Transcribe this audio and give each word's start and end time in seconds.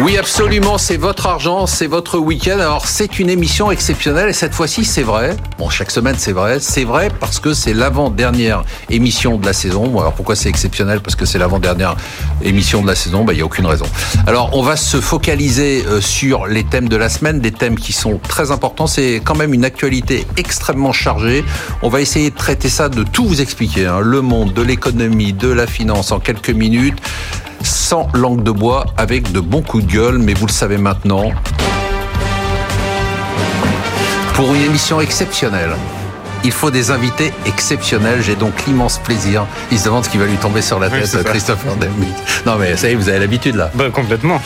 Oui, 0.00 0.16
absolument, 0.16 0.78
c'est 0.78 0.96
votre 0.96 1.26
argent, 1.26 1.66
c'est 1.66 1.88
votre 1.88 2.18
week-end. 2.18 2.60
Alors, 2.60 2.86
c'est 2.86 3.18
une 3.18 3.28
émission 3.28 3.72
exceptionnelle 3.72 4.28
et 4.28 4.32
cette 4.32 4.54
fois-ci, 4.54 4.84
c'est 4.84 5.02
vrai. 5.02 5.36
Bon, 5.58 5.68
chaque 5.70 5.90
semaine, 5.90 6.14
c'est 6.16 6.30
vrai. 6.30 6.60
C'est 6.60 6.84
vrai 6.84 7.10
parce 7.18 7.40
que 7.40 7.52
c'est 7.52 7.74
l'avant-dernière 7.74 8.62
émission 8.90 9.38
de 9.38 9.44
la 9.44 9.52
saison. 9.52 9.98
Alors, 9.98 10.12
pourquoi 10.12 10.36
c'est 10.36 10.48
exceptionnel? 10.48 11.00
Parce 11.00 11.16
que 11.16 11.24
c'est 11.24 11.38
l'avant-dernière 11.38 11.96
émission 12.44 12.80
de 12.80 12.86
la 12.86 12.94
saison. 12.94 13.24
Ben, 13.24 13.32
il 13.32 13.36
n'y 13.36 13.42
a 13.42 13.44
aucune 13.44 13.66
raison. 13.66 13.86
Alors, 14.28 14.50
on 14.52 14.62
va 14.62 14.76
se 14.76 15.00
focaliser 15.00 15.84
euh, 15.88 16.00
sur 16.00 16.46
les 16.46 16.62
thèmes 16.62 16.88
de 16.88 16.96
la 16.96 17.08
semaine, 17.08 17.40
des 17.40 17.50
thèmes 17.50 17.76
qui 17.76 17.92
sont 17.92 18.20
très 18.28 18.52
importants. 18.52 18.86
C'est 18.86 19.20
quand 19.24 19.34
même 19.34 19.52
une 19.52 19.64
actualité 19.64 20.28
extrêmement 20.36 20.92
chargée. 20.92 21.44
On 21.82 21.88
va 21.88 22.00
essayer 22.00 22.30
de 22.30 22.36
traiter 22.36 22.68
ça, 22.68 22.88
de 22.88 23.02
tout 23.02 23.26
vous 23.26 23.40
expliquer. 23.40 23.86
Hein. 23.86 23.98
Le 24.00 24.20
monde, 24.20 24.52
de 24.52 24.62
l'économie, 24.62 25.32
de 25.32 25.48
la 25.48 25.66
finance 25.66 26.12
en 26.12 26.20
quelques 26.20 26.50
minutes 26.50 27.02
sans 27.62 28.08
langue 28.14 28.42
de 28.42 28.50
bois, 28.50 28.86
avec 28.96 29.32
de 29.32 29.40
bons 29.40 29.62
coups 29.62 29.84
de 29.86 29.92
gueule, 29.92 30.18
mais 30.18 30.34
vous 30.34 30.46
le 30.46 30.52
savez 30.52 30.78
maintenant, 30.78 31.32
pour 34.34 34.54
une 34.54 34.62
émission 34.62 35.00
exceptionnelle. 35.00 35.70
Il 36.44 36.52
faut 36.52 36.70
des 36.70 36.92
invités 36.92 37.32
exceptionnels. 37.46 38.22
J'ai 38.22 38.36
donc 38.36 38.52
l'immense 38.66 38.98
plaisir. 38.98 39.44
Il 39.72 39.78
se 39.78 39.86
demande 39.86 40.04
ce 40.04 40.08
qui 40.08 40.18
va 40.18 40.26
lui 40.26 40.36
tomber 40.36 40.62
sur 40.62 40.78
la 40.78 40.88
tête, 40.88 41.24
Christopher 41.24 41.74
Demick. 41.76 42.14
Non, 42.46 42.56
mais 42.56 42.76
ça 42.76 42.88
y 42.88 42.92
est, 42.92 42.94
vous 42.94 43.08
avez 43.08 43.18
l'habitude 43.18 43.56
là. 43.56 43.70
Ben, 43.74 43.90
complètement. 43.90 44.40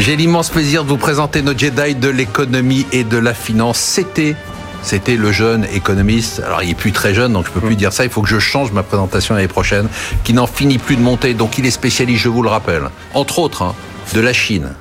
J'ai 0.00 0.16
l'immense 0.16 0.48
plaisir 0.50 0.82
de 0.82 0.88
vous 0.88 0.96
présenter 0.96 1.42
nos 1.42 1.56
Jedi 1.56 1.94
de 1.94 2.08
l'économie 2.08 2.84
et 2.90 3.04
de 3.04 3.16
la 3.16 3.32
finance. 3.32 3.78
C'était 3.78 4.34
c'était 4.86 5.16
le 5.16 5.32
jeune 5.32 5.66
économiste. 5.74 6.40
Alors, 6.46 6.62
il 6.62 6.70
est 6.70 6.74
plus 6.74 6.92
très 6.92 7.12
jeune, 7.12 7.32
donc 7.32 7.46
je 7.46 7.50
peux 7.50 7.60
plus 7.60 7.74
dire 7.74 7.92
ça. 7.92 8.04
Il 8.04 8.10
faut 8.10 8.22
que 8.22 8.28
je 8.28 8.38
change 8.38 8.70
ma 8.70 8.84
présentation 8.84 9.34
l'année 9.34 9.48
prochaine, 9.48 9.88
qui 10.22 10.32
n'en 10.32 10.46
finit 10.46 10.78
plus 10.78 10.94
de 10.94 11.02
monter. 11.02 11.34
Donc, 11.34 11.58
il 11.58 11.66
est 11.66 11.72
spécialiste, 11.72 12.22
je 12.22 12.28
vous 12.28 12.42
le 12.42 12.48
rappelle, 12.48 12.84
entre 13.12 13.40
autres, 13.40 13.62
hein, 13.62 13.74
de 14.14 14.20
la 14.20 14.32
Chine, 14.32 14.74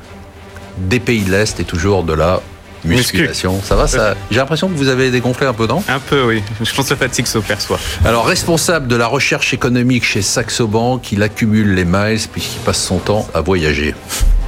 des 0.77 0.99
pays 0.99 1.23
de 1.23 1.31
l'Est 1.31 1.59
et 1.59 1.63
toujours 1.63 2.03
de 2.03 2.13
la 2.13 2.41
musculation. 2.85 3.61
Ça 3.63 3.75
va 3.75 3.87
ça 3.87 4.15
J'ai 4.31 4.37
l'impression 4.37 4.67
que 4.67 4.75
vous 4.75 4.87
avez 4.87 5.11
dégonflé 5.11 5.47
un 5.47 5.53
peu, 5.53 5.67
non 5.67 5.83
Un 5.87 5.99
peu, 5.99 6.23
oui. 6.23 6.43
Je 6.61 6.73
pense 6.73 6.85
que 6.85 6.93
la 6.93 6.97
fatigue 6.97 7.25
s'aperçoit. 7.25 7.79
Alors, 8.05 8.25
responsable 8.25 8.87
de 8.87 8.95
la 8.95 9.07
recherche 9.07 9.53
économique 9.53 10.03
chez 10.03 10.21
Saxo 10.21 10.67
Bank, 10.67 11.11
il 11.11 11.23
accumule 11.23 11.73
les 11.73 11.85
miles 11.85 12.19
puisqu'il 12.31 12.59
passe 12.59 12.83
son 12.83 12.97
temps 12.97 13.27
à 13.33 13.41
voyager. 13.41 13.95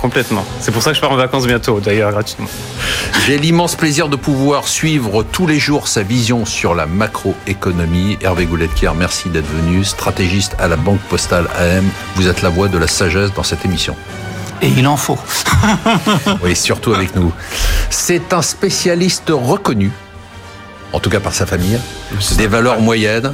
Complètement. 0.01 0.45
C'est 0.59 0.71
pour 0.71 0.83
ça 0.83 0.91
que 0.91 0.95
je 0.95 1.01
pars 1.01 1.11
en 1.11 1.15
vacances 1.15 1.47
bientôt, 1.47 1.79
d'ailleurs, 1.79 2.11
gratuitement. 2.11 2.47
J'ai 3.25 3.37
l'immense 3.37 3.75
plaisir 3.75 4.09
de 4.09 4.15
pouvoir 4.15 4.67
suivre 4.67 5.23
tous 5.23 5.47
les 5.47 5.59
jours 5.59 5.87
sa 5.87 6.03
vision 6.03 6.45
sur 6.45 6.75
la 6.75 6.85
macroéconomie. 6.85 8.17
Hervé 8.21 8.45
Gouletker, 8.45 8.91
merci 8.95 9.29
d'être 9.29 9.47
venu, 9.47 9.83
stratégiste 9.83 10.55
à 10.59 10.67
la 10.67 10.75
Banque 10.75 11.01
Postale 11.09 11.47
AM. 11.57 11.85
Vous 12.15 12.27
êtes 12.27 12.41
la 12.41 12.49
voix 12.49 12.67
de 12.67 12.77
la 12.77 12.87
sagesse 12.87 13.33
dans 13.33 13.43
cette 13.43 13.65
émission. 13.65 13.95
Et 14.61 14.67
il 14.67 14.87
en 14.87 14.97
faut. 14.97 15.19
oui, 16.43 16.55
surtout 16.55 16.93
avec 16.93 17.15
nous. 17.15 17.31
C'est 17.89 18.33
un 18.33 18.41
spécialiste 18.41 19.29
reconnu 19.29 19.91
en 20.93 20.99
tout 20.99 21.09
cas 21.09 21.19
par 21.19 21.33
sa 21.33 21.45
famille, 21.45 21.79
des 22.37 22.47
valeurs 22.47 22.79
moyennes 22.79 23.33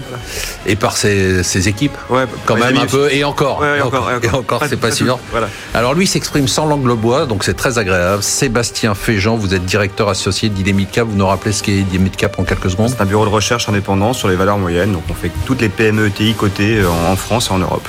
et 0.66 0.76
par 0.76 0.98
ses, 0.98 1.68
équipes, 1.68 1.96
ouais, 2.10 2.26
quand 2.46 2.56
même 2.56 2.78
un 2.78 2.86
peu, 2.86 3.12
et 3.14 3.24
encore, 3.24 3.64
et 3.64 3.82
encore, 3.82 4.10
et 4.12 4.30
encore, 4.30 4.64
c'est 4.68 4.80
pas 4.80 4.92
sûr. 4.92 5.20
Voilà. 5.32 5.50
Alors 5.74 5.94
lui 5.94 6.08
s'exprime 6.08 6.48
sans 6.48 6.66
langue 6.66 6.86
le 6.86 6.96
bois, 6.96 7.26
donc 7.26 7.44
c'est 7.44 7.54
très 7.54 7.78
agréable. 7.78 8.24
Sébastien 8.24 8.96
Féjean, 8.96 9.36
vous 9.36 9.54
êtes 9.54 9.66
directeur 9.66 10.10
associé 10.10 10.50
d'Idemidcap, 10.50 11.08
vous 11.08 11.16
nous 11.16 11.28
rappelez 11.28 11.52
ce 11.54 11.64
qu'est 11.64 11.74
Idemidcap 11.74 12.40
en 12.40 12.44
quelques 12.44 12.72
secondes? 12.72 12.90
C'est 12.90 13.02
un 13.02 13.06
bureau 13.06 13.26
de 13.26 13.32
recherche 13.32 13.70
indépendant 13.70 14.14
sur 14.14 14.28
les 14.28 14.36
valeurs 14.36 14.58
moyennes, 14.58 14.92
donc 14.92 15.04
on 15.10 15.14
fait 15.14 15.32
toutes 15.46 15.62
les 15.62 15.70
PME 15.70 16.08
ETI 16.08 16.34
cotées 16.34 16.80
euh, 16.80 16.90
en 16.90 17.16
France 17.16 17.50
et 17.50 17.54
en 17.54 17.60
Europe. 17.60 17.88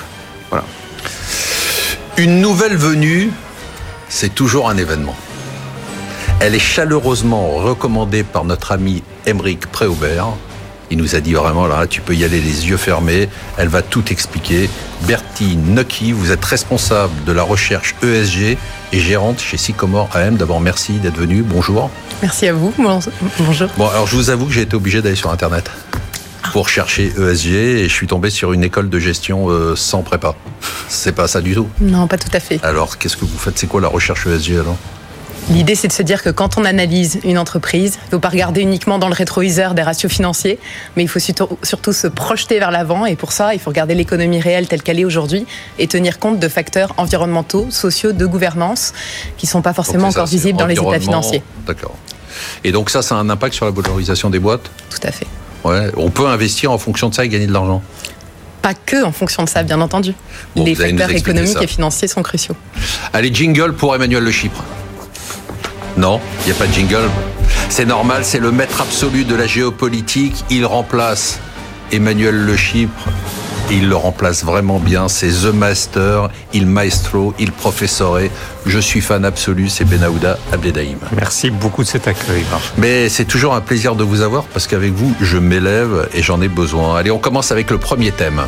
Voilà. 0.50 0.64
Une 2.16 2.40
nouvelle 2.40 2.76
venue, 2.76 3.32
c'est 4.08 4.32
toujours 4.32 4.70
un 4.70 4.76
événement. 4.76 5.16
Elle 6.38 6.54
est 6.54 6.60
chaleureusement 6.60 7.48
recommandée 7.56 8.22
par 8.22 8.44
notre 8.44 8.70
ami 8.70 9.02
Emeric 9.26 9.66
Préaubert. 9.66 10.28
Il 10.92 10.98
nous 10.98 11.16
a 11.16 11.20
dit 11.20 11.32
vraiment, 11.32 11.66
là, 11.66 11.88
tu 11.88 12.00
peux 12.00 12.14
y 12.14 12.22
aller 12.22 12.40
les 12.40 12.68
yeux 12.68 12.76
fermés. 12.76 13.28
Elle 13.58 13.66
va 13.66 13.82
tout 13.82 14.12
expliquer. 14.12 14.70
Bertie 15.08 15.56
Nucky, 15.56 16.12
vous 16.12 16.30
êtes 16.30 16.44
responsable 16.44 17.24
de 17.26 17.32
la 17.32 17.42
recherche 17.42 17.96
ESG 18.00 18.58
et 18.92 19.00
gérante 19.00 19.40
chez 19.40 19.56
Sycomore 19.56 20.08
AM. 20.14 20.36
D'abord, 20.36 20.60
merci 20.60 20.92
d'être 21.00 21.16
venu. 21.16 21.42
Bonjour. 21.42 21.90
Merci 22.22 22.46
à 22.46 22.52
vous. 22.52 22.72
Bonjour. 22.78 23.68
Bon, 23.76 23.88
alors 23.88 24.06
je 24.06 24.14
vous 24.14 24.30
avoue 24.30 24.46
que 24.46 24.52
j'ai 24.52 24.62
été 24.62 24.76
obligé 24.76 25.02
d'aller 25.02 25.16
sur 25.16 25.32
Internet 25.32 25.68
pour 26.52 26.68
chercher 26.68 27.12
ESG 27.18 27.52
et 27.52 27.88
je 27.88 27.92
suis 27.92 28.06
tombé 28.06 28.30
sur 28.30 28.52
une 28.52 28.64
école 28.64 28.88
de 28.88 28.98
gestion 28.98 29.48
euh, 29.48 29.76
sans 29.76 30.02
prépa. 30.02 30.34
C'est 30.88 31.12
pas 31.12 31.28
ça 31.28 31.40
du 31.40 31.54
tout. 31.54 31.68
Non, 31.80 32.06
pas 32.06 32.18
tout 32.18 32.30
à 32.32 32.40
fait. 32.40 32.62
Alors, 32.62 32.98
qu'est-ce 32.98 33.16
que 33.16 33.24
vous 33.24 33.38
faites? 33.38 33.58
C'est 33.58 33.66
quoi 33.66 33.80
la 33.80 33.88
recherche 33.88 34.26
ESG 34.26 34.52
alors? 34.52 34.76
L'idée, 35.50 35.74
c'est 35.74 35.88
de 35.88 35.92
se 35.92 36.02
dire 36.02 36.22
que 36.22 36.30
quand 36.30 36.56
on 36.56 36.64
analyse 36.64 37.20
une 37.22 37.36
entreprise, 37.36 37.98
il 38.02 38.06
ne 38.06 38.10
faut 38.12 38.18
pas 38.18 38.30
regarder 38.30 38.62
uniquement 38.62 38.98
dans 38.98 39.08
le 39.08 39.14
rétroviseur 39.14 39.74
des 39.74 39.82
ratios 39.82 40.10
financiers, 40.10 40.58
mais 40.96 41.02
il 41.02 41.08
faut 41.08 41.18
surtout 41.18 41.92
se 41.92 42.06
projeter 42.06 42.58
vers 42.58 42.70
l'avant. 42.70 43.04
Et 43.04 43.14
pour 43.14 43.32
ça, 43.32 43.52
il 43.52 43.60
faut 43.60 43.68
regarder 43.68 43.94
l'économie 43.94 44.40
réelle 44.40 44.68
telle 44.68 44.82
qu'elle 44.82 44.98
est 44.98 45.04
aujourd'hui 45.04 45.46
et 45.78 45.86
tenir 45.86 46.18
compte 46.18 46.38
de 46.38 46.48
facteurs 46.48 46.94
environnementaux, 46.96 47.66
sociaux, 47.70 48.12
de 48.12 48.24
gouvernance, 48.24 48.94
qui 49.36 49.44
ne 49.44 49.50
sont 49.50 49.62
pas 49.62 49.74
forcément 49.74 50.08
encore 50.08 50.26
visibles 50.26 50.58
dans 50.58 50.66
les 50.66 50.78
états 50.78 51.00
financiers. 51.00 51.42
D'accord. 51.66 51.94
Et 52.64 52.72
donc 52.72 52.88
ça, 52.88 53.02
ça 53.02 53.16
a 53.16 53.18
un 53.18 53.28
impact 53.28 53.54
sur 53.54 53.66
la 53.66 53.70
valorisation 53.70 54.30
des 54.30 54.38
boîtes? 54.38 54.70
Tout 54.88 55.06
à 55.06 55.12
fait. 55.12 55.26
Ouais. 55.64 55.90
On 55.96 56.10
peut 56.10 56.26
investir 56.26 56.70
en 56.70 56.78
fonction 56.78 57.08
de 57.08 57.14
ça 57.14 57.24
et 57.24 57.28
gagner 57.28 57.46
de 57.46 57.52
l'argent 57.52 57.82
pas 58.64 58.72
que 58.72 59.04
en 59.04 59.12
fonction 59.12 59.44
de 59.44 59.48
ça, 59.50 59.62
bien 59.62 59.82
entendu. 59.82 60.14
les 60.56 60.74
facteurs 60.74 61.10
économiques 61.10 61.58
et 61.60 61.66
financiers 61.66 62.08
sont 62.08 62.22
cruciaux. 62.22 62.56
Allez, 63.12 63.30
jingle 63.30 63.74
pour 63.74 63.94
Emmanuel 63.94 64.24
Le 64.24 64.30
Chypre. 64.30 64.64
Non, 65.98 66.18
il 66.40 66.46
n'y 66.46 66.52
a 66.52 66.54
pas 66.54 66.66
de 66.66 66.72
jingle. 66.72 67.10
C'est 67.68 67.84
normal, 67.84 68.24
c'est 68.24 68.38
le 68.38 68.50
maître 68.50 68.80
absolu 68.80 69.24
de 69.24 69.34
la 69.34 69.46
géopolitique. 69.46 70.46
Il 70.48 70.64
remplace 70.64 71.40
Emmanuel 71.92 72.34
Le 72.34 72.56
Chypre. 72.56 73.04
Il 73.70 73.88
le 73.88 73.96
remplace 73.96 74.44
vraiment 74.44 74.78
bien. 74.78 75.08
C'est 75.08 75.28
The 75.28 75.52
Master, 75.54 76.28
il 76.52 76.66
maestro, 76.66 77.34
il 77.38 77.50
professoré. 77.52 78.30
Je 78.66 78.78
suis 78.78 79.00
fan 79.00 79.24
absolu, 79.24 79.68
c'est 79.68 79.84
Benahouda 79.84 80.38
Abdedaïm. 80.52 80.98
Merci 81.16 81.50
beaucoup 81.50 81.82
de 81.82 81.88
cet 81.88 82.06
accueil. 82.06 82.44
Mais 82.76 83.08
c'est 83.08 83.24
toujours 83.24 83.54
un 83.54 83.60
plaisir 83.60 83.94
de 83.94 84.04
vous 84.04 84.20
avoir 84.20 84.44
parce 84.44 84.66
qu'avec 84.66 84.92
vous, 84.92 85.14
je 85.20 85.38
m'élève 85.38 86.08
et 86.14 86.22
j'en 86.22 86.40
ai 86.42 86.48
besoin. 86.48 86.96
Allez, 86.96 87.10
on 87.10 87.18
commence 87.18 87.52
avec 87.52 87.70
le 87.70 87.78
premier 87.78 88.12
thème. 88.12 88.42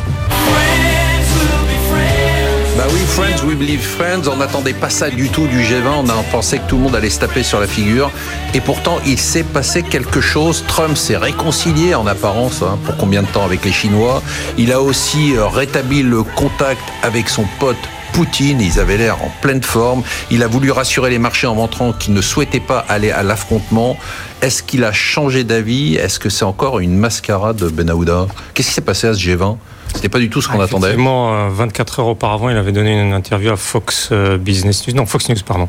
Friends, 3.15 3.43
we 3.43 3.55
believe 3.55 3.81
Friends. 3.81 4.27
On 4.31 4.37
n'attendait 4.37 4.73
pas 4.73 4.89
ça 4.89 5.09
du 5.09 5.29
tout 5.29 5.47
du 5.47 5.61
G20. 5.61 6.09
On 6.09 6.23
pensé 6.31 6.59
que 6.59 6.67
tout 6.67 6.77
le 6.77 6.83
monde 6.83 6.95
allait 6.95 7.09
se 7.09 7.19
taper 7.19 7.43
sur 7.43 7.59
la 7.59 7.67
figure. 7.67 8.11
Et 8.53 8.61
pourtant, 8.61 8.99
il 9.05 9.17
s'est 9.17 9.43
passé 9.43 9.83
quelque 9.83 10.21
chose. 10.21 10.63
Trump 10.67 10.95
s'est 10.95 11.17
réconcilié 11.17 11.95
en 11.95 12.05
apparence, 12.07 12.61
hein, 12.61 12.77
pour 12.85 12.97
combien 12.97 13.23
de 13.23 13.27
temps 13.27 13.45
avec 13.45 13.65
les 13.65 13.71
Chinois. 13.71 14.21
Il 14.57 14.71
a 14.71 14.81
aussi 14.81 15.35
euh, 15.35 15.47
rétabli 15.47 16.03
le 16.03 16.23
contact 16.23 16.81
avec 17.03 17.29
son 17.29 17.45
pote 17.59 17.77
Poutine, 18.13 18.61
ils 18.61 18.79
avaient 18.79 18.97
l'air 18.97 19.21
en 19.23 19.31
pleine 19.41 19.61
forme. 19.61 20.01
Il 20.31 20.41
a 20.41 20.47
voulu 20.47 20.71
rassurer 20.71 21.11
les 21.11 21.19
marchés 21.19 21.45
en 21.45 21.53
montrant 21.53 21.93
qu'il 21.93 22.15
ne 22.15 22.21
souhaitait 22.21 22.59
pas 22.59 22.79
aller 22.89 23.11
à 23.11 23.21
l'affrontement. 23.21 23.95
Est-ce 24.41 24.63
qu'il 24.63 24.83
a 24.83 24.91
changé 24.91 25.43
d'avis? 25.43 25.95
Est-ce 25.95 26.19
que 26.19 26.29
c'est 26.29 26.45
encore 26.45 26.79
une 26.79 26.97
mascarade 26.97 27.57
de 27.57 27.69
Benahouda 27.69 28.25
Qu'est-ce 28.55 28.69
qui 28.69 28.73
s'est 28.73 28.81
passé 28.81 29.05
à 29.05 29.13
ce 29.13 29.19
G20 29.19 29.57
c'était 29.97 30.09
pas 30.09 30.19
du 30.19 30.29
tout 30.29 30.41
ce 30.41 30.47
qu'on 30.47 30.59
ah, 30.59 30.65
attendait. 30.65 30.87
Effectivement, 30.87 31.49
24 31.49 31.99
euh, 31.99 32.01
heures 32.01 32.07
auparavant, 32.09 32.49
il 32.49 32.57
avait 32.57 32.71
donné 32.71 32.99
une 33.01 33.13
interview 33.13 33.51
à 33.51 33.57
Fox 33.57 34.09
euh, 34.11 34.37
Business 34.37 34.87
News, 34.87 34.95
non 34.95 35.05
Fox 35.05 35.27
News, 35.29 35.35
pardon, 35.45 35.67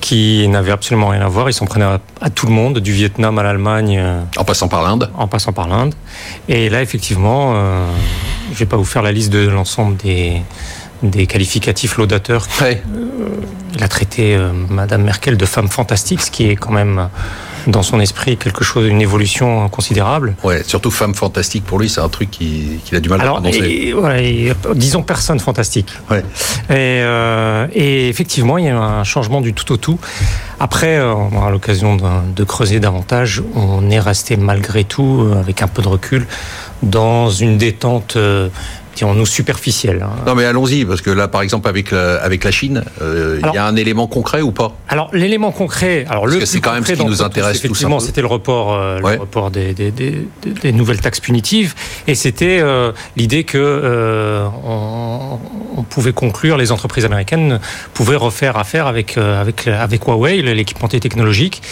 qui 0.00 0.46
n'avait 0.48 0.72
absolument 0.72 1.08
rien 1.08 1.20
à 1.20 1.28
voir. 1.28 1.50
Ils 1.50 1.52
s'en 1.52 1.66
prenaient 1.66 1.98
à, 2.20 2.30
tout 2.30 2.46
le 2.46 2.52
monde, 2.52 2.78
du 2.78 2.92
Vietnam 2.92 3.38
à 3.38 3.42
l'Allemagne. 3.42 3.98
Euh, 3.98 4.20
en 4.36 4.44
passant 4.44 4.68
par 4.68 4.82
l'Inde. 4.82 5.10
En 5.16 5.26
passant 5.26 5.52
par 5.52 5.68
l'Inde. 5.68 5.94
Et 6.48 6.68
là, 6.70 6.80
effectivement, 6.80 7.54
je 8.52 8.58
vais 8.58 8.66
pas 8.66 8.76
vous 8.76 8.84
faire 8.84 9.02
la 9.02 9.12
liste 9.12 9.30
de 9.30 9.48
l'ensemble 9.48 9.96
des 9.96 10.40
des 11.02 11.26
qualificatifs 11.26 11.96
laudateurs. 11.96 12.46
il 13.74 13.82
a 13.82 13.88
traité 13.88 14.38
Madame 14.68 15.02
Merkel 15.02 15.38
de 15.38 15.46
femme 15.46 15.68
fantastique, 15.68 16.20
ce 16.20 16.30
qui 16.30 16.50
est 16.50 16.56
quand 16.56 16.72
même 16.72 17.08
dans 17.66 17.82
son 17.82 18.00
esprit 18.00 18.36
quelque 18.36 18.64
chose, 18.64 18.88
une 18.88 19.00
évolution 19.00 19.68
considérable. 19.68 20.34
Ouais, 20.44 20.62
surtout 20.64 20.90
femme 20.90 21.14
fantastique 21.14 21.64
pour 21.64 21.78
lui, 21.78 21.88
c'est 21.88 22.00
un 22.00 22.08
truc 22.08 22.30
qu'il 22.30 22.80
a 22.92 23.00
du 23.00 23.08
mal 23.08 23.20
à 23.20 23.26
prononcer. 23.26 23.94
disons 24.74 25.02
personne 25.02 25.40
fantastique. 25.40 25.92
Ouais. 26.10 26.24
Et, 26.70 27.02
euh, 27.02 27.66
et, 27.72 28.08
effectivement, 28.08 28.58
il 28.58 28.66
y 28.66 28.68
a 28.68 28.78
un 28.78 29.04
changement 29.04 29.40
du 29.40 29.52
tout 29.52 29.72
au 29.72 29.76
tout. 29.76 29.98
Après, 30.58 30.98
euh, 30.98 31.14
on 31.14 31.36
aura 31.36 31.50
l'occasion 31.50 31.96
de, 31.96 32.02
de, 32.34 32.44
creuser 32.44 32.80
davantage. 32.80 33.42
On 33.54 33.90
est 33.90 34.00
resté 34.00 34.36
malgré 34.36 34.84
tout, 34.84 35.22
euh, 35.22 35.38
avec 35.38 35.62
un 35.62 35.68
peu 35.68 35.82
de 35.82 35.88
recul, 35.88 36.26
dans 36.82 37.30
une 37.30 37.58
détente 37.58 38.16
étions-nous 39.00 39.26
superficiels. 39.26 40.02
Hein. 40.02 40.24
Non 40.26 40.34
mais 40.34 40.44
allons-y, 40.44 40.84
parce 40.84 41.00
que 41.00 41.10
là, 41.10 41.26
par 41.28 41.42
exemple, 41.42 41.68
avec 41.68 41.90
la, 41.90 42.16
avec 42.16 42.44
la 42.44 42.50
Chine, 42.50 42.84
euh, 43.00 43.40
il 43.42 43.54
y 43.54 43.58
a 43.58 43.66
un 43.66 43.76
élément 43.76 44.06
concret 44.06 44.42
ou 44.42 44.52
pas? 44.52 44.72
Alors 44.88 45.08
l'élément 45.12 45.52
concret, 45.52 46.04
alors 46.08 46.24
parce 46.24 46.36
le 46.36 46.46
c'est 46.46 46.60
quand 46.60 46.74
même 46.74 46.84
ce 46.84 46.92
qui 46.92 47.04
nous 47.04 47.22
intéresse 47.22 47.60
tous. 47.60 47.66
Effectivement, 47.66 48.00
c'était 48.00 48.20
le 48.20 48.26
report, 48.26 48.74
euh, 48.74 48.98
le 48.98 49.20
report 49.20 49.50
des, 49.50 49.72
des, 49.72 49.90
des, 49.90 50.26
des, 50.42 50.72
nouvelles 50.72 51.00
taxes 51.00 51.20
punitives, 51.20 51.74
et 52.06 52.14
c'était 52.14 52.60
euh, 52.60 52.92
l'idée 53.16 53.44
que 53.44 54.44
on, 54.64 55.38
on, 55.76 55.82
pouvait 55.82 56.12
conclure, 56.12 56.56
les 56.56 56.72
entreprises 56.72 57.04
américaines 57.04 57.60
pouvaient 57.94 58.16
refaire 58.16 58.58
affaire 58.58 58.86
avec 58.86 59.16
avec 59.16 59.66
avec 59.66 60.04
Huawei, 60.06 60.42
l'équipementier 60.42 61.00
technologique. 61.00 61.62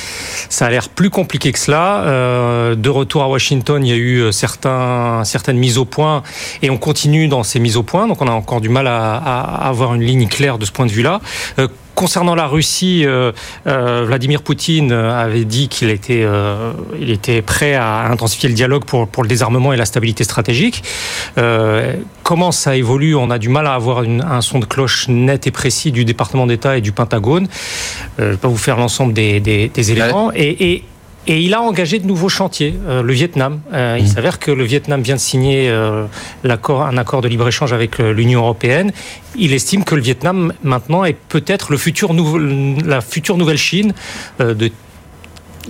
Ça 0.48 0.66
a 0.66 0.70
l'air 0.70 0.88
plus 0.88 1.10
compliqué 1.10 1.52
que 1.52 1.58
cela. 1.58 2.74
de 2.74 2.88
retour 2.88 3.22
à 3.22 3.28
Washington, 3.28 3.84
il 3.84 3.90
y 3.90 3.92
a 3.92 3.96
eu 3.96 4.32
certains 4.32 5.22
certaines 5.24 5.58
mises 5.58 5.78
au 5.78 5.84
point, 5.84 6.22
et 6.62 6.70
on 6.70 6.78
continue 6.78 7.17
dans 7.26 7.42
ces 7.42 7.58
mises 7.58 7.76
au 7.76 7.82
point. 7.82 8.06
Donc 8.06 8.22
on 8.22 8.28
a 8.28 8.32
encore 8.32 8.60
du 8.60 8.68
mal 8.68 8.86
à, 8.86 9.16
à 9.16 9.68
avoir 9.68 9.94
une 9.94 10.02
ligne 10.02 10.28
claire 10.28 10.58
de 10.58 10.64
ce 10.64 10.70
point 10.70 10.86
de 10.86 10.92
vue-là. 10.92 11.20
Euh, 11.58 11.66
concernant 11.96 12.36
la 12.36 12.46
Russie, 12.46 13.04
euh, 13.04 13.32
euh, 13.66 14.04
Vladimir 14.06 14.42
Poutine 14.42 14.92
avait 14.92 15.44
dit 15.44 15.66
qu'il 15.66 15.90
était, 15.90 16.22
euh, 16.22 16.72
il 17.00 17.10
était 17.10 17.42
prêt 17.42 17.74
à 17.74 18.06
intensifier 18.08 18.48
le 18.48 18.54
dialogue 18.54 18.84
pour, 18.84 19.08
pour 19.08 19.24
le 19.24 19.28
désarmement 19.28 19.72
et 19.72 19.76
la 19.76 19.84
stabilité 19.84 20.22
stratégique. 20.22 20.84
Comment 22.22 22.52
ça 22.52 22.76
évolue? 22.76 23.16
On 23.16 23.30
a 23.30 23.38
du 23.38 23.48
mal 23.48 23.66
à 23.66 23.74
avoir 23.74 24.04
une, 24.04 24.22
un 24.22 24.42
son 24.42 24.60
de 24.60 24.66
cloche 24.66 25.08
net 25.08 25.48
et 25.48 25.50
précis 25.50 25.90
du 25.90 26.04
département 26.04 26.46
d'État 26.46 26.76
et 26.76 26.82
du 26.82 26.92
Pentagone. 26.92 27.48
je 28.18 28.24
ne 28.24 28.30
vais 28.30 28.36
pas 28.36 28.48
vous 28.48 28.56
faire 28.58 28.76
l'ensemble 28.76 29.12
des, 29.12 29.40
des, 29.40 29.68
des 29.68 29.90
éléments. 29.90 30.30
Et, 30.34 30.72
et 30.72 30.84
et 31.28 31.40
il 31.42 31.52
a 31.52 31.60
engagé 31.60 31.98
de 31.98 32.06
nouveaux 32.06 32.30
chantiers, 32.30 32.74
euh, 32.88 33.02
le 33.02 33.12
Vietnam. 33.12 33.60
Euh, 33.74 33.96
il 33.98 34.04
mmh. 34.04 34.08
s'avère 34.08 34.38
que 34.38 34.50
le 34.50 34.64
Vietnam 34.64 35.02
vient 35.02 35.16
de 35.16 35.20
signer 35.20 35.68
euh, 35.68 36.06
un 36.42 36.96
accord 36.96 37.20
de 37.20 37.28
libre-échange 37.28 37.74
avec 37.74 38.00
euh, 38.00 38.12
l'Union 38.12 38.40
européenne. 38.40 38.92
Il 39.36 39.52
estime 39.52 39.84
que 39.84 39.94
le 39.94 40.00
Vietnam, 40.00 40.54
maintenant, 40.62 41.04
est 41.04 41.16
peut-être 41.28 41.70
le 41.70 41.76
futur 41.76 42.14
la 42.84 43.02
future 43.02 43.36
nouvelle 43.36 43.58
Chine 43.58 43.92
euh, 44.40 44.54
de 44.54 44.70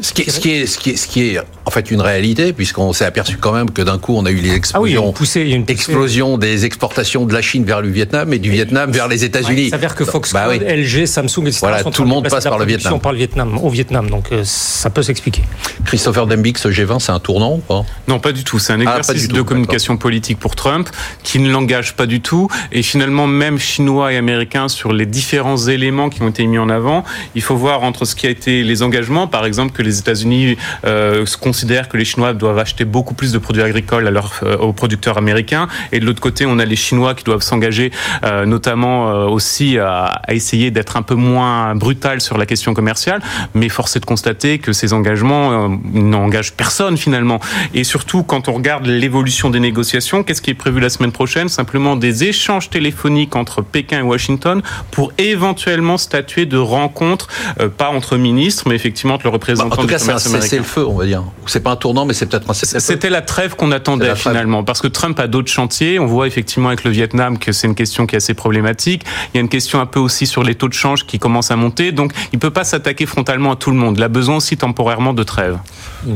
ce 0.02 0.12
qui, 0.12 0.22
est, 0.22 0.30
ce, 0.30 0.40
qui 0.40 0.50
est, 0.50 0.66
ce, 0.66 0.78
qui 0.78 0.90
est, 0.90 0.96
ce 0.96 1.08
qui 1.08 1.28
est 1.28 1.40
en 1.64 1.70
fait 1.70 1.90
une 1.90 2.00
réalité, 2.00 2.52
puisqu'on 2.52 2.92
s'est 2.92 3.04
aperçu 3.04 3.36
quand 3.36 3.52
même 3.52 3.70
que 3.70 3.82
d'un 3.82 3.98
coup 3.98 4.14
on 4.16 4.24
a 4.26 4.30
eu 4.30 4.36
les 4.36 4.54
explosions, 4.54 5.14
ah 5.14 5.20
oui, 5.20 5.52
une 5.52 5.64
explosion 5.68 6.38
des 6.38 6.64
exportations 6.64 7.26
de 7.26 7.32
la 7.32 7.42
Chine 7.42 7.64
vers 7.64 7.80
le 7.80 7.88
Vietnam 7.88 8.32
et 8.32 8.38
du 8.38 8.50
Vietnam 8.50 8.90
vers 8.90 9.08
les 9.08 9.24
États-Unis. 9.24 9.64
Il 9.64 9.70
s'avère 9.70 9.94
que 9.94 10.04
Foxconn, 10.04 10.40
bah 10.40 10.48
oui. 10.50 10.58
LG, 10.58 11.06
Samsung, 11.06 11.42
etc. 11.42 11.58
Voilà, 11.60 11.84
tout 11.84 12.02
le 12.02 12.08
monde 12.08 12.28
passe 12.28 12.44
par 12.44 12.58
le 12.58 12.64
Vietnam. 12.64 13.00
Par 13.00 13.12
le 13.12 13.18
Vietnam, 13.18 13.58
au 13.58 13.68
Vietnam, 13.68 14.08
donc 14.10 14.32
euh, 14.32 14.42
ça 14.44 14.90
peut 14.90 15.02
s'expliquer. 15.02 15.42
Christopher 15.84 16.26
Dembix, 16.26 16.60
ce 16.60 16.68
G20, 16.68 17.00
c'est 17.00 17.12
un 17.12 17.20
tournant 17.20 17.54
ou 17.54 17.58
pas? 17.58 17.84
Non, 18.06 18.18
pas 18.18 18.32
du 18.32 18.44
tout. 18.44 18.58
C'est 18.58 18.72
un 18.72 18.86
ah, 18.86 18.98
exercice 18.98 19.28
ah, 19.30 19.34
de 19.34 19.42
communication 19.42 19.96
politique 19.96 20.38
pour 20.38 20.56
Trump 20.56 20.88
qui 21.22 21.38
ne 21.38 21.50
l'engage 21.50 21.94
pas 21.94 22.06
du 22.06 22.20
tout. 22.20 22.48
Et 22.72 22.82
finalement, 22.82 23.26
même 23.26 23.58
chinois 23.58 24.12
et 24.12 24.16
américains 24.16 24.68
sur 24.68 24.92
les 24.92 25.06
différents 25.06 25.66
éléments 25.66 26.08
qui 26.10 26.22
ont 26.22 26.28
été 26.28 26.46
mis 26.46 26.58
en 26.58 26.68
avant, 26.68 27.04
il 27.34 27.42
faut 27.42 27.56
voir 27.56 27.82
entre 27.82 28.04
ce 28.04 28.14
qui 28.14 28.26
a 28.26 28.30
été 28.30 28.62
les 28.62 28.82
engagements, 28.82 29.26
par 29.26 29.44
exemple 29.44 29.72
que 29.72 29.82
les 29.82 29.87
États-Unis 29.90 30.18
États-Unis 30.18 30.56
euh, 30.84 31.24
considèrent 31.40 31.88
que 31.88 31.96
les 31.96 32.04
Chinois 32.04 32.32
doivent 32.32 32.58
acheter 32.58 32.84
beaucoup 32.84 33.14
plus 33.14 33.32
de 33.32 33.38
produits 33.38 33.62
agricoles 33.62 34.06
euh, 34.42 34.56
aux 34.58 34.72
producteurs 34.72 35.18
américains. 35.18 35.68
Et 35.92 36.00
de 36.00 36.06
l'autre 36.06 36.20
côté, 36.20 36.46
on 36.46 36.58
a 36.58 36.64
les 36.64 36.76
Chinois 36.76 37.14
qui 37.14 37.24
doivent 37.24 37.42
s'engager 37.42 37.90
euh, 38.24 38.46
notamment 38.46 39.10
euh, 39.10 39.26
aussi 39.26 39.78
à, 39.78 40.04
à 40.26 40.34
essayer 40.34 40.70
d'être 40.70 40.96
un 40.96 41.02
peu 41.02 41.14
moins 41.14 41.74
brutal 41.74 42.20
sur 42.20 42.38
la 42.38 42.46
question 42.46 42.74
commerciale. 42.74 43.20
Mais 43.54 43.68
force 43.68 43.96
est 43.96 44.00
de 44.00 44.06
constater 44.06 44.58
que 44.58 44.72
ces 44.72 44.92
engagements 44.92 45.68
n'engagent 45.92 46.52
personne 46.52 46.96
finalement. 46.96 47.40
Et 47.74 47.84
surtout, 47.84 48.22
quand 48.22 48.48
on 48.48 48.52
regarde 48.52 48.86
l'évolution 48.86 49.50
des 49.50 49.60
négociations, 49.60 50.22
qu'est-ce 50.22 50.42
qui 50.42 50.50
est 50.50 50.54
prévu 50.54 50.80
la 50.80 50.88
semaine 50.88 51.12
prochaine? 51.12 51.48
Simplement 51.48 51.96
des 51.96 52.24
échanges 52.24 52.70
téléphoniques 52.70 53.36
entre 53.36 53.62
Pékin 53.62 54.00
et 54.00 54.02
Washington 54.02 54.62
pour 54.90 55.12
éventuellement 55.18 55.98
statuer 55.98 56.46
de 56.46 56.58
rencontres, 56.58 57.28
pas 57.76 57.90
entre 57.90 58.16
ministres, 58.16 58.64
mais 58.66 58.74
effectivement 58.74 59.14
entre 59.14 59.26
le 59.26 59.30
représentant 59.30 59.77
en 59.78 59.82
tout 59.82 59.88
cas, 59.88 59.98
c'est 59.98 60.56
le 60.56 60.62
feu, 60.62 60.86
on 60.86 60.94
va 60.94 61.06
dire. 61.06 61.22
C'est 61.46 61.60
pas 61.60 61.70
un 61.70 61.76
tournant, 61.76 62.04
mais 62.04 62.14
c'est 62.14 62.26
peut-être 62.26 62.50
un 62.50 62.54
C'était 62.54 63.10
la 63.10 63.22
trêve 63.22 63.54
qu'on 63.56 63.72
attendait 63.72 64.14
finalement, 64.16 64.64
parce 64.64 64.80
que 64.80 64.88
Trump 64.88 65.18
a 65.20 65.26
d'autres 65.26 65.50
chantiers. 65.50 65.98
On 65.98 66.06
voit 66.06 66.26
effectivement 66.26 66.68
avec 66.68 66.84
le 66.84 66.90
Vietnam 66.90 67.38
que 67.38 67.52
c'est 67.52 67.66
une 67.66 67.74
question 67.74 68.06
qui 68.06 68.14
est 68.14 68.18
assez 68.18 68.34
problématique. 68.34 69.04
Il 69.32 69.36
y 69.36 69.38
a 69.38 69.40
une 69.40 69.48
question 69.48 69.80
un 69.80 69.86
peu 69.86 70.00
aussi 70.00 70.26
sur 70.26 70.42
les 70.42 70.54
taux 70.54 70.68
de 70.68 70.74
change 70.74 71.06
qui 71.06 71.18
commencent 71.18 71.50
à 71.50 71.56
monter. 71.56 71.92
Donc, 71.92 72.12
il 72.32 72.38
peut 72.38 72.50
pas 72.50 72.64
s'attaquer 72.64 73.06
frontalement 73.06 73.52
à 73.52 73.56
tout 73.56 73.70
le 73.70 73.76
monde. 73.76 73.96
Il 73.96 74.02
a 74.02 74.08
besoin 74.08 74.36
aussi 74.36 74.56
temporairement 74.56 75.14
de 75.14 75.22
trêve. 75.22 75.58
Mmh. 76.04 76.14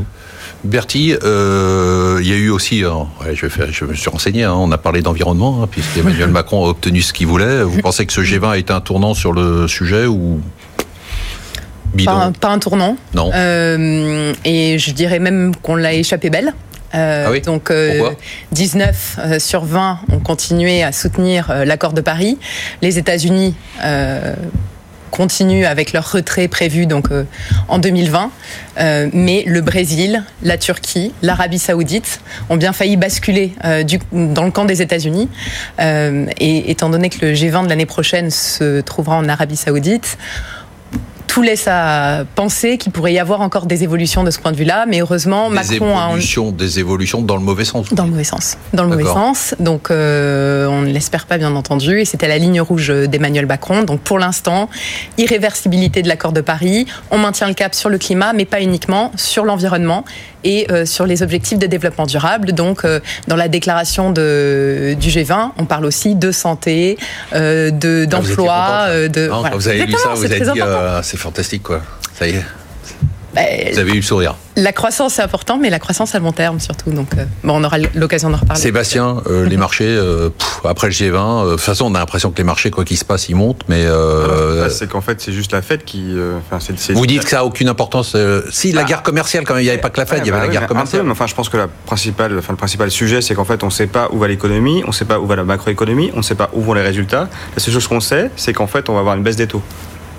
Bertie, 0.65 1.15
euh, 1.25 2.21
il 2.23 2.29
y 2.29 2.33
a 2.33 2.37
eu 2.37 2.51
aussi, 2.51 2.85
euh, 2.85 2.91
ouais, 3.21 3.35
je, 3.35 3.47
vais 3.47 3.51
faire, 3.51 3.73
je 3.73 3.85
me 3.85 3.95
suis 3.95 4.09
renseigné, 4.09 4.45
hein, 4.45 4.55
on 4.55 4.71
a 4.71 4.79
parlé 4.79 5.03
d'environnement, 5.03 5.61
hein, 5.63 5.69
puisque 5.69 5.97
Emmanuel 5.97 6.29
Macron 6.31 6.65
a 6.65 6.69
obtenu 6.69 7.03
ce 7.03 7.13
qu'il 7.13 7.27
voulait. 7.27 7.65
Vous 7.65 7.81
pensez 7.81 8.07
que 8.07 8.13
ce 8.13 8.21
G20 8.21 8.49
a 8.49 8.59
été 8.59 8.73
un 8.73 8.81
tournant 8.81 9.15
sur 9.15 9.33
le 9.33 9.67
sujet 9.67 10.07
ou 10.07 10.41
pas, 12.05 12.33
pas, 12.39 12.49
un 12.49 12.59
tournant. 12.59 12.97
Non. 13.15 13.31
Euh, 13.35 14.33
et 14.45 14.79
je 14.79 14.91
dirais 14.93 15.19
même 15.19 15.55
qu'on 15.63 15.77
l'a 15.77 15.93
échappé 15.93 16.31
belle. 16.31 16.55
Euh, 16.95 17.25
ah 17.27 17.31
oui 17.31 17.41
donc 17.41 17.71
euh, 17.71 18.11
19 18.53 19.17
euh, 19.19 19.39
sur 19.39 19.65
20 19.65 20.01
ont 20.13 20.19
continué 20.19 20.83
à 20.83 20.93
soutenir 20.93 21.51
euh, 21.51 21.65
l'accord 21.65 21.95
de 21.95 22.03
Paris. 22.03 22.39
Les 22.83 22.99
États-Unis 22.99 23.55
euh, 23.83 24.35
continuent 25.11 25.65
avec 25.65 25.95
leur 25.95 26.11
retrait 26.13 26.49
prévu 26.49 26.87
donc 26.87 27.09
en 27.69 27.79
2020, 27.79 28.31
mais 29.13 29.45
le 29.47 29.61
Brésil, 29.61 30.25
la 30.43 30.57
Turquie, 30.57 31.13
l'Arabie 31.21 31.59
Saoudite 31.59 32.23
ont 32.49 32.57
bien 32.57 32.73
failli 32.73 32.97
basculer 32.97 33.53
du, 33.85 33.99
dans 34.11 34.45
le 34.45 34.51
camp 34.51 34.65
des 34.65 34.81
États-Unis. 34.81 35.29
et 35.79 36.71
étant 36.71 36.89
donné 36.89 37.11
que 37.11 37.27
le 37.27 37.35
G20 37.35 37.65
de 37.65 37.69
l'année 37.69 37.85
prochaine 37.85 38.31
se 38.31 38.81
trouvera 38.81 39.17
en 39.17 39.29
Arabie 39.29 39.57
Saoudite, 39.57 40.17
tout 41.27 41.43
laisse 41.43 41.67
à 41.67 42.25
penser 42.35 42.79
qu'il 42.79 42.93
pourrait 42.93 43.13
y 43.13 43.19
avoir 43.19 43.41
encore 43.41 43.67
des 43.67 43.85
évolutions 43.85 44.25
de 44.25 44.31
ce 44.31 44.39
point 44.39 44.53
de 44.53 44.57
vue-là, 44.57 44.87
mais 44.87 45.01
heureusement, 45.01 45.49
des 45.49 45.57
Macron 45.57 45.99
évolutions, 46.09 46.49
a... 46.49 46.53
Des 46.53 46.79
évolutions 46.79 47.23
dans 47.23 47.37
le 47.37 47.43
mauvais 47.43 47.65
sens 47.65 47.93
Dans 47.93 48.05
le 48.05 48.11
mauvais 48.11 48.25
sens. 48.25 48.57
Dans 48.73 48.85
le 48.85 48.91
mauvais 48.91 49.05
sens. 49.05 49.55
Donc, 49.59 49.91
euh, 49.91 50.67
on 50.67 50.83
ne 50.83 50.91
l'espère 50.91 51.27
pas, 51.27 51.39
bien 51.39 51.55
entendu. 51.55 52.01
Et 52.01 52.05
c'était 52.05 52.29
la 52.29 52.39
ligne 52.39 52.61
rouge 52.61 52.89
d'Emmanuel 52.89 53.47
Macron. 53.47 53.83
Donc, 53.83 54.01
pour 54.01 54.19
l'instant, 54.19 54.69
irréversibilité 55.19 56.03
de 56.03 56.09
l'accord 56.09 56.33
de 56.33 56.41
Paris. 56.41 56.87
On 57.11 57.19
maintient 57.19 57.49
le 57.49 57.55
cap 57.55 57.75
sur 57.75 57.89
le 57.89 57.99
climat, 57.99 58.33
mais 58.33 58.45
pas 58.45 58.61
uniquement, 58.61 59.13
sur 59.17 59.45
l'environnement 59.45 60.05
et 60.45 60.67
euh, 60.71 60.85
sur 60.85 61.07
les 61.07 61.23
objectifs 61.23 61.59
de 61.59 61.67
développement 61.67 62.07
durable. 62.07 62.53
Donc, 62.53 62.85
euh, 62.85 63.01
dans 63.29 63.37
la 63.37 63.49
déclaration 63.49 64.11
de, 64.11 64.97
du 64.99 65.09
G20, 65.09 65.53
on 65.59 65.65
parle 65.65 65.85
aussi 65.85 66.15
de 66.15 66.33
santé, 66.33 66.99
euh, 67.35 67.71
d'emploi. 68.07 68.53
Ah, 68.53 69.09
de, 69.09 69.29
voilà. 69.29 69.55
Vous 69.55 69.69
avez 69.69 69.87
lu 69.87 69.93
ça, 69.93 70.11
vous 70.15 70.25
avez 70.25 70.41
dit, 70.41 70.61
c'est 71.13 71.19
fantastique, 71.19 71.63
quoi. 71.63 71.83
Ça 72.15 72.27
y 72.27 72.31
est. 72.31 72.45
Vous 73.73 73.79
avez 73.79 73.93
eu 73.93 73.97
le 73.97 74.03
sourire. 74.03 74.35
La 74.57 74.73
croissance 74.73 75.15
c'est 75.15 75.23
important, 75.23 75.59
mais 75.59 75.71
la 75.71 75.79
croissance 75.79 76.15
à 76.15 76.19
long 76.19 76.33
terme 76.33 76.61
surtout. 76.61 76.91
Donc, 76.91 77.09
euh, 77.17 77.25
bon, 77.43 77.61
on 77.61 77.65
aura 77.65 77.79
l'occasion 77.95 78.29
d'en 78.29 78.37
reparler. 78.37 78.61
Sébastien, 78.61 79.23
euh, 79.27 79.47
les 79.49 79.57
marchés, 79.57 79.87
euh, 79.87 80.29
pff, 80.29 80.61
après 80.65 80.89
le 80.89 80.93
G20, 80.93 81.17
euh, 81.17 81.45
de 81.45 81.51
toute 81.53 81.61
façon, 81.61 81.87
on 81.87 81.95
a 81.95 81.99
l'impression 81.99 82.31
que 82.31 82.37
les 82.37 82.45
marchés, 82.45 82.71
quoi 82.71 82.85
qu'il 82.85 82.99
se 82.99 83.05
passe, 83.05 83.29
ils 83.31 83.35
montent, 83.35 83.63
mais. 83.69 83.85
Euh, 83.87 84.69
c'est 84.69 84.89
qu'en 84.89 85.01
fait, 85.01 85.21
c'est 85.21 85.33
juste 85.33 85.53
la 85.53 85.63
Fed 85.63 85.85
qui. 85.85 86.03
Euh, 86.19 86.39
c 86.61 86.73
est, 86.73 86.79
c 86.79 86.93
est 86.93 86.97
Vous 86.97 87.07
dites 87.07 87.25
que 87.25 87.31
ça 87.31 87.37
n'a 87.37 87.45
aucune 87.45 87.69
importance. 87.69 88.17
si, 88.51 88.73
la 88.73 88.83
ah, 88.83 88.85
guerre 88.85 89.03
commerciale, 89.03 89.45
quand 89.45 89.55
même, 89.55 89.63
il 89.63 89.67
n'y 89.67 89.71
avait 89.71 89.81
pas 89.81 89.91
que 89.91 90.01
la 90.01 90.07
ouais, 90.07 90.19
il 90.19 90.27
y 90.27 90.31
avait 90.31 90.33
bah, 90.33 90.47
la 90.47 90.53
guerre 90.53 90.67
commerciale. 90.67 91.03
Peu, 91.03 91.07
mais 91.07 91.13
enfin, 91.13 91.27
je 91.27 91.35
pense 91.35 91.49
que 91.49 91.57
la 91.57 91.69
principale, 91.69 92.37
enfin, 92.39 92.53
le 92.53 92.59
principal 92.59 92.91
sujet, 92.91 93.23
c'est 93.23 93.35
qu'en 93.35 93.45
fait, 93.45 93.63
on 93.63 93.67
ne 93.67 93.73
sait 93.73 93.87
pas 93.87 94.09
où 94.13 94.19
va 94.19 94.29
l'économie, 94.29 94.83
on 94.85 94.89
ne 94.89 94.93
sait 94.93 95.05
pas 95.05 95.19
où 95.19 95.27
va 95.27 95.37
la 95.37 95.45
macroéconomie, 95.45 96.11
on 96.15 96.19
ne 96.19 96.23
sait 96.23 96.35
pas 96.35 96.51
où 96.53 96.61
vont 96.61 96.75
les 96.75 96.83
résultats. 96.83 97.29
La 97.57 97.63
seule 97.63 97.75
chose 97.75 97.87
qu'on 97.87 98.01
sait, 98.01 98.31
c'est 98.37 98.53
qu'en 98.53 98.67
fait, 98.67 98.89
on 98.91 98.95
va 98.95 99.01
avoir 99.01 99.17
une 99.17 99.23
baisse 99.23 99.37
des 99.37 99.47
taux. 99.47 99.63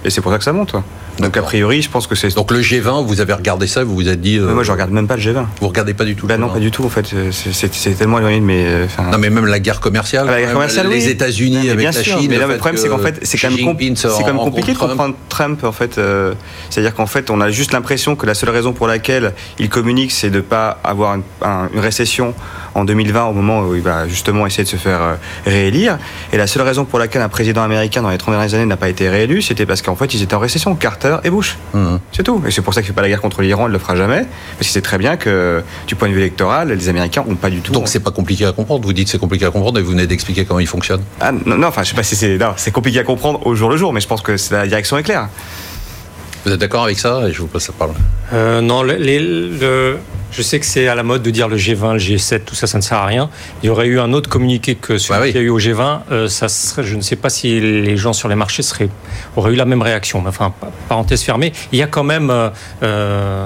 Et 0.04 0.10
c'est 0.10 0.22
pour 0.22 0.32
ça 0.32 0.38
que 0.38 0.44
ça 0.44 0.54
monte. 0.54 0.76
Donc 1.20 1.38
a 1.38 1.42
priori, 1.42 1.82
je 1.82 1.90
pense 1.90 2.08
que 2.08 2.16
c'est. 2.16 2.34
Donc 2.36 2.52
le 2.52 2.62
G20, 2.62 3.06
vous 3.06 3.22
avez 3.22 3.34
regardé 3.34 3.68
ça, 3.68 3.84
vous 3.84 3.94
vous 3.94 4.10
êtes 4.10 4.22
dit. 4.22 4.38
Euh... 4.38 4.54
Moi, 4.54 4.64
je 4.64 4.72
regarde 4.72 4.92
même 4.92 5.08
pas 5.08 5.16
le 5.16 5.22
G20. 5.22 5.46
Vous 5.62 5.68
regardez 5.68 5.94
pas 5.94 6.06
du 6.06 6.16
tout. 6.16 6.28
Bah 6.28 6.38
non, 6.38 6.50
pas 6.50 6.60
du 6.60 6.72
tout. 6.72 6.84
En 6.84 6.90
fait, 6.90 7.14
c'est 7.32 7.98
tellement 7.98 8.18
éloigné 8.18 8.40
de 8.40 8.46
mes. 8.46 8.66
Enfin... 8.86 9.10
Non, 9.12 9.18
mais 9.18 9.30
même 9.30 9.46
la 9.46 9.60
guerre 9.60 9.80
commerciale. 9.80 10.26
Ah, 10.28 10.32
la 10.32 10.42
guerre 10.42 10.54
commerciale, 10.54 10.88
les 10.88 11.06
oui. 11.06 11.12
États-Unis 11.12 11.70
avec 11.70 11.78
bien 11.78 11.92
la 11.92 12.04
sûr, 12.04 12.20
Chine. 12.20 12.30
Mais 12.30 12.38
là, 12.38 12.48
le 12.48 12.58
problème, 12.58 12.82
c'est 12.82 12.90
qu'en 12.90 12.98
fait, 12.98 13.20
c'est 13.24 13.38
quand 13.38 13.50
même, 13.50 13.60
quand 13.60 14.26
même 14.26 14.38
compliqué 14.38 14.74
de 14.74 14.78
comprendre 14.78 15.16
Trump. 15.30 15.64
En 15.64 15.72
fait, 15.72 15.98
euh, 15.98 16.34
c'est-à-dire 16.70 16.94
qu'en 16.94 17.06
fait, 17.06 17.30
on 17.30 17.42
a 17.42 17.52
juste 17.52 17.74
l'impression 17.74 18.16
que 18.16 18.26
la 18.26 18.34
seule 18.34 18.50
raison 18.50 18.74
pour 18.74 18.88
laquelle 18.88 19.34
il 19.60 19.70
communique, 19.70 20.12
c'est 20.12 20.30
de 20.30 20.42
pas 20.42 20.80
avoir 20.84 21.16
une, 21.16 21.24
un, 21.42 21.70
une 21.74 21.80
récession 21.80 22.34
en 22.76 22.86
2020 22.86 23.26
au 23.26 23.34
moment 23.34 23.62
où 23.62 23.76
il 23.76 23.82
va 23.82 24.08
justement 24.08 24.48
essayer 24.48 24.64
de 24.64 24.70
se 24.70 24.78
faire 24.78 25.02
euh, 25.02 25.16
réélire. 25.46 26.00
Et 26.32 26.38
la 26.38 26.48
seule 26.48 26.64
raison 26.64 26.86
pour 26.86 26.98
laquelle 26.98 27.22
un 27.22 27.30
président 27.30 27.62
américain 27.62 28.02
dans 28.02 28.10
les 28.10 28.18
30 28.18 28.34
dernières 28.34 28.54
années 28.56 28.66
n'a 28.66 28.78
pas 28.78 28.90
été 28.90 29.10
réélu, 29.10 29.42
c'était 29.42 29.66
parce 29.66 29.82
qu'en 29.82 29.96
fait, 29.96 30.14
ils 30.14 30.24
étaient 30.24 30.34
en 30.34 30.40
récession, 30.40 30.74
Carter 30.76 31.03
et 31.24 31.30
Bush. 31.30 31.58
Mmh. 31.74 31.98
C'est 32.12 32.24
tout. 32.24 32.42
Et 32.48 32.52
c'est 32.52 32.62
pour 32.62 32.74
ça 32.74 32.82
qu'il 32.82 32.90
ne 32.90 32.94
fait 32.94 32.96
pas 32.96 33.02
la 33.02 33.10
guerre 33.10 33.22
contre 33.22 33.42
l'Iran, 33.42 33.66
il 33.66 33.70
ne 33.70 33.74
le 33.74 33.80
fera 33.80 33.96
jamais. 33.96 34.22
Parce 34.22 34.60
qu'il 34.60 34.68
sait 34.68 34.82
très 34.82 34.98
bien 34.98 35.18
que 35.18 35.64
du 35.88 35.96
point 35.96 36.08
de 36.10 36.14
vue 36.14 36.20
électoral, 36.20 36.72
les 36.72 36.90
Américains 36.90 37.24
n'ont 37.28 37.36
pas 37.36 37.50
du 37.50 37.62
tout. 37.62 37.72
Donc 37.72 37.88
c'est 37.88 38.00
pas 38.00 38.12
compliqué 38.12 38.46
à 38.46 38.52
comprendre. 38.52 38.86
Vous 38.86 38.94
dites 38.94 39.08
c'est 39.08 39.20
compliqué 39.20 39.46
à 39.46 39.52
comprendre 39.52 39.80
et 39.80 39.82
vous 39.82 39.92
venez 39.92 40.08
d'expliquer 40.08 40.46
comment 40.46 40.60
il 40.60 40.68
fonctionne. 40.68 41.02
Ah, 41.20 41.32
non, 41.32 41.58
non, 41.58 41.68
enfin 41.68 41.84
je 41.84 41.90
sais 41.90 41.96
pas 41.96 42.04
si 42.04 42.16
c'est. 42.16 42.38
C'est 42.58 42.72
compliqué 42.72 43.00
à 43.00 43.04
comprendre 43.04 43.46
au 43.46 43.56
jour 43.56 43.70
le 43.70 43.78
jour, 43.78 43.94
mais 43.94 44.02
je 44.02 44.08
pense 44.08 44.22
que 44.22 44.36
la 44.52 44.68
direction 44.68 44.98
est 44.98 45.04
claire. 45.04 45.30
Vous 46.46 46.52
êtes 46.52 46.60
d'accord 46.60 46.84
avec 46.84 47.00
ça 47.00 47.22
Et 47.28 47.32
je 47.32 47.40
vous 47.40 47.48
passe 47.48 47.68
la 47.68 47.74
parole. 47.74 47.96
Euh, 48.34 48.60
non, 48.60 48.84
les, 48.84 49.20
le, 49.20 49.98
Je 50.34 50.42
sais 50.42 50.60
que 50.60 50.66
c'est 50.66 50.88
à 50.88 50.96
la 50.96 51.04
mode 51.04 51.22
de 51.22 51.30
dire 51.30 51.48
le 51.48 51.58
G20, 51.58 51.94
le 51.94 52.00
G7, 52.00 52.44
tout 52.44 52.56
ça, 52.56 52.66
ça 52.66 52.80
ne 52.80 52.84
sert 52.84 52.98
à 52.98 53.06
rien. 53.06 53.30
Il 53.62 53.68
y 53.68 53.70
aurait 53.70 53.86
eu 53.86 54.00
un 54.00 54.14
autre 54.14 54.30
communiqué 54.30 54.74
que 54.74 54.98
celui 54.98 55.20
bah 55.20 55.26
qu'il 55.28 55.36
y 55.36 55.40
a 55.40 55.42
eu 55.42 55.50
au 55.50 55.60
G20. 55.60 56.00
Euh, 56.12 56.28
ça 56.28 56.50
serait, 56.50 56.84
je 56.84 56.96
ne 56.96 57.02
sais 57.02 57.16
pas 57.16 57.30
si 57.30 57.60
les 57.60 57.98
gens 57.98 58.14
sur 58.14 58.28
les 58.28 58.36
marchés 58.36 58.64
seraient, 58.64 58.90
auraient 59.36 59.54
eu 59.54 59.56
la 59.56 59.66
même 59.66 59.84
réaction. 59.84 60.24
Enfin, 60.26 60.52
parenthèse 60.90 61.22
fermée. 61.22 61.54
Il 61.72 61.78
y 61.78 61.84
a 61.84 61.88
quand 61.88 62.04
même 62.04 62.32
euh, 62.32 62.50
euh 62.82 63.46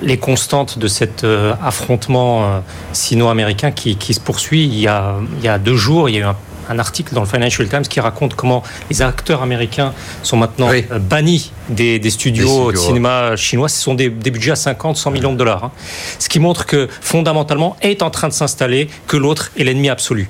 les 0.00 0.16
constantes 0.16 0.78
de 0.78 0.86
cet 0.86 1.26
affrontement 1.60 2.62
sino-américain 2.92 3.72
qui, 3.72 3.96
qui, 3.96 4.14
se 4.14 4.20
poursuit. 4.20 4.62
Il 4.64 4.78
y, 4.78 4.86
a, 4.86 5.16
il 5.38 5.44
y 5.44 5.48
a 5.48 5.58
deux 5.58 5.74
jours, 5.74 6.08
il 6.08 6.14
y 6.14 6.18
a 6.18 6.20
eu 6.20 6.24
un 6.24 6.36
un 6.68 6.78
article 6.78 7.14
dans 7.14 7.20
le 7.20 7.26
Financial 7.26 7.68
Times 7.68 7.82
qui 7.82 8.00
raconte 8.00 8.34
comment 8.34 8.62
les 8.90 9.02
acteurs 9.02 9.42
américains 9.42 9.92
sont 10.22 10.36
maintenant 10.36 10.68
euh, 10.70 10.98
bannis 10.98 11.52
des, 11.68 11.98
studios, 12.10 12.72
de 12.72 12.76
cinéma 12.76 13.36
chinois. 13.36 13.68
Ce 13.68 13.80
sont 13.80 13.94
des, 13.94 14.10
budgets 14.10 14.52
à 14.52 14.56
50, 14.56 14.96
100 14.96 15.10
millions 15.10 15.32
de 15.32 15.38
dollars. 15.38 15.64
Hein. 15.64 15.72
Ce 16.18 16.28
qui 16.28 16.38
montre 16.38 16.66
que 16.66 16.88
fondamentalement 17.00 17.76
est 17.82 18.02
en 18.02 18.10
train 18.10 18.28
de 18.28 18.32
s'installer 18.32 18.88
que 19.06 19.16
l'autre 19.16 19.50
est 19.58 19.64
l'ennemi 19.64 19.88
absolu. 19.88 20.28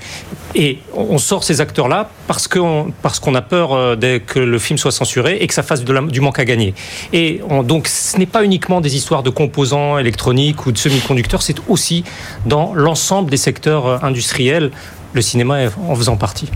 Et 0.55 0.79
on 0.95 1.19
sort 1.19 1.45
ces 1.45 1.61
acteurs-là 1.61 2.11
parce 2.27 2.47
qu'on 2.47 2.93
parce 3.01 3.21
qu'on 3.21 3.35
a 3.35 3.41
peur 3.41 3.73
euh, 3.73 3.97
que 4.27 4.39
le 4.39 4.59
film 4.59 4.79
soit 4.79 4.93
censuré 4.93 5.39
et 5.41 5.47
que 5.47 5.55
ça 5.55 5.63
fasse 5.63 5.83
du 5.85 6.21
manque 6.21 6.39
à 6.39 6.45
gagner. 6.45 6.75
Et 7.13 7.41
donc 7.65 7.89
ce 7.89 8.19
n'est 8.19 8.27
pas 8.27 8.45
uniquement 8.45 8.81
des 8.81 8.97
histoires 8.97 9.23
de 9.23 9.31
composants 9.31 9.99
électroniques 9.99 10.67
ou 10.67 10.73
de 10.73 10.79
semi-conducteurs, 10.79 11.43
c'est 11.43 11.57
aussi 11.69 12.05
dans 12.47 12.75
l'ensemble 12.75 13.31
des 13.31 13.37
secteurs 13.37 13.87
euh, 13.87 13.99
industriels 14.03 14.71
le 15.13 15.23
cinéma 15.23 15.59
en 15.89 15.95
faisant 15.95 16.17
partie. 16.17 16.51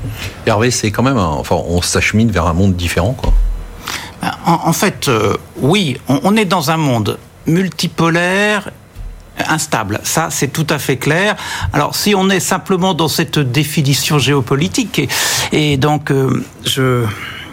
Hervé, 0.47 0.71
c'est 0.71 0.91
quand 0.91 1.03
même, 1.03 1.19
enfin, 1.19 1.57
on 1.57 1.83
s'achemine 1.83 2.31
vers 2.31 2.47
un 2.47 2.53
monde 2.53 2.75
différent, 2.75 3.13
quoi. 3.13 3.33
Ben, 4.23 4.33
en, 4.47 4.73
fait, 4.73 5.09
euh, 5.09 5.37
oui, 5.59 5.99
on, 6.09 6.37
est 6.37 6.47
dans 6.47 6.71
un 6.71 6.79
monde 6.79 7.19
multipolaire 7.47 8.71
instable. 9.49 10.01
Ça, 10.05 10.29
c'est 10.31 10.49
tout 10.49 10.67
à 10.71 10.79
fait 10.79 10.97
clair. 10.97 11.37
Alors, 11.75 11.95
si 11.95 12.15
on 12.15 12.31
est 12.31 12.41
simplement 12.41 12.95
dans 12.95 13.09
cette 13.09 13.39
définition 13.39 14.19
géopolitique, 14.19 15.09
et, 15.53 15.77
donc, 15.77 16.11
euh, 16.11 16.43
je, 16.65 17.05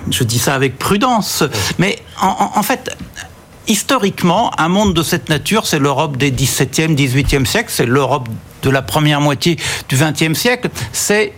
je 0.09 0.23
dis 0.23 0.39
ça 0.39 0.55
avec 0.55 0.77
prudence, 0.77 1.43
mais 1.79 1.99
en, 2.21 2.51
en 2.55 2.63
fait, 2.63 2.95
historiquement, 3.67 4.51
un 4.57 4.69
monde 4.69 4.93
de 4.93 5.03
cette 5.03 5.27
nature, 5.27 5.67
c'est 5.67 5.79
l'Europe 5.79 6.15
des 6.15 6.31
17e, 6.31 6.95
18e 6.95 7.45
siècles, 7.45 7.71
c'est 7.71 7.85
l'Europe 7.85 8.29
de 8.63 8.69
la 8.69 8.81
première 8.81 9.21
moitié 9.21 9.57
du 9.89 9.95
20e 9.95 10.33
siècle, 10.33 10.69
c'est 10.91 11.33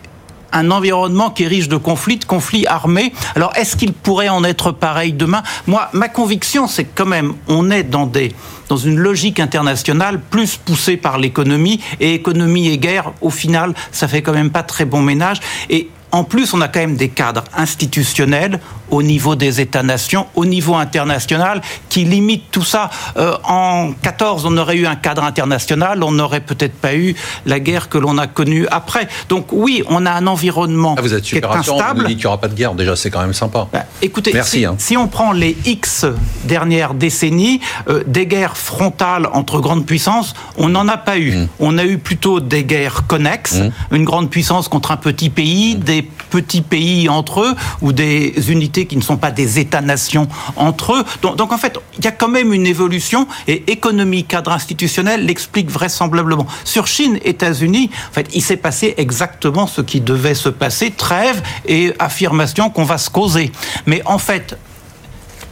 un 0.51 0.71
environnement 0.71 1.31
qui 1.31 1.43
est 1.43 1.47
riche 1.47 1.67
de 1.67 1.75
conflits, 1.75 2.17
de 2.17 2.25
conflits 2.25 2.65
armés. 2.65 3.11
Alors, 3.35 3.51
est-ce 3.57 3.75
qu'il 3.75 3.91
pourrait 3.91 4.29
en 4.29 4.43
être 4.45 4.71
pareil 4.71 5.11
demain? 5.11 5.43
Moi, 5.67 5.89
ma 5.91 6.07
conviction, 6.07 6.67
c'est 6.67 6.85
quand 6.85 7.05
même, 7.05 7.33
on 7.47 7.69
est 7.71 7.83
dans 7.83 8.05
des 8.05 8.33
dans 8.67 8.77
une 8.77 8.97
logique 8.97 9.39
internationale 9.39 10.19
plus 10.19 10.57
poussée 10.57 10.97
par 10.97 11.19
l'économie 11.19 11.81
et 11.99 12.15
économie 12.15 12.69
et 12.69 12.79
guerre 12.79 13.11
au 13.21 13.29
final 13.29 13.75
ça 13.91 14.07
fait 14.07 14.23
quand 14.23 14.33
même 14.33 14.49
pas 14.49 14.63
très 14.63 14.85
bon 14.85 15.03
ménage 15.03 15.39
et 15.69 15.87
en 16.15 16.23
plus, 16.23 16.53
on 16.53 16.61
a 16.61 16.69
quand 16.69 16.79
même 16.79 16.95
des 16.95 17.09
cadres 17.09 17.43
institutionnels 17.57 18.61
au 18.89 19.03
niveau 19.03 19.35
des 19.35 19.61
États-nations, 19.61 20.27
au 20.35 20.45
niveau 20.45 20.75
international, 20.75 21.61
qui 21.89 22.03
limitent 22.05 22.51
tout 22.51 22.63
ça. 22.63 22.89
Euh, 23.17 23.35
en 23.43 23.93
14, 24.01 24.45
on 24.45 24.57
aurait 24.57 24.77
eu 24.77 24.85
un 24.85 24.95
cadre 24.95 25.23
international, 25.23 26.03
on 26.03 26.11
n'aurait 26.11 26.41
peut-être 26.41 26.75
pas 26.75 26.95
eu 26.95 27.15
la 27.45 27.59
guerre 27.59 27.89
que 27.89 27.97
l'on 27.97 28.17
a 28.17 28.27
connue 28.27 28.67
après. 28.71 29.07
Donc 29.29 29.47
oui, 29.51 29.83
on 29.87 30.05
a 30.05 30.11
un 30.11 30.27
environnement 30.27 30.95
ah, 30.97 31.01
vous 31.01 31.13
êtes 31.13 31.23
qui 31.23 31.35
est 31.35 31.45
instable. 31.45 32.01
Vous 32.01 32.07
dites 32.07 32.17
qu'il 32.17 32.25
n'y 32.25 32.27
aura 32.27 32.39
pas 32.39 32.47
de 32.47 32.53
guerre. 32.53 32.73
Déjà, 32.73 32.95
c'est 32.95 33.09
quand 33.09 33.21
même 33.21 33.33
sympa. 33.33 33.67
Bah, 33.71 33.85
écoutez, 34.01 34.31
Merci, 34.33 34.65
hein. 34.65 34.75
si, 34.77 34.97
on 34.97 35.07
prend 35.07 35.31
les 35.31 35.57
X 35.65 36.05
dernières 36.43 36.93
décennies, 36.93 37.61
euh, 37.87 38.03
des 38.07 38.27
guerres 38.27 38.57
frontales 38.57 39.27
entre 39.33 39.59
grandes 39.59 39.85
puissances, 39.85 40.33
on 40.57 40.69
n'en 40.69 40.87
a 40.87 40.97
pas 40.97 41.17
eu. 41.17 41.35
Hmm. 41.35 41.47
On 41.59 41.77
a 41.77 41.85
eu 41.85 41.97
plutôt 41.97 42.39
des 42.39 42.63
guerres 42.63 43.05
connexes, 43.07 43.59
hmm. 43.59 43.95
une 43.95 44.03
grande 44.03 44.29
puissance 44.29 44.67
contre 44.67 44.91
un 44.91 44.97
petit 44.97 45.29
pays, 45.29 45.75
hmm. 45.75 45.79
des 45.79 46.01
petits 46.29 46.61
pays 46.61 47.07
entre 47.09 47.41
eux 47.41 47.55
ou 47.81 47.91
des 47.91 48.33
unités 48.49 48.74
qui 48.83 48.97
ne 48.97 49.01
sont 49.01 49.15
pas 49.15 49.31
des 49.31 49.59
États-nations 49.59 50.27
entre 50.57 50.93
eux. 50.93 51.05
Donc, 51.21 51.53
en 51.53 51.57
fait, 51.57 51.79
il 51.97 52.03
y 52.03 52.07
a 52.07 52.11
quand 52.11 52.27
même 52.27 52.51
une 52.53 52.67
évolution 52.67 53.27
et 53.47 53.71
économie, 53.71 54.25
cadre 54.25 54.51
institutionnel 54.51 55.25
l'explique 55.25 55.71
vraisemblablement. 55.71 56.45
Sur 56.65 56.87
Chine, 56.87 57.17
États-Unis, 57.23 57.89
en 58.09 58.13
fait, 58.13 58.27
il 58.33 58.41
s'est 58.41 58.57
passé 58.57 58.93
exactement 58.97 59.67
ce 59.67 59.81
qui 59.81 60.01
devait 60.01 60.35
se 60.35 60.49
passer, 60.49 60.91
trêve 60.91 61.41
et 61.65 61.93
affirmation 61.99 62.69
qu'on 62.69 62.83
va 62.83 62.97
se 62.97 63.09
causer. 63.09 63.51
Mais 63.85 64.01
en 64.05 64.17
fait, 64.17 64.57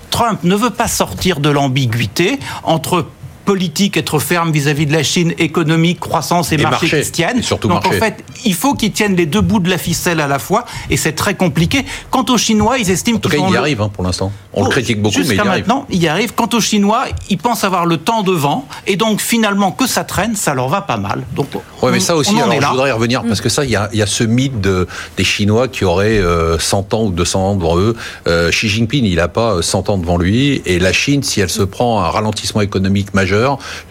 Trump 0.10 0.40
ne 0.44 0.56
veut 0.56 0.70
pas 0.70 0.88
sortir 0.88 1.40
de 1.40 1.50
l'ambiguïté 1.50 2.40
entre 2.64 3.08
politique, 3.46 3.98
être 3.98 4.20
ferme 4.20 4.52
vis-à-vis 4.52 4.86
de 4.86 4.94
la 4.94 5.04
Chine, 5.04 5.34
économique, 5.38 6.00
croissance 6.00 6.52
et, 6.52 6.58
marché, 6.58 7.02
qui 7.02 7.12
tiennent. 7.12 7.42
surtout 7.42 7.68
Donc 7.68 7.86
en 7.86 7.92
fait, 7.92 8.24
il 8.46 8.54
faut 8.54 8.74
qu'ils 8.74 8.92
tiennent 8.92 9.16
les 9.16 9.26
deux 9.26 9.42
bouts 9.42 9.60
de 9.60 9.70
la 9.70 9.78
ficelle 9.78 10.20
à 10.20 10.28
la 10.28 10.40
fois, 10.40 10.66
et 10.90 10.98
c'est 10.98 11.14
très 11.14 11.36
compliqué. 11.36 11.86
Quant 12.10 12.26
aux 12.30 12.38
Chinois, 12.38 12.78
ils 12.78 12.90
estiment. 12.90 13.18
En 13.18 13.20
tout 13.20 13.30
cas, 13.30 13.38
ils 13.38 13.54
y 13.54 13.58
arrivent 13.58 13.82
hein, 13.82 13.92
pour 13.94 14.04
l'instant. 14.04 14.32
On 14.54 14.64
le 14.64 14.70
critique 14.70 15.02
beaucoup, 15.02 15.20
mais 15.20 15.26
il 15.26 15.36
y 15.36 15.40
arrive. 15.40 15.52
maintenant, 15.52 15.86
il 15.90 16.02
y 16.02 16.08
arrive. 16.08 16.34
Quant 16.34 16.50
aux 16.54 16.62
Chinois, 16.62 17.06
ils 17.30 17.38
pensent 17.38 17.64
avoir 17.64 17.86
le 17.86 17.98
temps 17.98 18.24
devant, 18.24 18.68
et 18.88 18.96
donc 18.96 19.22
finalement 19.22 19.72
que 19.72 19.88
ça 19.88 20.04
traîne, 20.04 20.36
ça 20.36 20.54
leur 20.54 20.70
va 20.70 20.82
pas 20.82 20.98
mal. 20.98 21.24
Donc. 21.36 21.48
Ouais, 21.82 21.92
mais 21.92 22.00
ça 22.00 22.16
aussi, 22.16 22.40
alors, 22.40 22.62
je 22.62 22.68
voudrais 22.68 22.90
y 22.90 22.94
revenir 22.94 23.24
parce 23.24 23.42
que 23.42 23.50
ça, 23.50 23.66
il 23.66 23.72
y 23.72 23.76
a, 23.76 23.90
il 23.92 24.00
y 24.00 24.02
a 24.02 24.08
ce 24.08 24.24
mythe 24.24 24.62
de, 24.62 24.88
des 25.18 25.24
Chinois 25.24 25.68
qui 25.68 25.86
auraient 25.86 26.22
100 26.60 26.94
euh, 26.94 26.96
ans 26.96 27.04
ou 27.06 27.12
200 27.12 27.50
ans 27.50 27.56
devant 27.56 27.78
eux. 27.78 27.96
Euh, 28.28 28.50
Xi 28.52 28.70
Jinping, 28.70 29.06
il 29.06 29.16
n'a 29.16 29.28
pas 29.28 29.62
100 29.62 29.90
ans 29.90 29.98
devant 29.98 30.18
lui, 30.18 30.62
et 30.66 30.80
la 30.80 30.94
Chine, 30.94 31.24
si 31.24 31.42
elle 31.42 31.50
se 31.50 31.64
prend 31.64 32.02
un 32.02 32.10
ralentissement 32.10 32.62
économique 32.62 33.14
majeur 33.14 33.33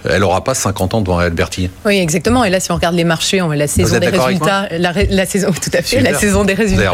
elle 0.09 0.21
n'aura 0.21 0.45
pas 0.45 0.55
50 0.55 0.95
ans 0.95 1.01
devant 1.01 1.19
Alberti. 1.19 1.71
Oui, 1.85 1.99
exactement. 1.99 2.45
Et 2.45 2.51
là, 2.51 2.61
si 2.61 2.73
on 2.73 2.75
regarde 2.75 2.95
les 2.95 3.05
marchés, 3.05 3.41
on 3.41 3.53
la 3.57 3.67
saison 3.67 3.99
des 3.99 4.09
résultats, 4.09 4.69
la, 4.71 5.27
saison, 5.27 5.49
tout 5.63 5.71
à 5.73 5.83
fait, 5.83 6.01
la 6.01 6.15
saison 6.15 6.45
des 6.45 6.55
résultats 6.55 6.93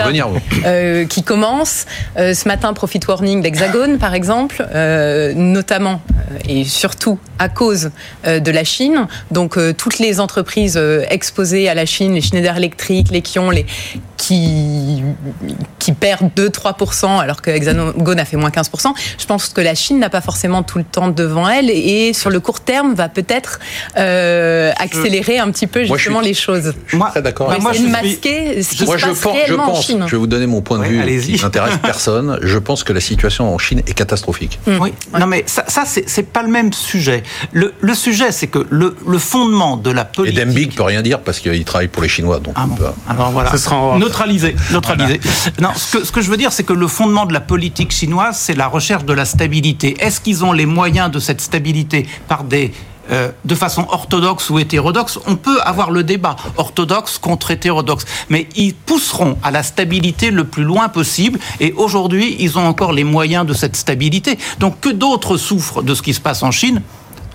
euh, 0.65 1.07
qui 1.07 1.23
commence. 1.23 1.87
Euh, 2.17 2.35
ce 2.35 2.49
matin, 2.49 2.73
profit 2.73 3.01
warning 3.07 3.43
d'Hexagone, 3.43 3.99
par 3.99 4.15
exemple, 4.15 4.67
euh, 4.75 5.33
notamment 5.35 6.01
et 6.49 6.65
surtout 6.65 7.19
à 7.39 7.49
cause 7.49 7.91
de 8.27 8.51
la 8.51 8.65
Chine. 8.65 9.07
Donc, 9.31 9.59
toutes 9.77 9.99
les 9.99 10.21
entreprises 10.21 10.79
exposées 11.09 11.69
à 11.69 11.75
la 11.75 11.87
Chine, 11.87 12.15
les 12.15 12.21
Schneider 12.21 12.57
Electric, 12.57 13.11
les 13.11 13.23
Kion, 13.23 13.51
les 13.51 13.65
qui, 14.19 15.03
qui 15.79 15.93
perdent 15.93 16.31
2-3%, 16.37 17.21
alors 17.21 17.41
que 17.41 17.51
Hexagone 17.51 18.19
a 18.19 18.25
fait 18.25 18.37
moins 18.37 18.51
15%. 18.51 18.93
Je 19.19 19.27
pense 19.27 19.49
que 19.49 19.61
la 19.61 19.75
Chine 19.75 19.99
n'a 19.99 20.11
pas 20.11 20.21
forcément 20.21 20.63
tout 20.63 20.77
le 20.77 20.85
temps 20.85 21.09
devant 21.09 21.49
elle 21.49 21.71
et 21.71 22.13
sur 22.13 22.29
le 22.29 22.38
court 22.41 22.61
terme 22.61 22.95
va 22.95 23.09
peut-être 23.09 23.59
euh, 23.97 24.73
accélérer 24.79 25.39
un 25.39 25.51
petit 25.51 25.67
peu 25.67 25.85
justement 25.85 26.21
les 26.21 26.35
choses. 26.35 26.75
Moi, 26.93 27.13
d'accord. 27.17 27.55
Moi, 27.61 27.73
je 27.73 27.83
masquer 27.83 28.63
ce 28.63 28.71
qui 28.71 28.77
se 28.79 28.85
passe 28.85 29.25
réellement 29.27 29.73
en 29.73 29.81
Chine. 29.81 30.05
Je 30.07 30.13
vais 30.13 30.17
vous 30.17 30.27
donner 30.27 30.47
mon 30.47 30.61
point 30.61 30.79
de 30.79 30.85
vue 30.85 31.21
qui 31.21 31.43
n'intéresse 31.43 31.79
personne. 31.83 32.39
Je 32.43 32.59
pense 32.59 32.85
que 32.85 32.93
la 32.93 33.01
situation 33.01 33.53
en 33.53 33.59
Chine 33.59 33.83
est 33.87 33.95
catastrophique. 33.95 34.59
Hmm. 34.67 34.79
Oui. 34.81 34.93
Non, 35.19 35.27
mais 35.27 35.45
ça, 35.47 35.65
ça 35.69 35.85
c'est 35.85 36.33
pas 36.33 36.43
le 36.43 36.49
même 36.49 36.73
sujet. 36.73 37.23
Le, 37.53 37.75
le 37.81 37.95
sujet, 37.95 38.33
c'est 38.33 38.47
que 38.47 38.67
le, 38.71 38.97
le, 39.07 39.19
fondement 39.19 39.77
de 39.77 39.91
la 39.91 40.05
politique. 40.05 40.39
Et 40.39 40.45
Dembig 40.45 40.75
peut 40.75 40.83
rien 40.83 41.03
dire 41.03 41.21
parce 41.21 41.41
qu'il 41.41 41.65
travaille 41.65 41.89
pour 41.89 42.03
les 42.03 42.09
Chinois. 42.09 42.41
Donc 42.41 42.55
ah 42.57 42.67
Alors 43.09 43.31
voilà. 43.31 43.51
Ce 43.51 43.59
sera 43.59 43.99
neutralisé. 43.99 44.55
neutralisé. 44.71 45.21
Non, 45.61 45.71
ce 45.75 45.99
que, 45.99 46.05
ce 46.05 46.13
que 46.13 46.21
je 46.21 46.31
veux 46.31 46.37
dire, 46.37 46.53
c'est 46.53 46.63
que 46.63 46.73
le 46.73 46.87
fondement 46.87 47.27
de 47.27 47.33
la 47.33 47.41
politique 47.41 47.91
chinoise, 47.93 48.37
c'est 48.39 48.55
la 48.55 48.67
recherche 48.67 49.05
de 49.05 49.13
la 49.13 49.25
stabilité. 49.25 49.97
Est-ce 49.99 50.21
qu'ils 50.21 50.45
ont 50.45 50.53
les 50.53 50.67
moyens 50.67 51.11
de 51.11 51.19
cette 51.19 51.41
stabilité 51.41 52.07
par 52.29 52.45
des 52.45 52.73
euh, 53.11 53.31
de 53.47 53.55
façon 53.55 53.87
orthodoxe 53.89 54.51
ou 54.51 54.59
hétérodoxe, 54.59 55.19
on 55.27 55.37
peut 55.37 55.59
avoir 55.63 55.91
le 55.91 56.05
débat 56.05 56.37
orthodoxe 56.59 57.17
contre 57.17 57.51
hétérodoxe, 57.51 58.05
mais 58.29 58.49
ils 58.55 58.75
pousseront 58.75 59.39
à 59.43 59.51
la 59.51 59.63
stabilité 59.63 60.31
le 60.31 60.45
plus 60.45 60.65
loin 60.65 60.91
possible 60.91 61.39
et 61.59 61.73
aujourd'hui, 61.73 62.37
ils 62.39 62.59
ont 62.59 62.67
encore 62.67 62.93
les 62.93 63.05
moyens 63.05 63.47
de 63.47 63.55
cette 63.55 63.77
stabilité. 63.77 64.39
Donc 64.59 64.81
que 64.81 64.91
d'autres 64.91 65.39
souffrent 65.39 65.83
de 65.83 65.95
ce 65.95 66.03
qui 66.03 66.13
se 66.13 66.21
passe 66.21 66.43
en 66.43 66.51
Chine, 66.51 66.83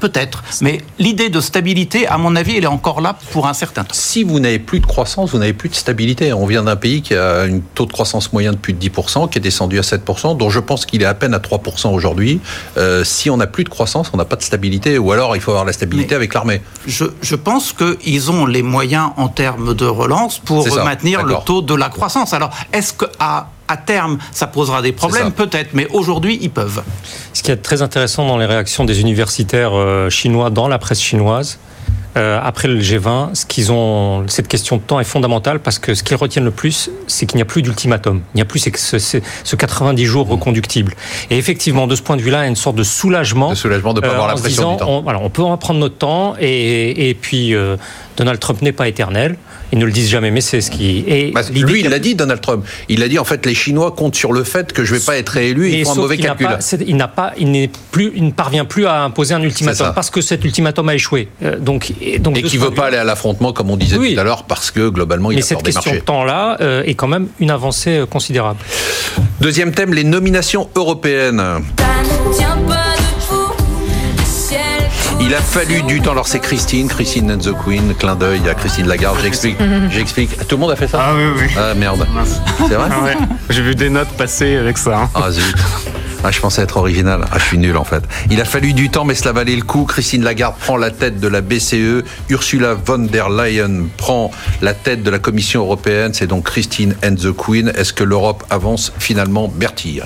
Peut-être. 0.04 0.44
Mais 0.60 0.82
l'idée 1.00 1.30
de 1.30 1.40
stabilité, 1.40 2.08
à 2.08 2.18
mon 2.18 2.36
avis, 2.36 2.58
elle 2.58 2.66
est 2.66 2.68
encore 2.68 3.00
là 3.00 3.16
pour 3.32 3.48
un 3.48 3.54
certain 3.54 3.86
temps. 3.86 3.94
Si 3.94 4.26
vous 4.26 4.42
n'avez 4.42 4.60
plus 4.60 4.82
de 4.82 4.86
croissance, 4.86 5.32
vous 5.32 5.38
n'avez 5.38 5.54
plus 5.54 5.70
de 5.70 5.76
stabilité. 5.76 6.34
On 6.34 6.46
vient 6.46 6.64
d'un 6.64 6.76
pays 6.76 7.02
qui 7.02 7.16
a 7.16 7.44
un 7.44 7.60
taux 7.74 7.86
de 7.86 7.94
croissance 7.94 8.34
moyen 8.34 8.52
de 8.52 8.58
plus 8.58 8.74
de 8.74 8.86
10%, 8.86 9.30
qui 9.30 9.38
est 9.38 9.42
descendu 9.42 9.80
à 9.80 9.82
7%, 9.82 10.36
dont 10.36 10.50
je 10.50 10.60
pense 10.60 10.86
qu'il 10.86 11.04
est 11.04 11.06
à 11.06 11.14
peine 11.14 11.34
à 11.34 11.40
3% 11.40 11.94
aujourd'hui. 11.94 12.42
Euh, 12.76 13.06
si 13.06 13.30
on 13.30 13.38
n'a 13.38 13.48
plus 13.48 13.64
de 13.64 13.70
croissance, 13.70 14.12
on 14.12 14.18
n'a 14.18 14.26
pas 14.26 14.36
de 14.36 14.44
stabilité. 14.44 14.98
Ou 14.98 15.14
alors, 15.14 15.38
il 15.38 15.42
faut 15.42 15.52
avoir 15.52 15.64
la 15.64 15.72
stabilité 15.72 16.16
avec 16.16 16.34
l'armée. 16.34 16.62
Je, 16.86 17.06
je 17.22 17.36
pense 17.36 17.72
qu'ils 17.72 18.30
ont 18.30 18.46
les 18.46 18.62
moyens 18.62 19.12
en 19.16 19.30
termes 19.30 19.74
de 19.74 19.86
relance 19.86 20.38
pour 20.38 20.68
maintenir 20.84 21.24
le 21.24 21.36
taux 21.46 21.62
de 21.62 21.76
la 21.76 21.88
croissance. 21.88 22.34
Alors, 22.34 22.50
est-ce 22.74 22.92
qu'à 22.92 23.48
à 23.68 23.78
terme, 23.78 24.18
ça 24.32 24.48
posera 24.48 24.82
des 24.82 24.92
problèmes, 24.92 25.32
peut-être, 25.32 25.70
mais 25.74 25.88
aujourd'hui, 25.92 26.38
ils 26.42 26.50
peuvent. 26.50 26.84
Ce 27.34 27.44
qui 27.44 27.52
est 27.52 27.58
très 27.58 27.82
intéressant 27.82 28.28
dans 28.28 28.38
les 28.38 28.46
réactions 28.46 28.86
des 28.86 29.02
universitaires 29.02 29.72
euh, 29.74 30.10
chinois 30.10 30.50
dans 30.50 30.68
la 30.68 30.80
presse 30.80 31.02
chinoise, 31.02 31.60
euh, 32.16 32.40
après 32.44 32.68
le 32.68 32.80
G20, 32.80 33.34
ce 33.34 33.46
qu'ils 33.46 33.72
ont, 33.72 34.28
cette 34.28 34.48
question 34.48 34.78
de 34.78 34.82
temps 34.82 35.00
est 35.00 35.06
fondamentale 35.06 35.60
parce 35.60 35.80
que 35.80 35.96
ce 35.96 36.04
qu'ils 36.04 36.16
retiennent 36.18 36.46
le 36.46 36.52
plus, 36.52 36.92
c'est 37.08 37.26
qu'il 37.26 37.38
n'y 37.38 37.42
a 37.42 37.46
plus 37.46 37.64
d'ultimatum. 37.64 38.22
Il 38.34 38.38
n'y 38.38 38.42
a 38.42 38.46
plus 38.46 38.60
ce, 38.60 39.00
ce, 39.00 39.56
90 39.56 40.06
jours 40.06 40.28
reconductible. 40.28 40.94
Et 41.32 41.38
effectivement, 41.38 41.88
de 41.88 41.96
ce 41.96 42.04
point 42.04 42.16
de 42.16 42.22
vue-là, 42.22 42.42
il 42.42 42.44
y 42.44 42.46
a 42.46 42.50
une 42.50 42.56
sorte 42.56 42.76
de 42.76 42.84
soulagement. 42.84 43.50
De 43.50 43.56
soulagement 43.56 43.96
de 43.96 44.02
ne 44.02 44.06
pas 44.06 44.14
avoir 44.14 44.28
la 44.28 44.36
pression 44.36 44.74
du 44.74 44.78
temps. 44.78 44.90
On, 44.90 45.02
voilà, 45.02 45.20
on 45.20 45.32
peut 45.32 45.42
en 45.42 45.58
prendre 45.58 45.80
notre 45.80 45.98
temps 45.98 46.36
et, 46.40 47.10
et 47.10 47.14
puis 47.16 47.56
euh, 47.56 47.78
Donald 48.16 48.40
Trump 48.40 48.62
n'est 48.62 48.74
pas 48.74 48.88
éternel. 48.88 49.36
Ils 49.74 49.80
ne 49.80 49.86
le 49.86 49.92
disent 49.92 50.10
jamais, 50.10 50.30
mais 50.30 50.42
c'est 50.42 50.62
ce 50.62 50.70
qui. 50.70 51.04
Et 51.08 51.32
bah, 51.32 51.42
lui, 51.52 51.80
il 51.80 51.90
l'a 51.90 51.98
dit, 51.98 52.14
Donald 52.14 52.42
Trump. 52.42 52.64
Il 52.90 53.02
a 53.02 53.08
dit 53.08 53.18
en 53.18 53.24
fait, 53.24 53.44
les 53.44 53.56
Chinois 53.56 53.90
comptent 53.90 54.14
sur 54.14 54.32
le 54.32 54.44
fait 54.44 54.72
que 54.72 54.86
je 54.86 54.94
ne 54.94 55.00
vais 55.00 55.04
pas 55.04 55.18
être 55.18 55.30
réélu. 55.30 55.72
Ils 55.72 55.84
font 55.84 55.94
un 55.94 55.96
mauvais 55.96 56.18
calcul. 56.18 56.48
il 56.86 56.96
n'a 56.96 57.08
pas, 57.08 57.34
il 57.40 57.50
n'est 57.50 57.72
plus, 57.90 58.12
il 58.16 58.24
ne 58.24 58.32
parvient 58.32 58.66
plus 58.66 58.86
à 58.86 59.02
imposer 59.02 59.34
un 59.34 59.42
ultimatum 59.42 59.92
parce 59.96 60.12
que 60.12 60.22
cet 60.22 60.46
ultimatum 60.46 60.90
a 60.90 60.94
échoué. 60.94 61.28
Euh, 61.42 61.58
donc, 61.58 61.92
et, 62.02 62.20
donc 62.20 62.38
et 62.38 62.44
qui 62.44 62.60
ne 62.60 62.66
veut 62.66 62.70
pas 62.70 62.86
aller 62.86 62.98
à 62.98 63.04
l'affrontement, 63.04 63.52
comme 63.52 63.72
on 63.72 63.78
disait 63.78 63.98
tout 63.98 64.20
à 64.20 64.24
l'heure, 64.24 64.44
parce 64.44 64.70
que 64.70 64.90
globalement, 64.90 65.32
il 65.32 65.38
mais 65.38 65.42
a 65.42 65.46
cette 65.46 65.64
question 65.64 65.92
de 65.92 65.98
temps-là 65.98 66.58
euh, 66.62 66.84
est 66.84 66.94
quand 66.94 67.08
même 67.08 67.30
une 67.40 67.50
avancée 67.50 67.98
euh, 67.98 68.06
considérable. 68.06 68.60
Deuxième 69.42 69.72
thème, 69.72 69.96
les 69.96 70.04
nominations 70.04 70.70
européennes. 70.76 71.42
Il 75.22 75.34
a 75.34 75.42
fallu 75.42 75.82
du 75.84 76.02
temps. 76.02 76.12
Alors 76.12 76.28
c'est 76.28 76.40
Christine, 76.40 76.88
Christine 76.88 77.32
and 77.32 77.38
the 77.38 77.54
Queen, 77.64 77.94
clin 77.96 78.16
d'œil 78.16 78.42
à 78.50 78.54
Christine 78.54 78.88
Lagarde. 78.88 79.18
J'explique. 79.22 79.58
J'explique. 79.92 80.48
Tout 80.48 80.56
le 80.56 80.62
monde 80.62 80.72
a 80.72 80.76
fait 80.76 80.88
ça? 80.88 81.00
Ah 81.02 81.14
oui, 81.16 81.24
oui. 81.40 81.48
Ah 81.58 81.74
merde. 81.74 82.06
C'est 82.68 82.76
vrai? 82.76 82.90
Ah 82.92 83.34
J'ai 83.50 83.62
vu 83.62 83.76
des 83.76 83.90
notes 83.90 84.10
passer 84.10 84.56
avec 84.58 84.78
ça. 84.78 85.02
Hein. 85.04 85.10
Ah 85.16 85.32
zut. 85.32 85.56
Ah, 86.26 86.32
je 86.32 86.40
pensais 86.40 86.62
être 86.62 86.78
original. 86.78 87.26
Ah, 87.32 87.38
je 87.38 87.44
suis 87.44 87.58
nul 87.58 87.76
en 87.76 87.84
fait. 87.84 88.02
Il 88.32 88.40
a 88.40 88.46
fallu 88.46 88.72
du 88.74 88.90
temps, 88.90 89.04
mais 89.04 89.16
cela 89.16 89.34
valait 89.34 89.56
le 89.58 89.62
coup. 89.62 89.84
Christine 89.84 90.24
Lagarde 90.24 90.56
prend 90.58 90.78
la 90.78 90.90
tête 90.90 91.20
de 91.20 91.28
la 91.28 91.42
BCE. 91.42 92.04
Ursula 92.30 92.76
von 92.76 93.00
der 93.00 93.30
Leyen 93.30 93.88
prend 93.98 94.32
la 94.62 94.74
tête 94.74 95.04
de 95.04 95.10
la 95.10 95.20
Commission 95.20 95.62
européenne. 95.62 96.14
C'est 96.14 96.28
donc 96.28 96.46
Christine 96.46 96.96
and 97.04 97.16
the 97.16 97.36
Queen. 97.36 97.72
Est-ce 97.76 97.92
que 97.92 98.04
l'Europe 98.06 98.44
avance 98.50 98.94
finalement? 99.00 99.50
Bertille 99.54 100.04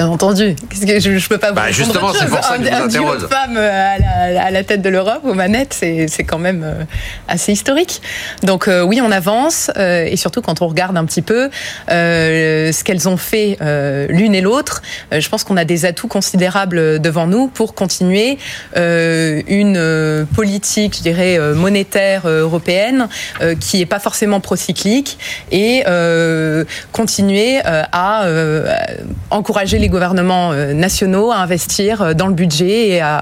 Bien 0.00 0.08
entendu. 0.08 0.56
Que 0.70 0.98
je, 0.98 1.10
ne 1.10 1.28
peux 1.28 1.36
pas 1.36 1.50
vous 1.50 1.56
bah 1.56 1.70
Justement, 1.70 2.14
c'est 2.14 2.24
pour 2.24 2.42
ça 2.42 2.56
que 2.56 2.62
un, 2.62 2.88
je 2.88 2.98
vous 2.98 3.28
femme 3.28 3.58
euh, 3.58 3.98
à 4.38 4.50
la, 4.50 4.64
tête 4.64 4.80
de 4.80 4.88
l'Europe 4.88 5.20
aux 5.24 5.34
manettes, 5.34 5.74
c'est 5.74 6.24
quand 6.24 6.38
même 6.38 6.62
euh, 6.64 6.84
assez 7.28 7.52
historique. 7.52 8.00
Donc 8.42 8.66
euh, 8.66 8.80
oui, 8.80 9.02
on 9.04 9.12
avance 9.12 9.70
et 9.76 10.16
surtout 10.16 10.40
quand 10.40 10.62
on 10.62 10.68
regarde 10.68 10.96
un 10.96 11.04
petit 11.04 11.20
peu 11.20 11.50
ce 11.86 12.82
qu'elles 12.82 13.10
ont 13.10 13.18
fait 13.18 13.58
l'une 14.08 14.34
et 14.34 14.40
l'autre, 14.40 14.80
je 15.12 15.28
pense 15.28 15.44
qu'on 15.44 15.58
a 15.58 15.66
des 15.66 15.84
atouts 15.84 16.08
considérables 16.08 16.98
devant 16.98 17.26
nous 17.26 17.48
pour 17.48 17.74
continuer 17.74 18.38
une 18.74 20.26
politique, 20.34 20.96
je 20.96 21.02
dirais, 21.02 21.38
monétaire 21.54 22.26
européenne 22.26 23.08
qui 23.60 23.82
est 23.82 23.86
pas 23.86 23.98
forcément 23.98 24.40
procyclique 24.40 25.18
et 25.52 25.84
continuer 26.92 27.60
à 27.64 28.24
encourager 29.30 29.78
les 29.78 29.89
gouvernements 29.90 30.52
euh, 30.52 30.72
nationaux 30.72 31.30
à 31.30 31.36
investir 31.36 32.00
euh, 32.00 32.14
dans 32.14 32.26
le 32.26 32.34
budget 32.34 32.88
et 32.88 33.00
à 33.00 33.20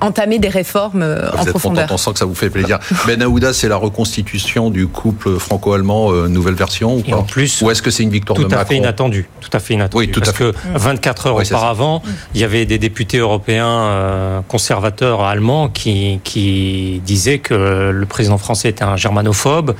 entamer 0.00 0.38
des 0.38 0.48
réformes 0.48 1.02
euh, 1.02 1.30
en 1.36 1.44
profondeur. 1.44 1.88
on 1.90 1.96
sent 1.96 2.12
que 2.12 2.18
ça 2.18 2.24
vous 2.24 2.34
fait 2.34 2.50
plaisir. 2.50 2.78
Ben 3.06 3.22
Aouda, 3.22 3.52
c'est 3.52 3.68
la 3.68 3.76
reconstitution 3.76 4.70
du 4.70 4.86
couple 4.86 5.38
franco-allemand, 5.38 6.12
nouvelle 6.28 6.54
version 6.54 6.96
ou 6.96 7.02
pas 7.02 7.16
en 7.16 7.22
plus, 7.22 7.62
Ou 7.62 7.70
est-ce 7.70 7.82
que 7.82 7.90
c'est 7.90 8.02
une 8.02 8.10
victoire 8.10 8.36
de 8.38 8.44
Macron 8.44 8.56
Tout 8.56 8.62
à 8.62 8.64
fait 8.66 8.76
inattendu. 8.76 9.28
Tout 9.40 9.50
à 9.52 9.60
fait 9.60 9.74
inattendu. 9.74 10.06
Oui, 10.06 10.10
tout 10.10 10.20
parce 10.20 10.30
à 10.30 10.34
fait. 10.34 10.52
que 10.52 10.54
24 10.74 11.26
heures 11.28 11.36
auparavant, 11.36 12.02
il 12.34 12.40
y 12.40 12.44
avait 12.44 12.66
des 12.66 12.78
députés 12.78 13.18
européens 13.18 14.42
conservateurs 14.48 15.22
allemands 15.22 15.68
qui, 15.68 16.20
qui 16.24 17.00
disaient 17.04 17.38
que 17.38 17.90
le 17.90 18.06
président 18.06 18.38
français 18.38 18.68
était 18.68 18.84
un 18.84 18.96
germanophobe, 18.96 19.74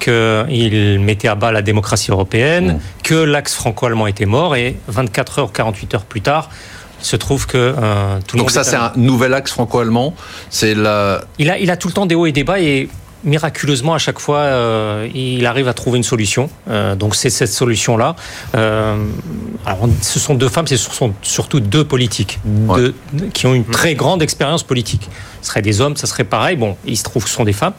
qu'il 0.00 1.00
mettait 1.00 1.28
à 1.28 1.34
bas 1.34 1.52
la 1.52 1.62
démocratie 1.62 2.10
européenne, 2.10 2.74
mmh. 2.74 2.80
que 3.04 3.14
l'axe 3.14 3.54
franco-allemand 3.54 4.06
était 4.06 4.26
mort, 4.26 4.56
et 4.56 4.76
24 4.88 5.38
heures, 5.38 5.52
48 5.52 5.94
heures 5.94 6.04
plus 6.04 6.20
tard, 6.20 6.50
il 7.02 7.06
se 7.06 7.16
trouve 7.16 7.46
que 7.46 7.58
euh, 7.58 8.18
tout 8.26 8.36
le 8.36 8.42
Donc 8.42 8.50
ça, 8.50 8.62
c'est 8.62 8.76
un 8.76 8.92
nouvel 8.96 9.34
axe 9.34 9.50
franco-allemand. 9.50 10.14
C'est 10.50 10.74
la. 10.74 11.22
Il 11.38 11.50
a, 11.50 11.58
il 11.58 11.70
a 11.70 11.76
tout 11.76 11.88
le 11.88 11.94
temps 11.94 12.06
des 12.06 12.14
hauts 12.14 12.26
et 12.26 12.32
des 12.32 12.44
bas 12.44 12.60
et 12.60 12.88
miraculeusement 13.24 13.94
à 13.94 13.98
chaque 13.98 14.18
fois 14.18 14.38
euh, 14.38 15.08
il 15.14 15.46
arrive 15.46 15.68
à 15.68 15.74
trouver 15.74 15.96
une 15.96 16.04
solution. 16.04 16.50
Euh, 16.68 16.96
donc 16.96 17.14
c'est 17.14 17.30
cette 17.30 17.52
solution 17.52 17.96
là. 17.96 18.16
alors 18.52 19.88
ce 20.00 20.18
sont 20.18 20.34
deux 20.34 20.48
femmes, 20.48 20.66
ce 20.66 20.76
sont 20.76 21.14
surtout 21.22 21.60
deux 21.60 21.84
politiques 21.84 22.40
qui 23.32 23.46
ont 23.46 23.54
une 23.54 23.64
très 23.64 23.94
grande 23.94 24.22
expérience 24.22 24.64
politique. 24.64 25.08
Ce 25.40 25.48
seraient 25.50 25.62
des 25.62 25.80
hommes, 25.80 25.96
ça 25.96 26.08
serait 26.08 26.24
pareil. 26.24 26.56
Bon, 26.56 26.76
il 26.84 26.96
se 26.96 27.04
trouve 27.04 27.22
que 27.24 27.30
ce 27.30 27.36
sont 27.36 27.44
des 27.44 27.52
femmes. 27.52 27.74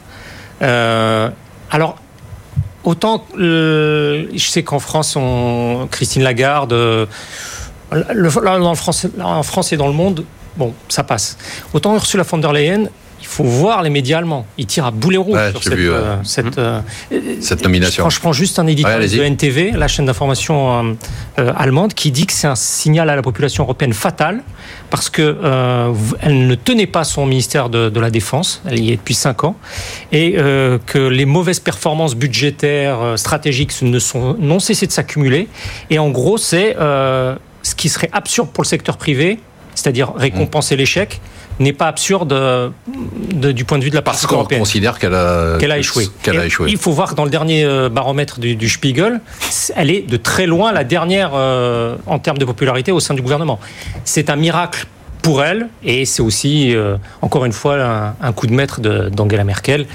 alors 0.60 1.96
autant 2.84 3.26
je 3.36 4.26
sais 4.36 4.62
qu'en 4.62 4.78
France, 4.78 5.16
on, 5.16 5.88
Christine 5.90 6.22
Lagarde 6.22 6.74
le, 7.92 8.28
en, 8.48 8.74
France, 8.74 9.06
en 9.20 9.42
France 9.42 9.72
et 9.72 9.76
dans 9.76 9.86
le 9.86 9.92
monde, 9.92 10.24
bon, 10.56 10.74
ça 10.88 11.04
passe. 11.04 11.36
Autant 11.72 11.94
Ursula 11.94 12.22
von 12.22 12.38
der 12.38 12.52
Leyen, 12.52 12.88
il 13.24 13.26
faut 13.26 13.44
voir 13.44 13.82
les 13.82 13.88
médias 13.88 14.18
allemands. 14.18 14.44
Ils 14.58 14.66
tirent 14.66 14.84
à 14.84 14.90
boulet 14.90 15.16
rouge 15.16 15.38
sur 15.52 15.62
cette, 15.62 15.78
euh, 15.78 16.16
cette, 16.24 16.58
euh, 16.58 16.80
cette, 17.40 17.62
nomination. 17.62 18.10
Je 18.10 18.20
prends, 18.20 18.34
juste 18.34 18.58
un 18.58 18.66
éditeur 18.66 18.98
de 18.98 19.22
NTV, 19.22 19.70
la 19.70 19.88
chaîne 19.88 20.04
d'information 20.04 20.94
euh, 21.38 21.52
allemande, 21.56 21.94
qui 21.94 22.10
dit 22.10 22.26
que 22.26 22.34
c'est 22.34 22.46
un 22.46 22.54
signal 22.54 23.08
à 23.08 23.16
la 23.16 23.22
population 23.22 23.64
européenne 23.64 23.94
fatal 23.94 24.42
parce 24.90 25.08
que 25.08 25.38
elle 26.20 26.46
ne 26.46 26.54
tenait 26.54 26.86
pas 26.86 27.02
son 27.02 27.24
ministère 27.26 27.70
de, 27.70 27.88
de, 27.88 28.00
la 28.00 28.10
Défense, 28.10 28.62
elle 28.66 28.78
y 28.78 28.92
est 28.92 28.96
depuis 28.96 29.14
5 29.14 29.44
ans, 29.44 29.56
et 30.12 30.34
que 30.86 31.08
les 31.08 31.24
mauvaises 31.24 31.58
performances 31.60 32.14
budgétaires, 32.14 33.14
stratégiques 33.16 33.72
ne 33.82 33.98
sont 33.98 34.36
non 34.38 34.60
cessées 34.60 34.86
de 34.86 34.92
s'accumuler. 34.92 35.48
Et 35.90 35.98
en 35.98 36.10
gros, 36.10 36.36
c'est 36.36 36.76
ce 37.64 37.74
qui 37.74 37.88
serait 37.88 38.10
absurde 38.12 38.50
pour 38.50 38.62
le 38.62 38.68
secteur 38.68 38.96
privé, 38.96 39.40
c'est-à-dire 39.74 40.12
récompenser 40.14 40.76
l'échec, 40.76 41.20
n'est 41.60 41.72
pas 41.72 41.88
absurde 41.88 42.72
du 43.32 43.64
point 43.64 43.78
de 43.78 43.84
vue 43.84 43.90
de 43.90 43.94
la 43.94 44.02
Parce 44.02 44.26
qu'on 44.26 44.44
considère 44.44 44.98
qu'elle 44.98 45.14
a, 45.14 45.56
qu'elle 45.58 45.72
a 45.72 45.78
échoué. 45.78 46.08
Il 46.68 46.78
faut 46.78 46.92
voir 46.92 47.10
que 47.10 47.14
dans 47.14 47.24
le 47.24 47.30
dernier 47.30 47.64
euh, 47.64 47.88
baromètre 47.88 48.40
du, 48.40 48.68
Spiegel, 48.68 49.20
elle 49.76 49.90
est 49.90 50.02
de 50.02 50.16
très 50.16 50.46
loin 50.46 50.72
la 50.72 50.84
dernière 50.84 51.32
euh, 51.34 51.96
en 52.06 52.18
termes 52.18 52.38
de 52.38 52.44
popularité 52.44 52.92
au 52.92 53.00
sein 53.00 53.14
du 53.14 53.22
gouvernement. 53.22 53.60
C'est 54.04 54.30
un 54.30 54.36
miracle 54.36 54.86
pour 55.22 55.42
elle 55.42 55.68
et 55.82 56.04
c'est 56.04 56.22
aussi, 56.22 56.74
euh, 56.74 56.96
encore 57.22 57.44
une 57.44 57.52
fois, 57.52 58.14
un, 58.20 58.32
coup 58.32 58.46
de 58.46 58.52
maître 58.52 58.80
d'Angela 58.80 59.44
Merkel 59.44 59.86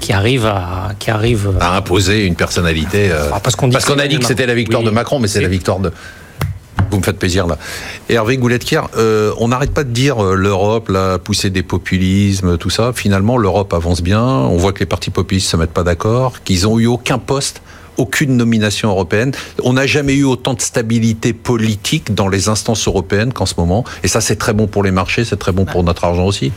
qui 0.00 0.12
arrive 0.12 0.44
à 0.44 0.90
qui 0.98 1.10
arrive 1.10 1.52
à 1.60 1.76
imposer 1.76 2.26
une 2.26 2.34
personnalité 2.34 3.10
ah, 3.12 3.40
parce 3.42 3.56
qu'on 3.56 3.70
parce 3.70 3.86
qu'on 3.86 3.98
a 3.98 4.06
dit 4.06 4.18
que 4.18 4.26
c'était 4.26 4.44
la 4.44 4.54
victoire 4.54 4.82
de 4.82 4.90
Macron 4.90 5.18
mais 5.18 5.28
c'est 5.28 5.40
la 5.40 5.48
victoire 5.48 5.78
de 5.78 5.92
vous 6.94 7.00
me 7.00 7.04
faites 7.04 7.18
plaisir 7.18 7.46
là. 7.46 7.58
Hervé 8.08 8.36
Goulettier, 8.36 8.80
euh, 8.96 9.32
on 9.38 9.48
n'arrête 9.48 9.72
pas 9.72 9.84
de 9.84 9.90
dire 9.90 10.24
euh, 10.24 10.34
l'Europe, 10.34 10.88
la 10.88 11.18
poussée 11.18 11.50
des 11.50 11.62
populismes, 11.64 12.56
tout 12.56 12.70
ça. 12.70 12.92
Finalement, 12.94 13.36
l'Europe 13.36 13.74
avance 13.74 14.00
bien. 14.00 14.22
On 14.22 14.56
voit 14.56 14.72
que 14.72 14.80
les 14.80 14.86
partis 14.86 15.10
populistes 15.10 15.50
se 15.50 15.56
mettent 15.56 15.72
pas 15.72 15.82
d'accord, 15.82 16.42
qu'ils 16.44 16.68
ont 16.68 16.78
eu 16.78 16.86
aucun 16.86 17.18
poste 17.18 17.62
aucune 17.96 18.36
nomination 18.36 18.88
européenne. 18.90 19.32
On 19.62 19.74
n'a 19.74 19.86
jamais 19.86 20.14
eu 20.14 20.24
autant 20.24 20.54
de 20.54 20.60
stabilité 20.60 21.32
politique 21.32 22.14
dans 22.14 22.28
les 22.28 22.48
instances 22.48 22.86
européennes 22.86 23.32
qu'en 23.32 23.46
ce 23.46 23.54
moment. 23.56 23.84
Et 24.02 24.08
ça, 24.08 24.20
c'est 24.20 24.36
très 24.36 24.52
bon 24.52 24.66
pour 24.66 24.82
les 24.82 24.90
marchés, 24.90 25.24
c'est 25.24 25.36
très 25.36 25.52
bon 25.52 25.64
pour 25.64 25.84
notre 25.84 26.04
argent 26.04 26.24
aussi. 26.24 26.52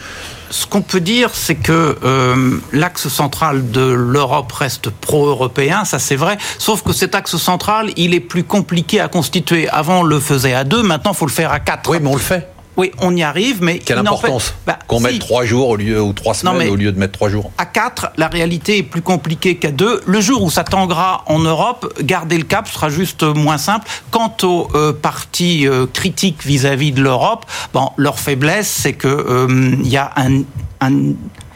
Ce 0.49 0.65
qu'on 0.65 0.81
peut 0.81 1.01
dire, 1.01 1.31
c'est 1.33 1.55
que 1.55 1.97
euh, 2.03 2.57
l'axe 2.71 3.09
central 3.09 3.69
de 3.71 3.81
l'Europe 3.81 4.51
reste 4.51 4.89
pro-européen, 4.89 5.83
ça 5.83 5.99
c'est 5.99 6.15
vrai. 6.15 6.37
Sauf 6.57 6.83
que 6.83 6.93
cet 6.93 7.15
axe 7.15 7.35
central, 7.35 7.91
il 7.97 8.13
est 8.13 8.21
plus 8.21 8.43
compliqué 8.43 9.01
à 9.01 9.09
constituer. 9.09 9.67
Avant, 9.69 9.99
on 9.99 10.03
le 10.03 10.19
faisait 10.19 10.53
à 10.53 10.63
deux, 10.63 10.83
maintenant, 10.83 11.11
il 11.11 11.17
faut 11.17 11.25
le 11.25 11.31
faire 11.31 11.51
à 11.51 11.59
quatre. 11.59 11.89
Oui, 11.89 11.97
mais 12.01 12.09
on 12.09 12.15
le 12.15 12.19
fait. 12.19 12.47
Oui, 12.77 12.91
on 12.99 13.15
y 13.15 13.23
arrive, 13.23 13.63
mais 13.63 13.79
quelle 13.79 13.97
importance 13.97 14.53
bah, 14.67 14.77
qu'on 14.85 14.99
mette 14.99 15.17
trois 15.17 15.45
jours 15.45 15.69
au 15.69 15.75
lieu 15.75 15.99
ou 15.99 16.13
trois 16.13 16.35
semaines 16.35 16.69
au 16.69 16.75
lieu 16.75 16.91
de 16.91 16.99
mettre 16.99 17.13
trois 17.13 17.29
jours. 17.29 17.51
À 17.57 17.65
quatre, 17.65 18.11
la 18.17 18.27
réalité 18.27 18.77
est 18.77 18.83
plus 18.83 19.01
compliquée 19.01 19.57
qu'à 19.57 19.71
deux. 19.71 20.01
Le 20.05 20.21
jour 20.21 20.43
où 20.43 20.51
ça 20.51 20.63
tanguera 20.63 21.23
en 21.25 21.39
Europe, 21.39 21.91
garder 22.01 22.37
le 22.37 22.43
cap 22.43 22.67
sera 22.67 22.89
juste 22.89 23.23
moins 23.23 23.57
simple. 23.57 23.87
Quant 24.11 24.35
aux 24.43 24.67
euh, 24.75 24.93
partis 24.93 25.67
euh, 25.67 25.87
critiques 25.91 26.45
vis-à-vis 26.45 26.91
de 26.91 27.01
l'Europe, 27.01 27.47
bon, 27.73 27.89
leur 27.97 28.19
faiblesse, 28.19 28.67
c'est 28.67 28.93
que 28.93 29.07
euh, 29.07 29.75
il 29.79 29.87
y 29.87 29.97
a 29.97 30.11
un, 30.15 30.43
un, 30.81 31.13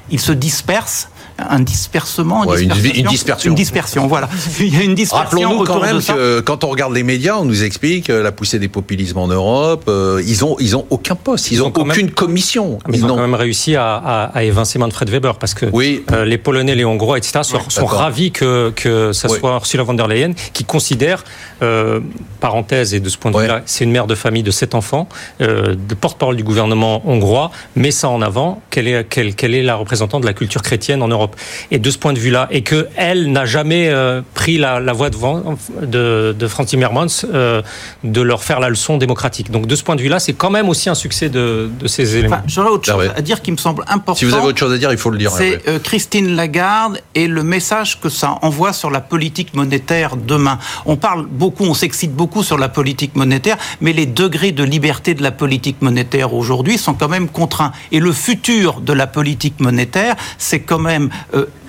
ils 0.10 0.20
se 0.20 0.32
dispersent 0.32 1.10
un 1.38 1.60
dispersement, 1.60 2.44
une, 2.56 2.70
dispersion. 3.08 3.50
Une 3.50 3.56
dispersion, 3.56 4.08
voilà. 4.08 4.30
Il 4.60 4.76
y 4.76 4.80
a 4.80 4.84
une 4.84 4.96
dispersion. 4.96 5.40
Rappelons-nous 5.40 5.64
quand 5.66 5.82
même 5.82 6.02
que 6.02 6.40
quand 6.42 6.64
on 6.64 6.70
regarde 6.70 6.94
les 6.94 7.04
médias, 7.04 7.38
on 7.38 7.46
nous 7.46 7.64
explique 7.64 8.10
la 8.10 8.32
poussée 8.32 8.60
des 8.60 8.68
populismes 8.68 9.18
en 9.18 9.28
Europe. 9.28 9.86
Euh, 9.88 10.22
ils 10.26 10.44
ont 10.46 10.56
ils 10.60 10.76
ont 10.76 10.86
aucun 10.90 11.16
poste, 11.16 11.52
ils, 11.52 11.62
ont, 11.62 11.68
aucune 11.68 12.12
commission. 12.12 12.80
ils, 12.88 12.96
ils, 12.96 13.06
ont 13.06 13.10
quand 13.16 13.22
même 13.22 13.36
réussi 13.36 13.76
à, 13.76 13.96
à, 14.34 14.44
évincer 14.44 14.80
Manfred 14.80 15.10
Weber 15.10 15.36
parce 15.36 15.54
que 15.54 15.66
oui. 15.72 16.04
Euh, 16.12 16.26
les 16.26 16.38
Polonais, 16.38 16.76
les 16.76 16.86
Hongrois, 16.86 17.18
etc. 17.18 17.42
sont, 17.44 17.86
ravis 17.86 18.32
que 18.32 18.72
que 18.76 19.12
ça 19.14 19.28
soit 19.28 19.56
Ursula 19.56 19.84
von 19.84 19.94
der 19.94 20.08
Leyen 20.08 20.34
qui 20.54 20.64
considère, 20.64 21.24
euh, 21.62 22.00
parenthèse 22.40 22.94
et 22.94 23.00
de 23.00 23.10
ce 23.10 23.18
point 23.18 23.32
de 23.32 23.38
vue-là, 23.38 23.62
c'est 23.66 23.84
une 23.84 23.92
mère 23.92 24.08
de 24.08 24.16
famille 24.16 24.44
de 24.44 24.52
sept 24.52 24.76
enfants, 24.76 25.08
de 25.40 25.96
porte-parole 26.00 26.36
du 26.36 26.44
gouvernement 26.44 27.02
hongrois, 27.06 27.52
met 27.76 27.92
ça 27.92 28.10
en 28.10 28.22
avant. 28.22 28.62
Quelle 28.70 28.88
est 28.88 29.04
quelle, 29.08 29.36
quelle 29.36 29.56
est 29.56 29.64
la 29.64 29.76
représentante 29.76 30.22
de 30.22 30.28
la 30.28 30.34
culture 30.34 30.62
chrétienne 30.62 31.02
en 31.02 31.08
Europe? 31.08 31.21
Et 31.72 31.80
de 31.80 31.90
ce 31.90 31.98
point 31.98 32.14
de 32.14 32.20
vue-là, 32.20 32.48
et 32.52 32.62
que 32.62 32.88
elle 32.96 33.32
n'a 33.32 33.46
jamais 33.46 33.92
pris 34.34 34.58
la, 34.58 34.80
la 34.80 34.94
voix 34.94 35.10
de, 35.10 35.18
de, 35.86 36.36
de 36.38 36.48
Franz 36.48 36.70
Timmermans 36.70 37.26
de 38.04 38.22
leur 38.22 38.44
faire 38.44 38.60
la 38.60 38.70
leçon 38.70 38.98
démocratique. 38.98 39.52
Donc 39.52 39.68
de 39.68 39.76
ce 39.76 39.84
point 39.84 39.96
de 39.96 40.02
vue-là, 40.02 40.20
c'est 40.20 40.34
quand 40.34 40.50
même 40.50 40.70
aussi 40.70 40.90
un 40.90 40.96
succès 40.96 41.30
de, 41.30 41.70
ces 41.86 42.18
éléments. 42.18 42.42
J'aurais 42.48 42.70
autre 42.70 42.86
chose 42.86 43.12
à 43.16 43.22
dire 43.22 43.42
qui 43.42 43.52
me 43.52 43.58
semble 43.58 43.84
important. 43.88 44.16
Si 44.16 44.26
vous 44.26 44.34
avez 44.34 44.48
autre 44.48 44.58
chose 44.58 44.74
à 44.74 44.78
dire, 44.78 44.92
il 44.92 44.98
faut 44.98 45.10
le 45.10 45.18
dire. 45.18 45.32
C'est 45.32 45.68
euh, 45.68 45.80
Christine 45.80 46.36
Lagarde 46.36 47.00
et 47.16 47.28
le 47.28 47.44
message 47.44 48.00
que 48.00 48.10
ça 48.10 48.40
envoie 48.42 48.74
sur 48.74 48.90
la 48.90 49.02
politique 49.02 49.54
monétaire 49.54 50.16
demain. 50.18 50.60
On 50.86 50.96
parle 50.96 51.26
beaucoup, 51.28 51.64
on 51.66 51.74
s'excite 51.74 52.14
beaucoup 52.14 52.44
sur 52.44 52.58
la 52.58 52.70
politique 52.70 53.16
monétaire, 53.16 53.58
mais 53.82 53.94
les 53.94 54.06
degrés 54.06 54.52
de 54.52 54.64
liberté 54.64 55.14
de 55.14 55.24
la 55.24 55.32
politique 55.32 55.82
monétaire 55.82 56.34
aujourd'hui 56.34 56.78
sont 56.78 56.94
quand 56.94 57.10
même 57.10 57.28
contraints. 57.28 57.72
Et 57.92 58.00
le 58.00 58.12
futur 58.12 58.82
de 58.82 58.94
la 58.94 59.08
politique 59.08 59.60
monétaire, 59.60 60.16
c'est 60.38 60.62
quand 60.62 60.80
même 60.80 61.10
euh, 61.10 61.11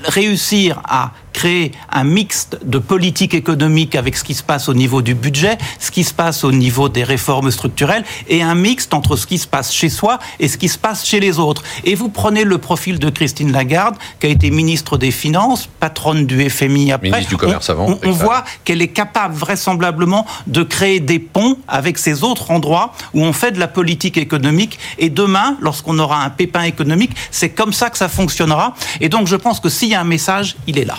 réussir 0.05 0.81
à 0.85 1.13
créer 1.33 1.73
un 1.90 2.05
mixte 2.05 2.59
de 2.64 2.79
politique 2.79 3.35
économique 3.35 3.95
avec 3.95 4.16
ce 4.16 4.25
qui 4.25 4.35
se 4.35 4.42
passe 4.42 4.68
au 4.68 4.75
niveau 4.75 5.03
du 5.03 5.14
budget, 5.14 5.59
ce 5.79 5.90
qui 5.90 6.05
se 6.05 6.14
passe 6.14 6.45
au 6.45 6.53
niveau 6.53 6.88
des 6.88 7.05
réformes 7.05 7.51
structurelles, 7.51 8.05
et 8.29 8.42
un 8.42 8.55
mixte 8.55 8.95
entre 8.95 9.16
ce 9.16 9.27
qui 9.27 9.38
se 9.38 9.47
passe 9.47 9.73
chez 9.73 9.88
soi 9.88 10.18
et 10.40 10.49
ce 10.49 10.59
qui 10.59 10.68
se 10.68 10.79
passe 10.79 11.05
chez 11.05 11.21
les 11.21 11.38
autres. 11.38 11.62
Et 11.85 11.95
vous 11.95 12.09
prenez 12.09 12.45
le 12.45 12.59
profil 12.59 12.99
de 12.99 13.11
Christine 13.11 13.53
Lagarde, 13.53 13.97
qui 14.21 14.27
a 14.27 14.31
été 14.31 14.51
ministre 14.51 14.99
des 14.99 15.11
Finances, 15.11 15.68
patronne 15.81 16.27
du 16.27 16.49
FMI 16.49 16.92
après. 16.92 17.11
Ministre 17.11 17.31
du 17.31 17.37
Commerce 17.37 17.71
avant. 17.71 17.99
On, 18.03 18.09
on 18.09 18.12
voit 18.12 18.45
qu'elle 18.64 18.83
est 18.83 18.88
capable 18.88 19.35
vraisemblablement 19.35 20.27
de 20.47 20.62
créer 20.62 21.01
des 21.01 21.18
ponts 21.18 21.57
avec 21.68 21.99
ces 21.99 22.25
autres 22.25 22.51
endroits 22.51 22.92
où 23.14 23.23
on 23.23 23.33
fait 23.33 23.53
de 23.53 23.59
la 23.59 23.68
politique 23.68 24.16
économique. 24.16 24.79
Et 24.99 25.11
demain, 25.11 25.57
lorsqu'on 25.61 25.99
aura 25.99 26.23
un 26.25 26.31
pépin 26.31 26.62
économique, 26.62 27.12
c'est 27.31 27.51
comme 27.51 27.73
ça 27.73 27.90
que 27.90 27.99
ça 27.99 28.09
fonctionnera. 28.09 28.75
Et 29.01 29.09
donc 29.09 29.27
je 29.27 29.37
pense 29.37 29.61
que 29.61 29.68
si 29.68 29.88
y 29.88 29.95
a 29.95 30.01
un 30.01 30.05
message, 30.05 30.57
il 30.66 30.79
est 30.79 30.85
là. 30.85 30.99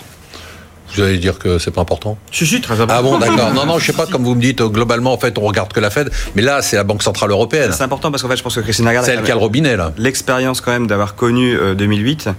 Vous 0.96 1.02
allez 1.02 1.18
dire 1.18 1.40
que 1.40 1.58
c'est 1.58 1.72
pas 1.72 1.82
important 1.82 2.18
Je 2.32 2.46
suis 2.46 2.62
très 2.62 2.76
important. 2.76 2.96
Ah 2.98 3.02
bon, 3.02 3.18
d'accord. 3.18 3.54
Non, 3.54 3.66
non, 3.66 3.80
je 3.80 3.86
sais 3.86 3.94
pas, 3.94 4.06
comme 4.06 4.24
vous 4.24 4.36
me 4.36 4.42
dites, 4.42 4.62
globalement, 4.62 5.14
en 5.14 5.18
fait, 5.18 5.38
on 5.38 5.42
regarde 5.42 5.72
que 5.74 5.80
la 5.80 5.90
Fed, 5.90 6.12
mais 6.36 6.42
là, 6.42 6.62
c'est 6.62 6.76
la 6.76 6.84
Banque 6.84 7.04
Centrale 7.04 7.32
Européenne. 7.32 7.72
C'est 7.72 7.84
important 7.84 8.12
parce 8.12 8.24
qu'en 8.24 8.30
fait, 8.30 8.38
je 8.38 8.44
pense 8.44 8.56
que 8.56 8.62
Christine 8.62 8.86
Lagarde. 8.86 9.06
C'est 9.06 9.14
elle 9.14 9.24
qui 9.24 9.32
a 9.32 9.36
le 9.36 9.40
robinet, 9.40 9.76
là. 9.76 9.92
L'expérience, 9.98 10.62
quand 10.62 10.72
même, 10.72 10.88
d'avoir 10.88 11.16
connu 11.16 11.58
2008. 11.76 12.28
Euh, 12.28 12.32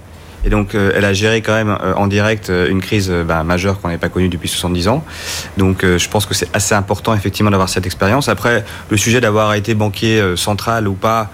et 0.47 0.51
donc, 0.51 0.75
euh, 0.75 0.93
elle 0.95 1.07
a 1.07 1.15
géré 1.15 1.41
quand 1.41 1.55
même 1.55 1.71
euh, 1.71 1.95
en 1.95 2.07
direct 2.07 2.51
une 2.51 2.83
crise 2.83 3.11
bah, 3.11 3.43
majeure 3.45 3.81
qu'on 3.81 3.89
n'avait 3.89 3.99
pas 3.99 4.11
connue 4.11 4.29
depuis 4.29 4.49
70 4.49 4.89
ans. 4.89 5.05
Donc, 5.57 5.85
je 5.85 6.09
pense 6.09 6.27
que 6.27 6.35
c'est 6.35 6.49
assez 6.55 6.75
important, 6.75 7.15
effectivement, 7.15 7.51
d'avoir 7.51 7.69
cette 7.69 7.87
expérience. 7.87 8.29
Après, 8.29 8.65
le 8.91 8.97
sujet 8.97 9.21
d'avoir 9.21 9.55
été 9.55 9.75
banquier 9.75 10.23
central 10.37 10.87
ou 10.89 10.95
pas, 10.95 11.31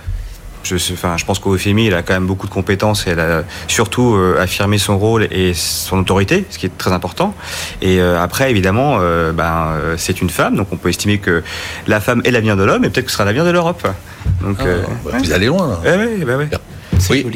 je, 0.62 0.76
enfin, 0.92 1.16
je 1.16 1.24
pense 1.24 1.38
qu'au 1.38 1.56
FMI, 1.56 1.86
il 1.86 1.94
a 1.94 2.02
quand 2.02 2.14
même 2.14 2.26
beaucoup 2.26 2.46
de 2.46 2.52
compétences 2.52 3.06
et 3.06 3.10
elle 3.10 3.20
a 3.20 3.44
surtout 3.68 4.14
euh, 4.14 4.40
affirmé 4.40 4.78
son 4.78 4.98
rôle 4.98 5.26
et 5.30 5.54
son 5.54 5.98
autorité, 5.98 6.46
ce 6.50 6.58
qui 6.58 6.66
est 6.66 6.76
très 6.76 6.92
important. 6.92 7.34
Et 7.82 8.00
euh, 8.00 8.20
après, 8.20 8.50
évidemment, 8.50 8.98
euh, 9.00 9.32
ben, 9.32 9.74
c'est 9.96 10.20
une 10.20 10.30
femme, 10.30 10.56
donc 10.56 10.68
on 10.72 10.76
peut 10.76 10.88
estimer 10.88 11.18
que 11.18 11.42
la 11.86 12.00
femme 12.00 12.22
est 12.24 12.30
l'avenir 12.30 12.56
de 12.56 12.64
l'homme 12.64 12.84
et 12.84 12.90
peut-être 12.90 13.06
que 13.06 13.10
ce 13.10 13.16
sera 13.16 13.24
l'avenir 13.24 13.44
de 13.44 13.50
l'Europe. 13.50 13.86
Donc, 14.42 14.58
ah, 14.60 14.64
bah, 15.04 15.18
vous 15.18 15.32
allez 15.32 15.46
loin. 15.46 15.78
Là. 15.84 15.96
Eh 16.20 16.24
bah 16.24 16.34
oui, 17.10 17.26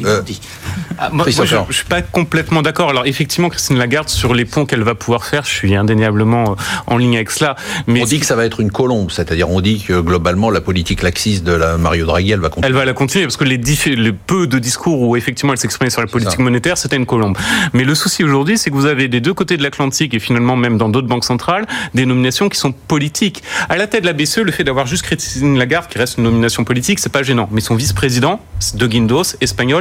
ah, 0.97 1.09
moi, 1.11 1.25
je, 1.27 1.41
ne 1.41 1.73
suis 1.73 1.85
pas 1.85 2.01
complètement 2.01 2.61
d'accord. 2.61 2.89
Alors 2.89 3.05
effectivement, 3.05 3.49
Christine 3.49 3.77
Lagarde 3.77 4.09
sur 4.09 4.33
les 4.33 4.45
ponts 4.45 4.65
qu'elle 4.65 4.83
va 4.83 4.95
pouvoir 4.95 5.25
faire, 5.25 5.43
je 5.43 5.51
suis 5.51 5.75
indéniablement 5.75 6.51
euh, 6.51 6.55
en 6.87 6.97
ligne 6.97 7.15
avec 7.15 7.31
cela. 7.31 7.55
Mais 7.87 8.01
on 8.01 8.05
dit 8.05 8.19
que 8.19 8.25
ça 8.25 8.35
va 8.35 8.45
être 8.45 8.59
une 8.59 8.71
colombe, 8.71 9.11
c'est-à-dire 9.11 9.49
on 9.49 9.61
dit 9.61 9.83
que 9.83 9.99
globalement 9.99 10.49
la 10.49 10.61
politique 10.61 11.01
laxiste 11.01 11.43
de 11.43 11.51
la 11.51 11.77
Mario 11.77 12.05
Draghi, 12.05 12.31
elle 12.31 12.39
va 12.39 12.49
continuer. 12.49 12.67
Elle 12.67 12.73
va 12.73 12.85
la 12.85 12.93
continuer 12.93 13.25
parce 13.25 13.37
que 13.37 13.43
les, 13.43 13.57
les 13.57 14.13
peu 14.13 14.47
de 14.47 14.59
discours 14.59 15.01
où 15.01 15.15
effectivement 15.15 15.53
elle 15.53 15.59
s'exprimait 15.59 15.89
sur 15.89 16.01
la 16.01 16.07
politique 16.07 16.39
monétaire, 16.39 16.77
c'était 16.77 16.95
une 16.95 17.05
colombe. 17.05 17.37
Mais 17.73 17.83
le 17.83 17.95
souci 17.95 18.23
aujourd'hui, 18.23 18.57
c'est 18.57 18.69
que 18.69 18.75
vous 18.75 18.85
avez 18.85 19.07
des 19.07 19.21
deux 19.21 19.33
côtés 19.33 19.57
de 19.57 19.63
l'Atlantique 19.63 20.13
et 20.13 20.19
finalement 20.19 20.55
même 20.55 20.77
dans 20.77 20.89
d'autres 20.89 21.07
banques 21.07 21.25
centrales 21.25 21.65
des 21.93 22.05
nominations 22.05 22.49
qui 22.49 22.57
sont 22.57 22.71
politiques. 22.71 23.43
À 23.69 23.77
la 23.77 23.87
tête 23.87 24.01
de 24.01 24.07
la 24.07 24.13
BCE, 24.13 24.39
le 24.39 24.51
fait 24.51 24.63
d'avoir 24.63 24.87
juste 24.87 25.03
Christine 25.03 25.57
Lagarde 25.57 25.87
qui 25.87 25.97
reste 25.97 26.17
une 26.17 26.23
nomination 26.23 26.63
politique, 26.63 26.99
c'est 26.99 27.11
pas 27.11 27.23
gênant. 27.23 27.49
Mais 27.51 27.61
son 27.61 27.75
vice-président, 27.75 28.39
De 28.75 28.87
Guindos, 28.87 29.35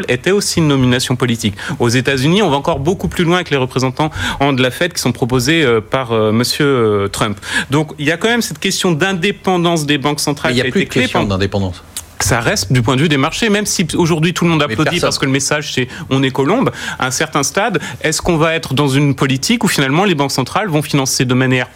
était 0.09 0.31
aussi 0.31 0.61
une 0.61 0.69
nomination 0.69 1.17
politique. 1.17 1.55
Aux 1.79 1.89
États-Unis, 1.89 2.43
on 2.43 2.51
va 2.51 2.57
encore 2.57 2.81
beaucoup 2.81 3.09
plus 3.09 3.25
loin 3.25 3.37
avec 3.37 3.51
les 3.51 3.57
représentants 3.57 4.11
de 4.41 4.63
la 4.63 4.71
Fed 4.71 4.93
qui 4.93 5.01
sont 5.01 5.13
proposés 5.13 5.65
euh, 5.65 5.81
par 5.81 6.13
euh, 6.13 6.33
Monsieur 6.33 6.67
euh, 6.67 7.09
Trump. 7.09 7.39
Donc 7.71 7.93
il 7.99 8.07
y 8.07 8.13
a 8.13 8.17
quand 8.17 8.29
même 8.29 8.43
cette 8.43 8.59
question 8.59 8.93
d'indépendance 8.93 9.87
des 9.87 9.99
banques 9.99 10.21
centrales. 10.21 10.53
il 10.53 10.57
n'y 10.57 10.61
a, 10.61 10.71
plus 10.71 10.85
de 10.85 10.89
question 10.89 11.25
d'indépendance 11.25 11.83
ça 12.21 12.41
reste 12.41 12.73
du 12.73 12.81
point 12.81 12.97
de 12.97 13.03
vue 13.03 13.09
des 13.09 13.19
marchés, 13.19 13.51
même 13.51 13.67
si 13.67 13.87
aujourd'hui 13.95 14.33
tout 14.33 14.45
le 14.45 14.51
monde 14.51 14.63
applaudit 14.63 15.01
parce 15.01 15.19
que 15.19 15.27
le 15.27 15.33
message 15.33 15.75
c'est 15.75 15.89
on 16.09 16.23
est 16.23 16.31
colombe, 16.31 16.71
à 16.99 17.09
un 17.09 17.11
certain 17.11 17.43
stade, 17.43 17.81
est-ce 18.01 18.23
qu'on 18.23 18.39
va 18.39 18.55
être 18.55 18.73
dans 18.73 18.89
une 18.89 19.15
politique 19.15 19.63
où 19.63 19.69
finalement 19.69 20.05
les 20.05 20.15
banques 20.15 20.33
centrales 20.33 20.69
vont 20.69 20.81
financer 20.81 21.27
de 21.27 21.35
manière 21.35 21.69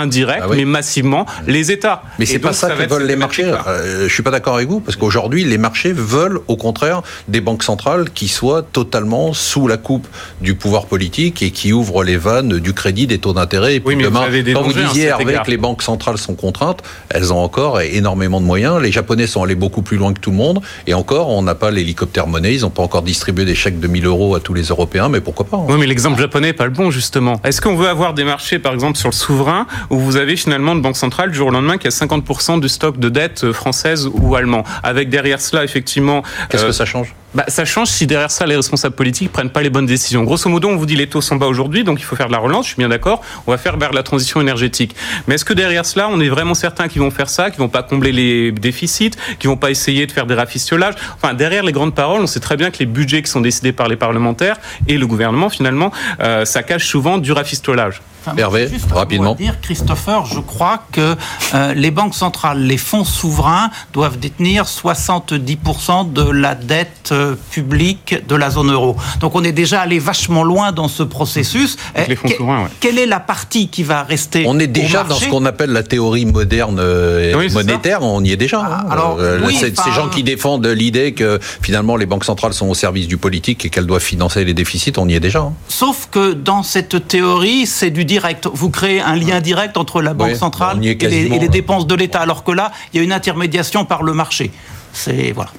indirect, 0.00 0.42
ah 0.44 0.48
mais 0.54 0.64
massivement 0.64 1.26
les 1.46 1.72
États. 1.72 2.02
Mais 2.18 2.26
c'est 2.26 2.38
pas 2.38 2.52
ça, 2.52 2.70
que 2.70 2.88
veulent 2.88 3.06
les 3.06 3.16
marchés. 3.16 3.44
Euh, 3.44 4.08
je 4.08 4.12
suis 4.12 4.22
pas 4.22 4.30
d'accord 4.30 4.56
avec 4.56 4.68
vous 4.68 4.80
parce 4.80 4.96
qu'aujourd'hui 4.96 5.44
les 5.44 5.58
marchés 5.58 5.92
veulent 5.92 6.40
au 6.48 6.56
contraire 6.56 7.02
des 7.28 7.40
banques 7.40 7.62
centrales 7.62 8.10
qui 8.10 8.28
soient 8.28 8.62
totalement 8.62 9.32
sous 9.32 9.66
la 9.68 9.76
coupe 9.76 10.06
du 10.40 10.54
pouvoir 10.54 10.86
politique 10.86 11.42
et 11.42 11.50
qui 11.50 11.72
ouvrent 11.72 12.04
les 12.04 12.16
vannes 12.16 12.58
du 12.58 12.72
crédit, 12.72 13.06
des 13.06 13.18
taux 13.18 13.32
d'intérêt. 13.32 13.76
Et 13.76 13.80
puis 13.80 13.96
demain, 13.96 14.26
vous 14.28 14.52
quand 14.52 14.62
vous 14.62 14.72
disiez 14.72 15.06
Hervé 15.06 15.38
que 15.44 15.50
les 15.50 15.56
banques 15.56 15.82
centrales 15.82 16.18
sont 16.18 16.34
contraintes, 16.34 16.82
elles 17.08 17.32
ont 17.32 17.42
encore 17.42 17.80
énormément 17.80 18.40
de 18.40 18.46
moyens. 18.46 18.80
Les 18.80 18.92
Japonais 18.92 19.26
sont 19.26 19.42
allés 19.42 19.54
beaucoup 19.54 19.82
plus 19.82 19.96
loin 19.96 20.12
que 20.12 20.20
tout 20.20 20.30
le 20.30 20.36
monde 20.36 20.60
et 20.86 20.94
encore 20.94 21.28
on 21.30 21.42
n'a 21.42 21.54
pas 21.54 21.70
l'hélicoptère 21.70 22.26
monnaie, 22.26 22.54
ils 22.54 22.62
n'ont 22.62 22.70
pas 22.70 22.82
encore 22.82 23.02
distribué 23.02 23.44
des 23.44 23.54
chèques 23.54 23.80
de 23.80 23.88
1000 23.88 24.06
euros 24.06 24.34
à 24.34 24.40
tous 24.40 24.54
les 24.54 24.64
Européens, 24.64 25.08
mais 25.08 25.20
pourquoi 25.20 25.46
pas 25.46 25.56
hein. 25.56 25.66
Oui, 25.68 25.76
mais 25.78 25.86
l'exemple 25.86 26.20
japonais 26.20 26.48
n'est 26.48 26.52
pas 26.52 26.64
le 26.64 26.70
bon 26.70 26.90
justement. 26.90 27.40
Est-ce 27.44 27.60
qu'on 27.60 27.76
veut 27.76 27.88
avoir 27.88 28.14
des 28.14 28.24
marchés 28.24 28.58
par 28.58 28.72
exemple 28.72 28.98
sur 28.98 29.08
le 29.08 29.14
souverain 29.14 29.66
où 29.90 29.98
vous 29.98 30.16
avez 30.16 30.36
finalement 30.36 30.72
une 30.72 30.82
banque 30.82 30.96
centrale 30.96 31.30
du 31.30 31.36
jour 31.36 31.48
au 31.48 31.50
lendemain 31.50 31.78
qui 31.78 31.86
a 31.86 31.90
50% 31.90 32.60
du 32.60 32.68
stock 32.68 32.98
de 32.98 33.08
dette 33.08 33.44
euh, 33.44 33.52
française 33.52 34.08
ou 34.12 34.34
allemand. 34.34 34.64
Avec 34.82 35.08
derrière 35.08 35.40
cela, 35.40 35.64
effectivement. 35.64 36.22
Qu'est-ce 36.50 36.64
que 36.64 36.68
euh, 36.68 36.72
ça 36.72 36.84
change? 36.84 37.14
Bah, 37.36 37.44
ça 37.48 37.66
change 37.66 37.88
si 37.88 38.06
derrière 38.06 38.30
ça, 38.30 38.46
les 38.46 38.56
responsables 38.56 38.94
politiques 38.94 39.30
prennent 39.30 39.50
pas 39.50 39.60
les 39.60 39.68
bonnes 39.68 39.84
décisions. 39.84 40.24
Grosso 40.24 40.48
modo, 40.48 40.68
on 40.68 40.76
vous 40.76 40.86
dit 40.86 40.96
les 40.96 41.06
taux 41.06 41.20
sont 41.20 41.36
bas 41.36 41.46
aujourd'hui, 41.46 41.84
donc 41.84 42.00
il 42.00 42.02
faut 42.02 42.16
faire 42.16 42.28
de 42.28 42.32
la 42.32 42.38
relance, 42.38 42.64
je 42.64 42.70
suis 42.70 42.78
bien 42.78 42.88
d'accord, 42.88 43.20
on 43.46 43.50
va 43.50 43.58
faire 43.58 43.76
vers 43.76 43.92
la 43.92 44.02
transition 44.02 44.40
énergétique. 44.40 44.96
Mais 45.26 45.34
est-ce 45.34 45.44
que 45.44 45.52
derrière 45.52 45.84
cela, 45.84 46.08
on 46.10 46.18
est 46.18 46.30
vraiment 46.30 46.54
certain 46.54 46.88
qu'ils 46.88 47.02
vont 47.02 47.10
faire 47.10 47.28
ça, 47.28 47.50
qu'ils 47.50 47.58
vont 47.58 47.68
pas 47.68 47.82
combler 47.82 48.10
les 48.10 48.52
déficits, 48.52 49.10
qu'ils 49.38 49.50
vont 49.50 49.58
pas 49.58 49.70
essayer 49.70 50.06
de 50.06 50.12
faire 50.12 50.24
des 50.24 50.34
rafistolages? 50.34 50.94
Enfin, 51.14 51.34
derrière 51.34 51.62
les 51.62 51.72
grandes 51.72 51.94
paroles, 51.94 52.22
on 52.22 52.26
sait 52.26 52.40
très 52.40 52.56
bien 52.56 52.70
que 52.70 52.78
les 52.78 52.86
budgets 52.86 53.20
qui 53.20 53.30
sont 53.30 53.42
décidés 53.42 53.72
par 53.72 53.88
les 53.88 53.96
parlementaires 53.96 54.56
et 54.88 54.96
le 54.96 55.06
gouvernement, 55.06 55.50
finalement, 55.50 55.92
euh, 56.20 56.46
ça 56.46 56.62
cache 56.62 56.86
souvent 56.86 57.18
du 57.18 57.32
rafistolage. 57.32 58.00
Hervé, 58.36 58.68
rapidement. 58.90 59.34
dire, 59.34 59.60
Christopher, 59.60 60.26
je 60.26 60.40
crois 60.40 60.82
que 60.92 61.16
euh, 61.54 61.74
les 61.74 61.90
banques 61.90 62.14
centrales, 62.14 62.60
les 62.60 62.76
fonds 62.76 63.04
souverains 63.04 63.70
doivent 63.92 64.18
détenir 64.18 64.64
70% 64.64 66.12
de 66.12 66.28
la 66.28 66.54
dette 66.54 67.10
euh, 67.12 67.25
publique 67.34 68.16
de 68.26 68.34
la 68.34 68.50
zone 68.50 68.72
euro. 68.72 68.96
Donc 69.20 69.34
on 69.34 69.44
est 69.44 69.52
déjà 69.52 69.80
allé 69.80 69.98
vachement 69.98 70.42
loin 70.42 70.72
dans 70.72 70.88
ce 70.88 71.02
processus. 71.02 71.76
Les 72.08 72.16
fonds 72.16 72.28
souverains, 72.28 72.68
Quelle 72.80 72.98
est 72.98 73.06
la 73.06 73.20
partie 73.20 73.68
qui 73.68 73.82
va 73.82 74.02
rester 74.02 74.44
On 74.46 74.58
est 74.58 74.66
déjà 74.66 75.04
dans 75.04 75.14
ce 75.14 75.28
qu'on 75.28 75.44
appelle 75.44 75.70
la 75.70 75.82
théorie 75.82 76.26
moderne 76.26 76.78
euh, 76.80 77.48
monétaire, 77.50 78.02
on 78.02 78.22
y 78.24 78.32
est 78.32 78.36
déjà. 78.36 78.60
Hein. 78.60 78.86
Ah, 78.88 78.92
alors, 78.92 79.18
ces 79.50 79.92
gens 79.92 80.08
qui 80.08 80.22
défendent 80.22 80.66
l'idée 80.66 81.12
que 81.12 81.38
finalement 81.62 81.96
les 81.96 82.06
banques 82.06 82.24
centrales 82.24 82.54
sont 82.54 82.68
au 82.68 82.74
service 82.74 83.06
du 83.06 83.16
politique 83.16 83.64
et 83.64 83.70
qu'elles 83.70 83.86
doivent 83.86 84.02
financer 84.02 84.44
les 84.44 84.54
déficits, 84.54 84.92
on 84.96 85.08
y 85.08 85.14
est 85.14 85.20
déjà. 85.20 85.40
Hein. 85.40 85.52
Sauf 85.68 86.08
que 86.10 86.32
dans 86.32 86.62
cette 86.62 87.06
théorie, 87.08 87.66
c'est 87.66 87.90
du 87.90 88.06
vous 88.52 88.70
créez 88.70 89.00
un 89.00 89.16
lien 89.16 89.40
direct 89.40 89.76
entre 89.76 90.02
la 90.02 90.14
Banque 90.14 90.36
centrale 90.36 90.84
et 90.84 90.94
les, 90.94 91.48
dépenses 91.48 91.86
de 91.86 91.94
l'État, 91.94 92.20
alors 92.20 92.44
que 92.44 92.52
là, 92.52 92.72
il 92.92 92.98
y 92.98 93.00
a 93.00 93.04
une 93.04 93.12
intermédiation 93.12 93.84
par 93.84 94.02
le 94.02 94.12
marché. 94.12 94.50
C'est 94.92 95.32
voilà. 95.32 95.50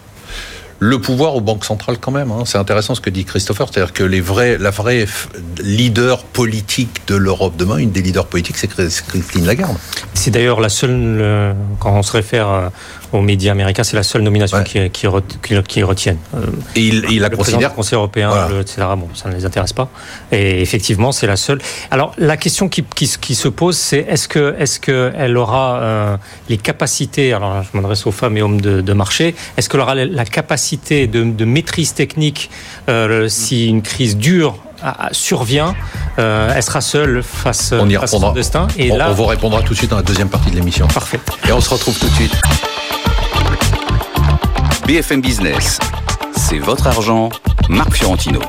Le 0.79 0.99
pouvoir 0.99 1.35
aux 1.35 1.41
banques 1.41 1.65
centrales 1.65 1.97
quand 1.99 2.11
même. 2.11 2.31
Hein. 2.31 2.43
C'est 2.45 2.57
intéressant 2.57 2.95
ce 2.95 3.01
que 3.01 3.09
dit 3.09 3.25
Christopher, 3.25 3.67
c'est-à-dire 3.71 3.93
que 3.93 4.03
les 4.03 4.21
vrais, 4.21 4.57
la 4.57 4.69
vraie 4.69 5.05
leader 5.61 6.23
politique 6.23 7.01
de 7.07 7.15
l'Europe 7.15 7.55
demain, 7.57 7.77
une 7.77 7.91
des 7.91 8.01
leaders 8.01 8.27
politiques, 8.27 8.57
c'est 8.57 8.67
Christine 8.67 9.45
Lagarde. 9.45 9.77
C'est 10.13 10.31
d'ailleurs 10.31 10.59
la 10.59 10.69
seule, 10.69 11.55
quand 11.79 11.93
on 11.93 12.03
se 12.03 12.11
réfère 12.11 12.49
euh, 12.49 12.69
aux 13.13 13.21
médias 13.21 13.51
américains, 13.51 13.83
c'est 13.83 13.95
la 13.95 14.03
seule 14.03 14.21
nomination 14.21 14.63
qui, 14.63 14.89
qui, 14.89 15.07
qui, 15.67 15.83
retiennent. 15.83 16.17
Et 16.75 16.81
il, 16.81 17.05
il 17.09 17.21
la 17.21 17.29
le 17.29 17.37
considère. 17.37 17.69
Le 17.69 17.75
Conseil 17.75 17.95
européen, 17.95 18.31
etc. 18.59 18.87
Bon, 18.97 19.07
ça 19.13 19.29
ne 19.29 19.35
les 19.35 19.45
intéresse 19.45 19.73
pas. 19.73 19.89
Et 20.31 20.61
effectivement, 20.61 21.11
c'est 21.11 21.27
la 21.27 21.37
seule. 21.37 21.59
Alors, 21.91 22.13
la 22.17 22.37
question 22.37 22.69
qui, 22.69 22.83
qui 22.83 23.35
se 23.35 23.47
pose, 23.47 23.77
c'est 23.77 23.99
est-ce 23.99 24.27
que, 24.27 24.55
est-ce 24.59 24.79
que 24.79 25.11
elle 25.15 25.37
aura 25.37 25.79
euh, 25.79 26.17
les 26.49 26.57
capacités 26.57 27.33
Alors, 27.33 27.63
je 27.63 27.69
m'adresse 27.77 28.05
aux 28.05 28.11
femmes 28.11 28.37
et 28.37 28.41
hommes 28.41 28.61
de, 28.61 28.81
de 28.81 28.93
marché. 28.93 29.35
Est-ce 29.57 29.69
qu'elle 29.69 29.81
aura 29.81 29.95
la 29.95 30.25
capacité 30.25 30.66
de, 30.75 31.23
de 31.23 31.45
maîtrise 31.45 31.93
technique 31.93 32.49
euh, 32.89 33.29
si 33.29 33.67
une 33.67 33.81
crise 33.81 34.17
dure 34.17 34.57
survient, 35.11 35.75
euh, 36.19 36.51
elle 36.55 36.63
sera 36.63 36.81
seule 36.81 37.23
face, 37.23 37.73
on 37.73 37.89
y 37.89 37.95
face 37.95 38.13
à 38.13 38.19
son 38.19 38.31
destin. 38.31 38.67
Et 38.77 38.91
on, 38.91 38.97
là, 38.97 39.09
on 39.09 39.13
vous 39.13 39.25
répondra 39.25 39.61
tout 39.61 39.73
de 39.73 39.77
suite 39.77 39.89
dans 39.89 39.97
la 39.97 40.03
deuxième 40.03 40.29
partie 40.29 40.51
de 40.51 40.55
l'émission. 40.55 40.87
Parfait. 40.87 41.19
Et 41.47 41.51
on 41.51 41.61
se 41.61 41.69
retrouve 41.69 41.97
tout 41.97 42.07
de 42.07 42.13
suite. 42.13 42.35
BFM 44.85 45.21
Business, 45.21 45.79
c'est 46.35 46.59
votre 46.59 46.87
argent, 46.87 47.29
Marc 47.69 47.93
Fiorentino. 47.93 48.39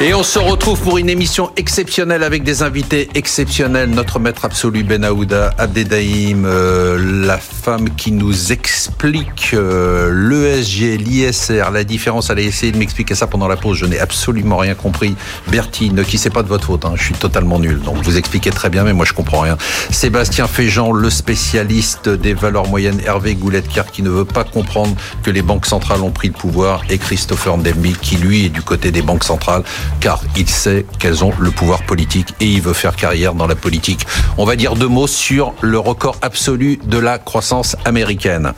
Et 0.00 0.14
on 0.14 0.22
se 0.22 0.38
retrouve 0.38 0.80
pour 0.80 0.98
une 0.98 1.08
émission 1.08 1.50
exceptionnelle 1.56 2.22
avec 2.22 2.44
des 2.44 2.62
invités 2.62 3.08
exceptionnels. 3.16 3.90
Notre 3.90 4.20
maître 4.20 4.44
absolu 4.44 4.84
Ben 4.84 5.04
Aouda, 5.04 5.52
Abdedaïm, 5.58 6.44
euh, 6.46 7.26
la 7.26 7.36
femme 7.38 7.90
qui 7.96 8.12
nous 8.12 8.52
explique 8.52 9.50
euh, 9.54 10.12
l'ESG, 10.14 11.00
l'ISR, 11.00 11.72
la 11.72 11.82
différence. 11.82 12.30
Elle 12.30 12.38
a 12.38 12.42
essayé 12.42 12.70
de 12.70 12.78
m'expliquer 12.78 13.16
ça 13.16 13.26
pendant 13.26 13.48
la 13.48 13.56
pause. 13.56 13.78
Je 13.78 13.86
n'ai 13.86 13.98
absolument 13.98 14.58
rien 14.58 14.76
compris. 14.76 15.16
Bertine, 15.48 16.04
qui 16.04 16.16
c'est 16.16 16.30
pas 16.30 16.44
de 16.44 16.48
votre 16.48 16.66
faute. 16.66 16.84
Hein. 16.84 16.92
Je 16.94 17.02
suis 17.02 17.14
totalement 17.14 17.58
nul. 17.58 17.80
Donc 17.80 17.96
vous 18.04 18.18
expliquez 18.18 18.50
très 18.50 18.70
bien, 18.70 18.84
mais 18.84 18.92
moi 18.92 19.04
je 19.04 19.14
comprends 19.14 19.40
rien. 19.40 19.58
Sébastien 19.90 20.46
Féjean, 20.46 20.92
le 20.92 21.10
spécialiste 21.10 22.08
des 22.08 22.34
valeurs 22.34 22.68
moyennes. 22.68 23.00
Hervé 23.04 23.34
Goulet-Car 23.34 23.86
qui 23.90 24.02
ne 24.02 24.10
veut 24.10 24.24
pas 24.24 24.44
comprendre 24.44 24.94
que 25.24 25.32
les 25.32 25.42
banques 25.42 25.66
centrales 25.66 26.02
ont 26.02 26.12
pris 26.12 26.28
le 26.28 26.34
pouvoir. 26.34 26.82
Et 26.88 26.98
Christopher 26.98 27.56
Ndembi 27.56 27.94
qui 27.94 28.14
lui 28.14 28.46
est 28.46 28.50
du 28.50 28.62
côté 28.62 28.92
des 28.92 29.02
banques 29.02 29.24
centrales 29.24 29.64
car 30.00 30.22
il 30.36 30.48
sait 30.48 30.86
qu'elles 30.98 31.24
ont 31.24 31.32
le 31.38 31.50
pouvoir 31.50 31.84
politique 31.84 32.34
et 32.40 32.46
il 32.46 32.62
veut 32.62 32.72
faire 32.72 32.96
carrière 32.96 33.34
dans 33.34 33.46
la 33.46 33.56
politique. 33.56 34.06
On 34.36 34.44
va 34.44 34.56
dire 34.56 34.74
deux 34.74 34.88
mots 34.88 35.06
sur 35.06 35.54
le 35.60 35.78
record 35.78 36.16
absolu 36.22 36.78
de 36.84 36.98
la 36.98 37.18
croissance 37.18 37.76
américaine. 37.84 38.52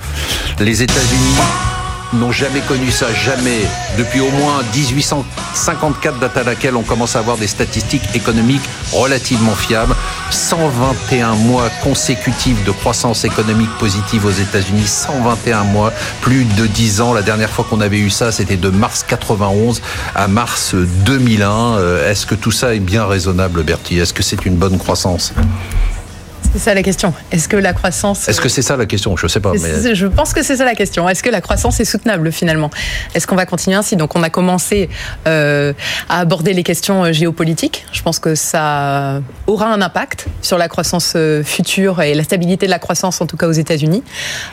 Les 0.58 0.82
États-Unis 0.82 1.79
n'ont 2.14 2.32
jamais 2.32 2.60
connu 2.60 2.90
ça, 2.90 3.12
jamais. 3.12 3.60
Depuis 3.98 4.20
au 4.20 4.30
moins 4.30 4.62
1854, 4.74 6.18
date 6.18 6.36
à 6.36 6.42
laquelle 6.42 6.76
on 6.76 6.82
commence 6.82 7.16
à 7.16 7.20
avoir 7.20 7.36
des 7.36 7.46
statistiques 7.46 8.14
économiques 8.14 8.62
relativement 8.92 9.54
fiables. 9.54 9.94
121 10.30 11.34
mois 11.34 11.68
consécutifs 11.82 12.64
de 12.64 12.70
croissance 12.70 13.24
économique 13.24 13.70
positive 13.78 14.26
aux 14.26 14.30
États-Unis, 14.30 14.86
121 14.86 15.64
mois, 15.64 15.92
plus 16.20 16.44
de 16.44 16.66
10 16.66 17.00
ans. 17.00 17.12
La 17.12 17.22
dernière 17.22 17.50
fois 17.50 17.64
qu'on 17.68 17.80
avait 17.80 17.98
eu 17.98 18.10
ça, 18.10 18.32
c'était 18.32 18.56
de 18.56 18.68
mars 18.68 19.04
91 19.06 19.80
à 20.14 20.28
mars 20.28 20.74
2001. 20.74 21.78
Euh, 21.78 22.10
est-ce 22.10 22.26
que 22.26 22.34
tout 22.34 22.52
ça 22.52 22.74
est 22.74 22.80
bien 22.80 23.06
raisonnable, 23.06 23.62
Bertie? 23.62 23.98
Est-ce 23.98 24.14
que 24.14 24.22
c'est 24.22 24.46
une 24.46 24.56
bonne 24.56 24.78
croissance? 24.78 25.32
C'est 26.52 26.58
ça 26.58 26.74
la 26.74 26.82
question. 26.82 27.14
Est-ce 27.30 27.48
que 27.48 27.56
la 27.56 27.72
croissance. 27.72 28.28
Est-ce 28.28 28.40
que 28.40 28.48
c'est 28.48 28.62
ça 28.62 28.76
la 28.76 28.86
question? 28.86 29.16
Je 29.16 29.26
ne 29.26 29.28
sais 29.28 29.40
pas. 29.40 29.52
Mais... 29.52 29.94
Je 29.94 30.06
pense 30.06 30.32
que 30.32 30.42
c'est 30.42 30.56
ça 30.56 30.64
la 30.64 30.74
question. 30.74 31.08
Est-ce 31.08 31.22
que 31.22 31.30
la 31.30 31.40
croissance 31.40 31.80
est 31.80 31.84
soutenable 31.84 32.32
finalement? 32.32 32.70
Est-ce 33.14 33.26
qu'on 33.26 33.36
va 33.36 33.46
continuer 33.46 33.76
ainsi? 33.76 33.96
Donc 33.96 34.16
on 34.16 34.22
a 34.22 34.30
commencé 34.30 34.88
euh, 35.26 35.72
à 36.08 36.20
aborder 36.20 36.52
les 36.52 36.62
questions 36.62 37.04
euh, 37.04 37.12
géopolitiques. 37.12 37.86
Je 37.92 38.02
pense 38.02 38.18
que 38.18 38.34
ça 38.34 39.20
aura 39.46 39.72
un 39.72 39.80
impact 39.82 40.26
sur 40.42 40.58
la 40.58 40.68
croissance 40.68 41.12
euh, 41.16 41.42
future 41.42 42.02
et 42.02 42.14
la 42.14 42.24
stabilité 42.24 42.66
de 42.66 42.70
la 42.70 42.78
croissance, 42.78 43.20
en 43.20 43.26
tout 43.26 43.36
cas 43.36 43.46
aux 43.46 43.52
États-Unis. 43.52 44.02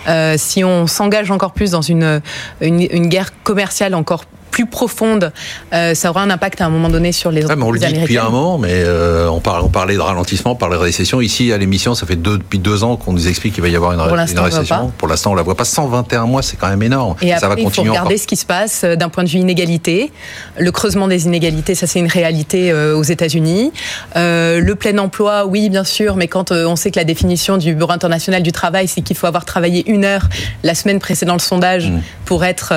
Euh, 0.07 0.35
si 0.37 0.63
on 0.63 0.87
s'engage 0.87 1.31
encore 1.31 1.53
plus 1.53 1.71
dans 1.71 1.81
une, 1.81 2.21
une, 2.61 2.81
une 2.81 3.07
guerre 3.07 3.31
commerciale 3.43 3.95
encore 3.95 4.25
plus 4.57 4.65
profonde, 4.65 5.31
euh, 5.71 5.93
ça 5.93 6.09
aura 6.09 6.23
un 6.23 6.31
impact 6.31 6.61
à 6.61 6.65
un 6.65 6.69
moment 6.69 6.89
donné 6.89 7.11
sur 7.11 7.29
les 7.29 7.45
ouais, 7.45 7.55
mais 7.55 7.63
On 7.63 7.69
le 7.69 7.77
dit 7.77 7.93
depuis 7.93 8.17
un 8.17 8.29
moment, 8.29 8.57
mais 8.57 8.71
euh, 8.73 9.27
on, 9.27 9.39
parle, 9.39 9.61
on 9.63 9.69
parlait 9.69 9.93
de 9.93 9.99
ralentissement, 9.99 10.53
on 10.53 10.55
parlait 10.55 10.77
de 10.77 10.81
récession. 10.81 11.21
Ici, 11.21 11.53
à 11.53 11.59
l'émission, 11.59 11.93
ça 11.93 12.07
fait 12.07 12.15
deux, 12.15 12.39
depuis 12.39 12.57
deux 12.57 12.83
ans 12.83 12.95
qu'on 12.95 13.13
nous 13.13 13.27
explique 13.27 13.53
qu'il 13.53 13.61
va 13.61 13.69
y 13.69 13.75
avoir 13.75 13.91
une, 13.91 13.99
Pour 13.99 14.17
une 14.17 14.39
récession. 14.39 14.91
Pour 14.97 15.07
l'instant, 15.07 15.33
on 15.33 15.35
la 15.35 15.43
voit 15.43 15.55
pas. 15.55 15.63
121 15.63 16.25
mois, 16.25 16.41
c'est 16.41 16.57
quand 16.57 16.69
même 16.69 16.81
énorme. 16.81 17.15
Et 17.21 17.35
ça 17.35 17.47
va 17.47 17.49
continuer 17.49 17.67
il 17.67 17.71
faut 17.75 17.81
regarder 17.83 18.17
ce 18.17 18.25
qui 18.25 18.35
se 18.35 18.47
passe 18.47 18.83
euh, 18.83 18.95
d'un 18.95 19.09
point 19.09 19.23
de 19.23 19.29
vue 19.29 19.37
inégalité. 19.37 20.11
Le 20.57 20.71
creusement 20.71 21.07
des 21.07 21.27
inégalités, 21.27 21.75
ça 21.75 21.85
c'est 21.85 21.99
une 21.99 22.07
réalité 22.07 22.73
aux 22.73 23.03
États-Unis. 23.03 23.71
Euh, 24.15 24.59
le 24.59 24.73
plein 24.73 24.97
emploi, 24.97 25.45
oui, 25.45 25.69
bien 25.69 25.83
sûr, 25.83 26.15
mais 26.15 26.27
quand 26.27 26.51
on 26.51 26.75
sait 26.75 26.89
que 26.89 26.99
la 26.99 27.05
définition 27.05 27.57
du 27.57 27.75
Bureau 27.75 27.91
international 27.91 28.41
du 28.41 28.51
travail, 28.51 28.87
c'est 28.87 29.01
qu'il 29.01 29.15
faut 29.15 29.27
avoir 29.27 29.45
travaillé 29.45 29.87
une 29.87 30.03
heure 30.03 30.27
la 30.63 30.73
semaine 30.73 30.99
précédant 30.99 31.33
le 31.33 31.39
sondage 31.39 31.91
mmh. 31.91 32.01
pour 32.25 32.43
être 32.43 32.73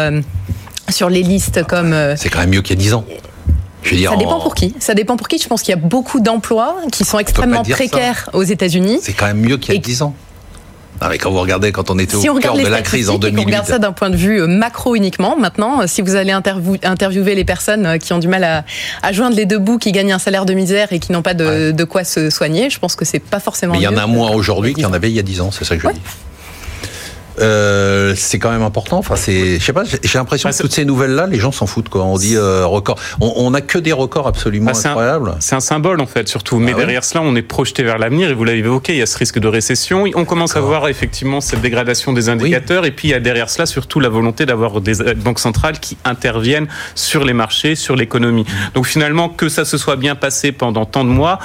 sur 0.90 1.09
les 1.09 1.22
listes 1.22 1.64
comme. 1.64 1.92
Euh, 1.92 2.16
c'est 2.16 2.29
quand 2.29 2.40
même 2.40 2.50
mieux 2.50 2.62
qu'il 2.62 2.76
y 2.76 2.79
a 2.79 2.83
10 2.83 2.94
ans. 2.94 3.05
Je 3.83 3.90
veux 3.90 3.96
dire, 3.96 4.11
ça 4.11 4.16
dépend 4.16 4.40
pour 4.40 4.55
qui. 4.55 4.74
Ça 4.79 4.94
dépend 4.94 5.16
pour 5.16 5.29
qui. 5.29 5.38
Je 5.38 5.48
pense 5.48 5.62
qu'il 5.62 5.74
y 5.74 5.79
a 5.79 5.81
beaucoup 5.81 6.20
d'emplois 6.20 6.76
qui 6.92 7.05
sont 7.05 7.18
extrêmement 7.18 7.62
précaires 7.62 8.29
aux 8.35 8.42
États-Unis. 8.42 8.98
C'est 9.03 9.14
quand 9.14 9.26
même 9.26 9.40
mieux 9.40 9.57
qu'il 9.57 9.74
y 9.74 9.79
a 9.79 9.81
10 9.81 10.03
ans. 10.03 10.14
Non, 11.00 11.09
mais 11.09 11.16
quand 11.16 11.31
vous 11.31 11.40
regardez, 11.40 11.72
quand 11.72 11.88
on 11.90 11.98
était 11.98 12.16
au 12.16 12.35
cœur 12.35 12.57
de 12.57 12.66
la 12.66 12.83
crise 12.83 13.09
en 13.09 13.16
2008. 13.16 13.42
on 13.42 13.46
regarde 13.46 13.66
ça 13.66 13.79
d'un 13.79 13.92
point 13.92 14.11
de 14.11 14.16
vue 14.16 14.42
euh, 14.42 14.46
macro 14.46 14.94
uniquement. 14.94 15.35
Maintenant, 15.35 15.81
euh, 15.81 15.87
si 15.87 16.03
vous 16.03 16.14
allez 16.14 16.33
interviewer 16.33 17.35
les 17.35 17.44
personnes 17.44 17.98
qui 17.98 18.12
ont 18.12 18.18
du 18.18 18.29
mal 18.29 18.44
à, 18.44 18.64
à, 19.03 19.12
joindre 19.12 19.35
les 19.35 19.46
deux 19.46 19.59
bouts, 19.59 19.79
qui 19.79 19.92
gagnent 19.92 20.12
un 20.12 20.18
salaire 20.18 20.44
de 20.44 20.53
misère 20.53 20.92
et 20.92 20.98
qui 20.98 21.12
n'ont 21.12 21.22
pas 21.22 21.33
de, 21.33 21.70
de, 21.70 21.85
quoi 21.85 22.05
se 22.05 22.29
soigner, 22.29 22.68
je 22.68 22.79
pense 22.79 22.96
que 22.96 23.07
c'est 23.07 23.18
pas 23.18 23.40
forcément. 23.40 23.72
Mais 23.72 23.79
il 23.79 23.85
y 23.85 23.88
en 23.88 23.96
a 23.96 24.07
moins 24.07 24.33
aujourd'hui 24.33 24.74
qu'il 24.74 24.83
y 24.83 24.87
en 24.87 24.92
avait 24.92 25.11
il 25.11 25.16
y 25.16 25.20
a 25.20 25.22
10 25.22 25.40
ans, 25.40 25.50
c'est 25.50 25.64
ça 25.64 25.76
que 25.76 25.83
je 25.83 25.88
dis. 25.88 26.00
Euh, 27.40 28.14
c'est 28.16 28.38
quand 28.38 28.50
même 28.50 28.62
important. 28.62 28.98
Enfin, 28.98 29.16
c'est, 29.16 29.59
je 29.59 29.64
sais 29.64 29.72
pas, 29.72 29.85
j'ai 29.85 30.18
l'impression 30.18 30.50
que 30.50 30.57
toutes 30.57 30.72
ces 30.72 30.85
nouvelles-là, 30.85 31.26
les 31.26 31.38
gens 31.38 31.53
s'en 31.53 31.66
foutent. 31.66 31.88
Quoi. 31.88 32.05
On 32.05 32.16
dit 32.16 32.37
euh, 32.37 32.66
record. 32.66 32.98
On, 33.20 33.55
a 33.55 33.61
que 33.61 33.79
des 33.79 33.92
records 33.92 34.26
absolument 34.26 34.72
bah, 34.72 34.79
incroyables. 34.85 35.35
C'est 35.40 35.55
un, 35.55 35.61
symbole 35.61 36.00
en 36.00 36.07
fait, 36.07 36.29
surtout. 36.29 36.59
Mais 36.59 36.72
ah 36.74 36.79
derrière 36.79 37.05
cela, 37.05 37.22
on 37.22 37.35
est 37.37 37.42
projeté 37.42 37.83
vers 37.83 37.98
l'avenir. 37.98 38.31
Et 38.31 38.35
vous 38.35 38.44
l'avez 38.44 38.59
évoqué, 38.59 38.94
il 38.94 38.98
y 38.98 39.03
a 39.03 39.07
ce 39.07 39.18
risque 39.18 39.38
de 39.38 39.48
récession. 39.48 40.05
On 40.14 40.24
commence 40.24 40.57
à 40.57 40.61
voir 40.61 40.88
effectivement 40.88 41.40
cette 41.40 41.61
dégradation 41.61 42.12
des 42.12 42.29
indicateurs. 42.29 42.85
Et 42.85 42.90
puis 42.90 43.09
il 43.09 43.11
y 43.12 43.14
a 43.14 43.20
derrière 43.20 43.50
cela 43.50 43.66
surtout 43.66 44.00
la 44.00 44.09
volonté 44.09 44.46
d'avoir 44.46 44.81
des 44.81 44.94
banques 45.16 45.40
centrales 45.40 45.79
qui 45.81 45.96
interviennent 46.05 46.68
sur 46.94 47.24
les 47.24 47.33
marchés, 47.33 47.74
sur 47.74 47.96
l'économie. 47.96 48.46
Donc 48.74 48.87
finalement, 48.87 49.29
que 49.29 49.48
ça 49.48 49.64
se 49.64 49.79
soit 49.79 49.96
bien 49.96 50.14
passé 50.14 50.53
pendant 50.53 50.85
tant 50.85 51.05
de 51.05 51.11
mois, 51.11 51.38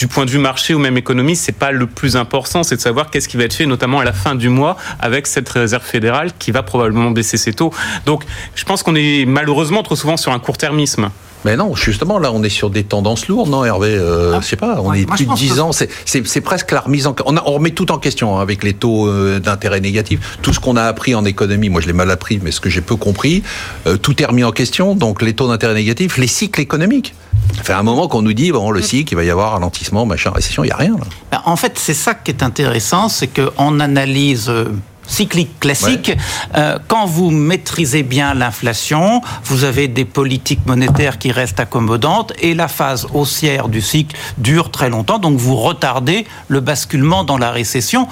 du 0.00 0.08
point 0.08 0.24
de 0.24 0.30
vue 0.30 0.38
marché 0.38 0.72
ou 0.72 0.78
même 0.78 0.96
économie, 0.96 1.36
c'est 1.36 1.52
pas 1.52 1.72
le 1.72 1.86
plus 1.86 2.16
important, 2.16 2.62
c'est 2.62 2.76
de 2.76 2.80
savoir 2.80 3.10
qu'est-ce 3.10 3.28
qui 3.28 3.36
va 3.36 3.44
être 3.44 3.52
fait, 3.52 3.66
notamment 3.66 4.00
à 4.00 4.04
la 4.04 4.14
fin 4.14 4.34
du 4.34 4.48
mois, 4.48 4.78
avec 4.98 5.26
cette 5.26 5.46
réserve 5.50 5.84
fédérale 5.84 6.30
qui 6.38 6.52
va 6.52 6.62
probablement 6.62 7.10
baisser 7.10 7.36
ses 7.36 7.52
taux. 7.52 7.70
Donc, 8.06 8.24
je 8.54 8.64
pense 8.64 8.82
qu'on 8.82 8.94
est 8.94 9.26
malheureusement 9.26 9.82
trop 9.82 9.96
souvent 9.96 10.16
sur 10.16 10.32
un 10.32 10.38
court-termisme. 10.38 11.10
Mais 11.44 11.56
non, 11.56 11.74
justement, 11.74 12.18
là, 12.18 12.30
on 12.32 12.42
est 12.42 12.50
sur 12.50 12.70
des 12.70 12.84
tendances 12.84 13.28
lourdes, 13.28 13.48
non, 13.48 13.64
Hervé 13.64 13.94
euh, 13.94 14.34
ah, 14.34 14.40
Je 14.42 14.46
sais 14.46 14.56
pas, 14.56 14.80
on 14.82 14.92
est 14.92 15.06
plus 15.06 15.26
de 15.26 15.34
10 15.34 15.60
ans, 15.60 15.70
c'est 15.72 16.40
presque 16.40 16.72
la 16.72 16.80
remise 16.80 17.06
en... 17.06 17.14
On, 17.24 17.36
on 17.36 17.52
remet 17.52 17.70
tout 17.70 17.90
en 17.92 17.98
question 17.98 18.38
hein, 18.38 18.42
avec 18.42 18.62
les 18.62 18.74
taux 18.74 19.08
euh, 19.08 19.40
d'intérêt 19.40 19.80
négatifs. 19.80 20.38
Tout 20.42 20.52
ce 20.52 20.60
qu'on 20.60 20.76
a 20.76 20.82
appris 20.84 21.14
en 21.14 21.24
économie, 21.24 21.68
moi 21.68 21.80
je 21.80 21.86
l'ai 21.86 21.92
mal 21.92 22.10
appris, 22.10 22.40
mais 22.42 22.50
ce 22.50 22.60
que 22.60 22.70
j'ai 22.70 22.80
peu 22.80 22.96
compris, 22.96 23.42
euh, 23.86 23.96
tout 23.96 24.20
est 24.22 24.26
remis 24.26 24.44
en 24.44 24.52
question, 24.52 24.94
donc 24.94 25.22
les 25.22 25.34
taux 25.34 25.48
d'intérêt 25.48 25.74
négatifs, 25.74 26.18
les 26.18 26.26
cycles 26.26 26.60
économiques. 26.60 27.14
Ça 27.56 27.62
fait 27.62 27.72
un 27.72 27.82
moment 27.82 28.08
qu'on 28.08 28.22
nous 28.22 28.32
dit, 28.32 28.52
bon, 28.52 28.70
le 28.70 28.82
cycle, 28.82 29.12
il 29.12 29.16
va 29.16 29.24
y 29.24 29.30
avoir 29.30 29.52
ralentissement, 29.52 30.06
machin, 30.06 30.30
récession, 30.30 30.62
il 30.64 30.68
n'y 30.68 30.72
a 30.72 30.76
rien. 30.76 30.92
Là. 30.92 31.04
Ben, 31.30 31.42
en 31.44 31.56
fait, 31.56 31.78
c'est 31.78 31.94
ça 31.94 32.14
qui 32.14 32.30
est 32.30 32.42
intéressant, 32.42 33.08
c'est 33.08 33.28
qu'on 33.28 33.80
analyse 33.80 34.48
euh, 34.48 34.66
cyclique 35.10 35.58
classique. 35.60 36.12
Euh, 36.56 36.78
quand 36.88 37.04
vous 37.04 37.30
maîtrisez 37.30 38.02
bien 38.02 38.32
l'inflation, 38.34 39.20
vous 39.44 39.64
avez 39.64 39.88
des 39.88 40.04
politiques 40.04 40.66
monétaires 40.66 41.18
qui 41.18 41.32
restent 41.32 41.60
accommodantes 41.60 42.32
et 42.40 42.54
la 42.54 42.68
phase 42.68 43.06
haussière 43.12 43.68
du 43.68 43.80
cycle 43.80 44.16
dure 44.38 44.70
très 44.70 44.88
longtemps, 44.88 45.18
donc 45.18 45.38
vous 45.38 45.56
retardez 45.56 46.26
le 46.48 46.60
basculement 46.60 47.24
dans 47.24 47.38
la 47.38 47.50
récession 47.50 48.06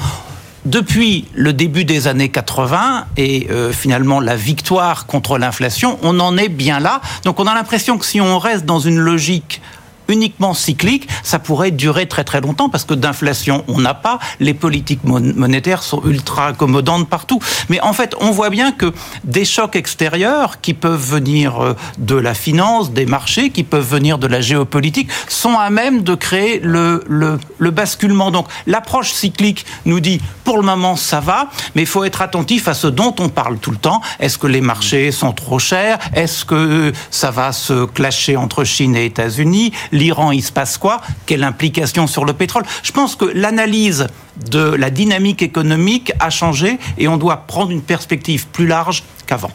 depuis 0.65 1.27
le 1.35 1.53
début 1.53 1.85
des 1.85 2.09
années 2.09 2.29
80 2.29 3.07
et 3.17 3.47
euh, 3.51 3.73
finalement 3.73 4.21
la 4.21 4.37
victoire 4.37 5.07
contre 5.07 5.39
l'inflation, 5.39 5.99
on 6.03 6.19
en 6.21 6.37
est 6.37 6.49
bien 6.49 6.81
là. 6.81 7.01
Donc 7.25 7.41
on 7.41 7.47
a 7.47 7.55
l'impression 7.55 7.97
que 7.97 8.05
si 8.05 8.21
on 8.21 8.39
reste 8.39 8.67
dans 8.67 8.81
une 8.81 8.99
logique 8.99 9.63
uniquement 10.09 10.55
cyclique, 10.55 11.09
ça 11.23 11.39
pourrait 11.39 11.71
durer 11.71 12.07
très 12.07 12.25
très 12.25 12.41
longtemps 12.41 12.69
parce 12.69 12.85
que 12.85 12.95
d'inflation, 12.95 13.65
on 13.69 13.79
n'a 13.79 13.95
pas. 13.95 14.19
Les 14.41 14.55
politiques 14.55 15.05
monétaires 15.05 15.83
sont 15.83 16.03
ultra 16.05 16.49
accommodantes 16.49 17.09
partout. 17.09 17.41
Mais 17.69 17.81
en 17.81 17.93
fait, 17.93 18.15
on 18.21 18.31
voit 18.31 18.51
bien 18.51 18.73
que 18.73 18.93
des 19.25 19.45
chocs 19.45 19.77
extérieurs 19.77 20.61
qui 20.61 20.75
peuvent 20.75 21.01
venir 21.01 21.63
euh, 21.63 21.75
de 21.99 22.15
la 22.15 22.35
finance, 22.35 22.93
des 22.93 23.07
marchés, 23.07 23.51
qui 23.51 23.63
peuvent 23.63 23.89
venir 23.89 24.19
de 24.19 24.27
la 24.27 24.41
géopolitique, 24.41 25.11
sont 25.29 25.59
à 25.59 25.71
même 25.71 26.03
de 26.03 26.15
créer 26.15 26.61
le, 26.63 27.05
le, 27.09 27.39
le 27.59 27.71
basculement. 27.71 28.31
Donc 28.31 28.47
l'approche 28.67 29.13
cyclique 29.13 29.67
nous 29.85 30.01
dit, 30.01 30.21
pour 30.45 30.57
le 30.57 30.63
moment, 30.63 30.97
ça 30.97 31.21
va, 31.21 31.51
mais 31.75 31.83
il 31.83 31.87
faut 31.87 32.05
être 32.05 32.23
attentif 32.23 32.69
à 32.69 32.75
ce 32.75 32.87
dont 32.87 33.15
on 33.19 33.29
parle 33.29 33.59
tout 33.59 33.71
le 33.71 33.77
temps. 33.77 34.01
Est-ce 34.21 34.39
que 34.39 34.47
les 34.47 34.61
marchés 34.61 35.13
sont 35.13 35.33
trop 35.33 35.59
chers? 35.59 35.99
Est-ce 36.15 36.45
que 36.45 36.93
ça 37.11 37.31
va 37.31 37.53
se 37.53 37.85
clasher 37.85 38.37
entre 38.37 38.65
Chine 38.65 38.97
et 38.97 39.05
États-Unis? 39.05 39.73
L'Iran, 39.99 40.31
il 40.31 40.43
se 40.43 40.53
passe 40.53 40.79
quoi? 40.79 41.01
Quelle 41.27 41.45
implication 41.45 42.07
sur 42.07 42.25
le 42.25 42.33
pétrole? 42.33 42.65
Je 42.83 42.93
pense 42.93 43.17
que 43.17 43.25
l'analyse 43.25 44.07
de 44.51 44.61
la 44.61 44.91
dynamique 44.91 45.43
économique 45.43 46.13
a 46.21 46.31
changé 46.31 46.79
et 46.97 47.09
on 47.09 47.17
doit 47.17 47.39
prendre 47.49 47.71
une 47.73 47.83
perspective 47.83 48.47
plus 48.47 48.67
large 48.67 49.03
qu'avant. 49.27 49.51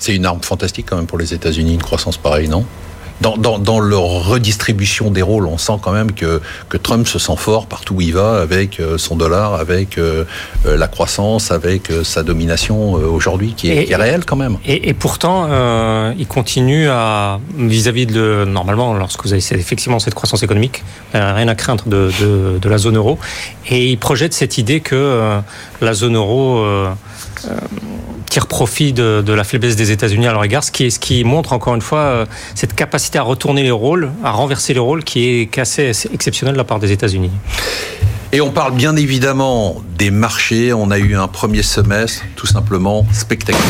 C'est 0.00 0.14
une 0.14 0.26
arme 0.26 0.42
fantastique 0.42 0.86
quand 0.88 0.96
même 0.96 1.06
pour 1.06 1.18
les 1.18 1.32
États-Unis, 1.32 1.74
une 1.74 1.82
croissance 1.82 2.16
pareille, 2.16 2.48
non? 2.48 2.64
Dans, 3.20 3.36
dans, 3.36 3.58
dans, 3.58 3.80
leur 3.80 4.26
redistribution 4.26 5.10
des 5.10 5.22
rôles, 5.22 5.46
on 5.46 5.58
sent 5.58 5.78
quand 5.82 5.92
même 5.92 6.12
que, 6.12 6.40
que 6.68 6.76
Trump 6.76 7.06
se 7.06 7.18
sent 7.18 7.36
fort 7.36 7.66
partout 7.66 7.94
où 7.94 8.00
il 8.00 8.14
va, 8.14 8.40
avec 8.40 8.80
euh, 8.80 8.98
son 8.98 9.16
dollar, 9.16 9.54
avec 9.54 9.98
euh, 9.98 10.24
euh, 10.66 10.76
la 10.76 10.88
croissance, 10.88 11.50
avec 11.50 11.90
sa 12.04 12.22
domination 12.22 12.92
aujourd'hui, 12.92 13.54
qui, 13.56 13.70
est, 13.70 13.94
réelle 13.94 14.24
quand 14.24 14.36
même. 14.36 14.58
Et, 14.64 14.88
et 14.88 14.94
pourtant, 14.94 15.48
euh, 15.50 16.12
il 16.18 16.26
continue 16.26 16.88
à, 16.88 17.40
vis-à-vis 17.56 18.06
de, 18.06 18.44
normalement, 18.46 18.94
lorsque 18.94 19.24
vous 19.24 19.32
avez 19.32 19.42
effectivement 19.52 19.98
cette 19.98 20.14
croissance 20.14 20.42
économique, 20.42 20.84
rien 21.14 21.48
à 21.48 21.54
craindre 21.54 21.84
de, 21.86 22.10
de, 22.20 22.58
de, 22.58 22.68
la 22.68 22.78
zone 22.78 22.96
euro, 22.96 23.18
et 23.68 23.90
il 23.90 23.98
projette 23.98 24.34
cette 24.34 24.58
idée 24.58 24.80
que 24.80 25.40
la 25.80 25.94
zone 25.94 26.16
euro 26.16 26.64
tire 28.28 28.46
profit 28.46 28.92
de, 28.92 29.32
la 29.32 29.44
faiblesse 29.44 29.76
des 29.76 29.90
États-Unis 29.90 30.26
à 30.26 30.32
leur 30.32 30.44
égard, 30.44 30.64
ce 30.64 30.70
qui, 30.70 30.90
ce 30.90 30.98
qui 30.98 31.24
montre 31.24 31.52
encore 31.52 31.74
une 31.74 31.80
fois 31.80 32.00
euh, 32.00 32.26
cette 32.54 32.74
capacité 32.74 33.18
à 33.18 33.22
retourner 33.22 33.62
les 33.62 33.70
rôles, 33.70 34.10
à 34.22 34.30
renverser 34.30 34.74
les 34.74 34.80
rôles, 34.80 35.04
qui 35.04 35.28
est 35.28 35.58
assez 35.58 35.92
exceptionnelle 36.12 36.54
de 36.54 36.58
la 36.58 36.64
part 36.64 36.78
des 36.78 36.92
États-Unis. 36.92 37.30
Et 38.32 38.40
on 38.40 38.50
parle 38.50 38.74
bien 38.74 38.94
évidemment 38.96 39.82
des 39.96 40.10
marchés. 40.10 40.72
On 40.72 40.90
a 40.90 40.98
eu 40.98 41.16
un 41.16 41.28
premier 41.28 41.62
semestre 41.62 42.24
tout 42.36 42.46
simplement 42.46 43.06
spectaculaire. 43.12 43.64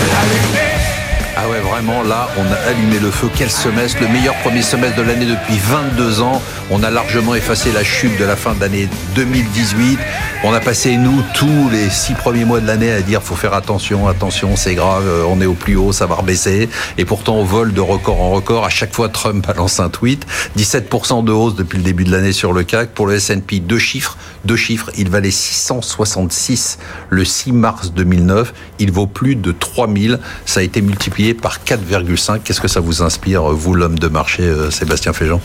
Ah 1.41 1.49
ouais, 1.49 1.61
vraiment, 1.61 2.03
là, 2.03 2.29
on 2.37 2.53
a 2.53 2.57
allumé 2.69 2.99
le 2.99 3.13
feu. 3.13 3.29
Quel 3.33 3.49
semestre 3.49 4.01
Le 4.01 4.09
meilleur 4.09 4.35
premier 4.39 4.61
semestre 4.61 4.97
de 4.97 5.03
l'année 5.03 5.25
depuis 5.25 5.57
22 5.57 6.21
ans. 6.21 6.43
On 6.69 6.83
a 6.83 6.91
largement 6.91 7.37
effacé 7.37 7.71
la 7.71 7.85
chute 7.85 8.19
de 8.19 8.25
la 8.25 8.35
fin 8.35 8.55
de 8.55 8.61
l'année 8.61 8.89
2018. 9.15 10.01
On 10.43 10.53
a 10.53 10.59
passé, 10.59 10.97
nous, 10.97 11.23
tous 11.35 11.69
les 11.71 11.91
six 11.91 12.15
premiers 12.15 12.45
mois 12.45 12.59
de 12.59 12.67
l'année 12.67 12.91
à 12.91 13.03
dire 13.03 13.23
faut 13.23 13.37
faire 13.37 13.55
attention, 13.55 14.09
attention, 14.09 14.57
c'est 14.57 14.75
grave, 14.75 15.05
euh, 15.07 15.23
on 15.29 15.41
est 15.41 15.47
au 15.47 15.55
plus 15.55 15.77
haut, 15.77 15.93
ça 15.93 16.07
va 16.07 16.17
rebaisser. 16.17 16.69
Et 16.99 17.05
pourtant, 17.05 17.37
on 17.37 17.45
vole 17.45 17.73
de 17.73 17.81
record 17.81 18.21
en 18.21 18.31
record. 18.31 18.65
À 18.65 18.69
chaque 18.69 18.93
fois, 18.93 19.09
Trump 19.09 19.47
balance 19.47 19.79
un 19.79 19.91
tweet. 19.91 20.27
17% 20.57 21.23
de 21.23 21.31
hausse 21.31 21.55
depuis 21.55 21.77
le 21.77 21.85
début 21.85 22.03
de 22.03 22.11
l'année 22.11 22.33
sur 22.33 22.53
le 22.53 22.65
CAC. 22.65 22.89
Pour 22.91 23.07
le 23.07 23.15
S&P, 23.15 23.61
deux 23.61 23.79
chiffres. 23.79 24.17
Deux 24.45 24.57
chiffres. 24.57 24.91
Il 24.97 25.11
valait 25.11 25.31
666 25.31 26.79
le 27.11 27.25
6 27.25 27.53
mars 27.53 27.93
2009. 27.93 28.53
Il 28.79 28.93
vaut 28.93 29.07
plus 29.07 29.37
de 29.37 29.53
3000. 29.53 30.19
Ça 30.47 30.61
a 30.61 30.63
été 30.63 30.81
multiplié 30.81 31.35
par 31.35 31.59
4,5. 31.65 32.41
Qu'est-ce 32.45 32.61
que 32.61 32.69
ça 32.69 32.81
vous 32.81 33.03
inspire, 33.03 33.43
vous, 33.45 33.75
l'homme 33.75 33.99
de 33.99 34.09
marché, 34.09 34.43
euh, 34.43 34.71
Sébastien 34.71 35.13
Féjean? 35.13 35.41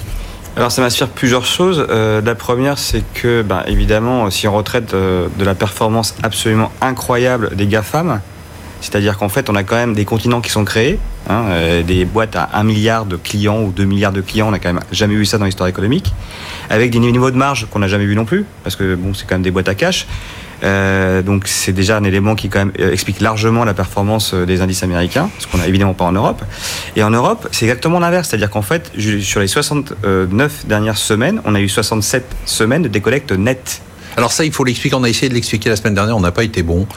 Alors 0.56 0.72
ça 0.72 0.84
m'inspire 0.84 1.10
plusieurs 1.10 1.46
choses. 1.46 1.86
Euh, 1.90 2.22
la 2.22 2.36
première, 2.36 2.78
c'est 2.78 3.04
que, 3.16 3.42
ben, 3.42 3.64
évidemment, 3.66 4.30
si 4.30 4.48
on 4.48 4.54
retraite 4.54 4.94
euh, 4.94 5.28
de 5.40 5.44
la 5.44 5.56
performance 5.56 6.14
absolument 6.22 6.72
incroyable 6.80 7.56
des 7.56 7.66
GAFAM, 7.66 8.22
c'est-à-dire 8.84 9.18
qu'en 9.18 9.30
fait, 9.30 9.50
on 9.50 9.56
a 9.56 9.64
quand 9.64 9.76
même 9.76 9.94
des 9.94 10.06
continents 10.06 10.42
qui 10.42 10.52
sont 10.52 10.66
créés, 10.66 11.00
hein, 11.30 11.46
des 11.86 12.06
boîtes 12.06 12.36
à 12.36 12.50
1 12.54 12.64
milliard 12.64 13.06
de 13.06 13.16
clients 13.16 13.62
ou 13.64 13.72
2 13.72 13.86
milliards 13.86 14.12
de 14.12 14.22
clients, 14.22 14.50
on 14.50 14.52
n'a 14.52 14.60
quand 14.60 14.74
même 14.74 14.84
jamais 14.92 15.16
vu 15.16 15.26
ça 15.26 15.38
dans 15.38 15.46
l'histoire 15.46 15.70
économique, 15.70 16.14
avec 16.70 16.92
des 16.92 17.00
niveaux 17.00 17.32
de 17.32 17.38
marge 17.38 17.68
qu'on 17.72 17.80
n'a 17.80 17.88
jamais 17.88 18.06
vu 18.06 18.16
non 18.16 18.26
plus, 18.26 18.46
parce 18.64 18.76
que 18.76 18.96
bon, 18.96 19.14
c'est 19.14 19.26
quand 19.26 19.36
même 19.36 19.42
des 19.42 19.52
boîtes 19.52 19.70
à 19.70 19.76
cash. 19.76 20.06
Euh, 20.64 21.22
donc 21.22 21.48
c'est 21.48 21.74
déjà 21.74 21.98
un 21.98 22.04
élément 22.04 22.36
qui 22.36 22.48
quand 22.48 22.60
même 22.60 22.72
euh, 22.80 22.94
explique 22.94 23.20
largement 23.20 23.66
la 23.66 23.74
performance 23.74 24.34
euh, 24.34 24.46
des 24.46 24.62
indices 24.62 24.84
américains, 24.84 25.30
ce 25.40 25.48
qu'on 25.48 25.58
n'a 25.58 25.68
évidemment 25.68 25.94
pas 25.94 26.06
en 26.06 26.14
Europe. 26.14 26.42
Et 26.96 27.04
en 27.04 27.10
Europe, 27.10 27.50
c'est 27.52 27.66
exactement 27.66 28.00
l'inverse, 28.00 28.30
c'est-à-dire 28.30 28.50
qu'en 28.50 28.62
fait, 28.62 28.92
sur 29.22 29.42
les 29.42 29.48
69 29.48 30.66
dernières 30.66 30.98
semaines, 30.98 31.42
on 31.46 31.56
a 31.56 31.60
eu 31.60 31.68
67 31.68 32.26
semaines 32.46 32.84
de 32.84 32.88
décollecte 32.88 33.32
nette. 33.34 33.82
Alors 34.16 34.32
ça, 34.32 34.46
il 34.46 34.52
faut 34.52 34.64
l'expliquer. 34.64 34.96
On 34.96 35.04
a 35.04 35.10
essayé 35.10 35.28
de 35.28 35.34
l'expliquer 35.34 35.70
la 35.70 35.76
semaine 35.76 35.96
dernière. 35.96 36.16
On 36.16 36.22
n'a 36.22 36.32
pas 36.32 36.44
été 36.44 36.62
bon. 36.62 36.88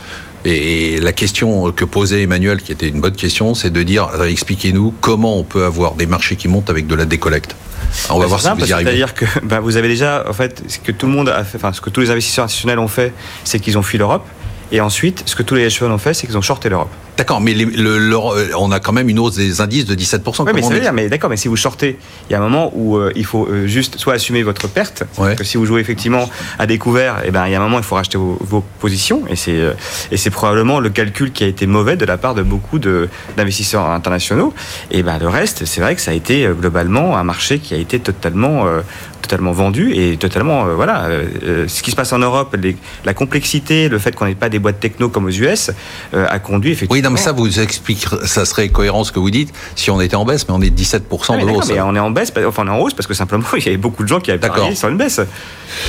Et 0.46 1.00
la 1.00 1.12
question 1.12 1.72
que 1.72 1.84
posait 1.84 2.22
Emmanuel, 2.22 2.62
qui 2.62 2.70
était 2.70 2.86
une 2.86 3.00
bonne 3.00 3.16
question, 3.16 3.54
c'est 3.54 3.70
de 3.70 3.82
dire 3.82 4.08
expliquez-nous 4.24 4.94
comment 5.00 5.38
on 5.38 5.42
peut 5.42 5.64
avoir 5.64 5.94
des 5.94 6.06
marchés 6.06 6.36
qui 6.36 6.46
montent 6.46 6.70
avec 6.70 6.86
de 6.86 6.94
la 6.94 7.04
décollecte. 7.04 7.56
On 8.10 8.20
va 8.20 8.26
voir 8.26 8.40
si 8.40 8.48
vous 8.48 8.64
y 8.64 8.72
arrivez. 8.72 8.90
C'est-à-dire 8.90 9.14
que 9.14 9.24
bah, 9.42 9.58
vous 9.58 9.76
avez 9.76 9.88
déjà, 9.88 10.24
en 10.28 10.32
fait, 10.32 10.62
ce 10.68 10.78
que 10.78 10.92
tout 10.92 11.06
le 11.06 11.12
monde 11.12 11.28
a 11.28 11.42
fait, 11.42 11.56
enfin, 11.56 11.72
ce 11.72 11.80
que 11.80 11.90
tous 11.90 12.00
les 12.00 12.10
investisseurs 12.10 12.44
institutionnels 12.44 12.78
ont 12.78 12.86
fait, 12.86 13.12
c'est 13.42 13.58
qu'ils 13.58 13.76
ont 13.76 13.82
fui 13.82 13.98
l'Europe. 13.98 14.24
Et 14.70 14.80
ensuite, 14.80 15.24
ce 15.26 15.34
que 15.34 15.42
tous 15.42 15.56
les 15.56 15.62
hedge 15.62 15.78
funds 15.78 15.90
ont 15.90 15.98
fait, 15.98 16.14
c'est 16.14 16.28
qu'ils 16.28 16.38
ont 16.38 16.42
shorté 16.42 16.68
l'Europe. 16.68 16.90
D'accord, 17.16 17.40
mais 17.40 17.54
euh, 17.56 18.48
on 18.58 18.70
a 18.72 18.80
quand 18.80 18.92
même 18.92 19.08
une 19.08 19.18
hausse 19.18 19.36
des 19.36 19.60
indices 19.60 19.86
de 19.86 19.94
17%. 19.94 20.44
Oui, 20.44 20.52
mais 20.54 20.62
c'est 20.62 20.80
dire, 20.80 20.92
mais 20.92 21.08
d'accord, 21.08 21.30
mais 21.30 21.38
si 21.38 21.48
vous 21.48 21.56
shortez, 21.56 21.98
il 22.28 22.32
y 22.32 22.34
a 22.34 22.38
un 22.38 22.42
moment 22.42 22.70
où 22.74 22.96
euh, 22.96 23.10
il 23.16 23.24
faut 23.24 23.46
euh, 23.46 23.66
juste 23.66 23.96
soit 23.96 24.14
assumer 24.14 24.42
votre 24.42 24.68
perte, 24.68 25.04
que 25.36 25.44
si 25.44 25.56
vous 25.56 25.64
jouez 25.64 25.80
effectivement 25.80 26.28
à 26.58 26.66
découvert, 26.66 27.18
et 27.24 27.28
eh 27.28 27.30
ben 27.30 27.46
il 27.46 27.52
y 27.52 27.54
a 27.54 27.60
un 27.60 27.62
moment 27.62 27.78
il 27.78 27.84
faut 27.84 27.94
racheter 27.94 28.18
vos, 28.18 28.64
positions, 28.80 29.22
et 29.28 29.36
c'est 29.36 29.58
et 30.10 30.16
c'est 30.16 30.30
probablement 30.30 30.80
le 30.80 30.90
calcul 30.90 31.32
qui 31.32 31.44
a 31.44 31.46
été 31.46 31.66
mauvais 31.66 31.96
de 31.96 32.04
la 32.04 32.18
part 32.18 32.34
de 32.34 32.42
beaucoup 32.42 32.78
d'investisseurs 32.78 33.88
internationaux. 33.88 34.52
Et 34.90 35.02
ben 35.02 35.18
le 35.18 35.28
reste, 35.28 35.64
c'est 35.64 35.80
vrai 35.80 35.94
que 35.94 36.00
ça 36.02 36.10
a 36.10 36.14
été 36.14 36.48
globalement 36.58 37.16
un 37.16 37.24
marché 37.24 37.58
qui 37.58 37.74
a 37.74 37.78
été 37.78 37.98
totalement 37.98 38.66
totalement 39.22 39.52
vendu 39.52 39.92
et 39.92 40.16
totalement 40.16 40.66
voilà 40.74 41.08
ce 41.66 41.82
qui 41.82 41.90
se 41.90 41.96
passe 41.96 42.12
en 42.12 42.18
Europe 42.18 42.56
la 43.04 43.14
complexité 43.14 43.88
le 43.88 43.98
fait 43.98 44.14
qu'on 44.14 44.26
n'ait 44.26 44.36
pas 44.36 44.48
des 44.48 44.60
boîtes 44.60 44.78
techno 44.78 45.08
comme 45.08 45.24
aux 45.24 45.30
US 45.30 45.70
a 46.12 46.38
conduit 46.38 46.72
effectivement 46.72 47.05
mais 47.10 47.18
ça 47.18 47.32
vous 47.32 47.60
explique, 47.60 48.06
ça 48.24 48.44
serait 48.44 48.68
cohérent 48.68 49.04
ce 49.04 49.12
que 49.12 49.18
vous 49.18 49.30
dites 49.30 49.52
si 49.74 49.90
on 49.90 50.00
était 50.00 50.16
en 50.16 50.24
baisse, 50.24 50.48
mais 50.48 50.54
on 50.54 50.60
est 50.60 50.76
17% 50.76 51.00
ah, 51.28 51.36
de 51.36 51.44
hausse. 51.44 51.68
Mais 51.68 51.80
on 51.80 51.94
est 51.94 52.00
en 52.00 52.10
baisse, 52.10 52.32
enfin 52.46 52.62
on 52.64 52.68
est 52.68 52.70
en 52.70 52.78
hausse 52.78 52.94
parce 52.94 53.06
que 53.06 53.14
simplement 53.14 53.44
il 53.56 53.64
y 53.64 53.68
avait 53.68 53.76
beaucoup 53.76 54.02
de 54.02 54.08
gens 54.08 54.20
qui 54.20 54.30
avaient 54.30 54.40
parié 54.40 54.74
sur 54.74 54.88
une 54.88 54.96
baisse. 54.96 55.20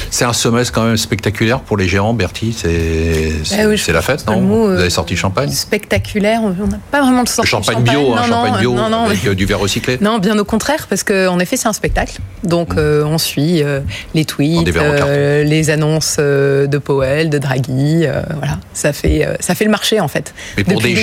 C'est 0.10 0.25
un 0.25 0.34
semestre 0.34 0.73
quand 0.73 0.84
même 0.84 0.97
spectaculaire 0.97 1.60
pour 1.62 1.77
les 1.77 1.88
gérants, 1.88 2.13
Bertie. 2.13 2.53
C'est 2.53 3.32
eh 3.51 3.91
la 3.91 4.01
fête, 4.01 4.25
non 4.27 4.41
Vous 4.41 4.69
avez 4.69 4.89
sorti 4.89 5.13
le 5.13 5.19
champagne 5.19 5.49
Spectaculaire, 5.49 6.41
on 6.43 6.67
n'a 6.67 6.80
pas 6.91 7.01
vraiment 7.01 7.23
de 7.23 7.30
sorti 7.30 7.49
champagne, 7.49 7.77
champagne 7.77 7.95
bio, 7.95 8.13
hein, 8.13 8.23
champagne 8.27 8.60
bio 8.60 8.77
avec 8.77 9.25
euh, 9.25 9.36
du 9.36 9.45
verre 9.45 9.60
recyclé. 9.60 9.97
Non, 10.08 10.19
bien 10.19 10.38
au 10.38 10.45
contraire, 10.45 10.88
parce 10.89 11.03
qu'en 11.03 11.39
effet 11.39 11.58
c'est 11.58 11.67
un 11.67 11.73
spectacle. 11.73 12.19
Donc 12.43 12.75
mmh. 12.75 12.80
euh, 12.80 13.06
on 13.06 13.17
suit 13.17 13.63
euh, 13.63 13.82
les 14.13 14.25
tweets, 14.25 14.67
les 14.67 15.69
annonces 15.69 16.17
de 16.17 16.77
Powell, 16.77 17.30
de 17.30 17.38
Draghi, 17.38 18.06
voilà, 18.38 18.60
ça 18.73 18.93
fait 18.93 19.27
ça 19.39 19.56
fait 19.56 19.65
le 19.65 19.71
marché 19.71 19.99
en 19.99 20.08
fait. 20.08 20.34
Mais 20.58 20.63
pour 20.63 20.82
des 20.82 20.95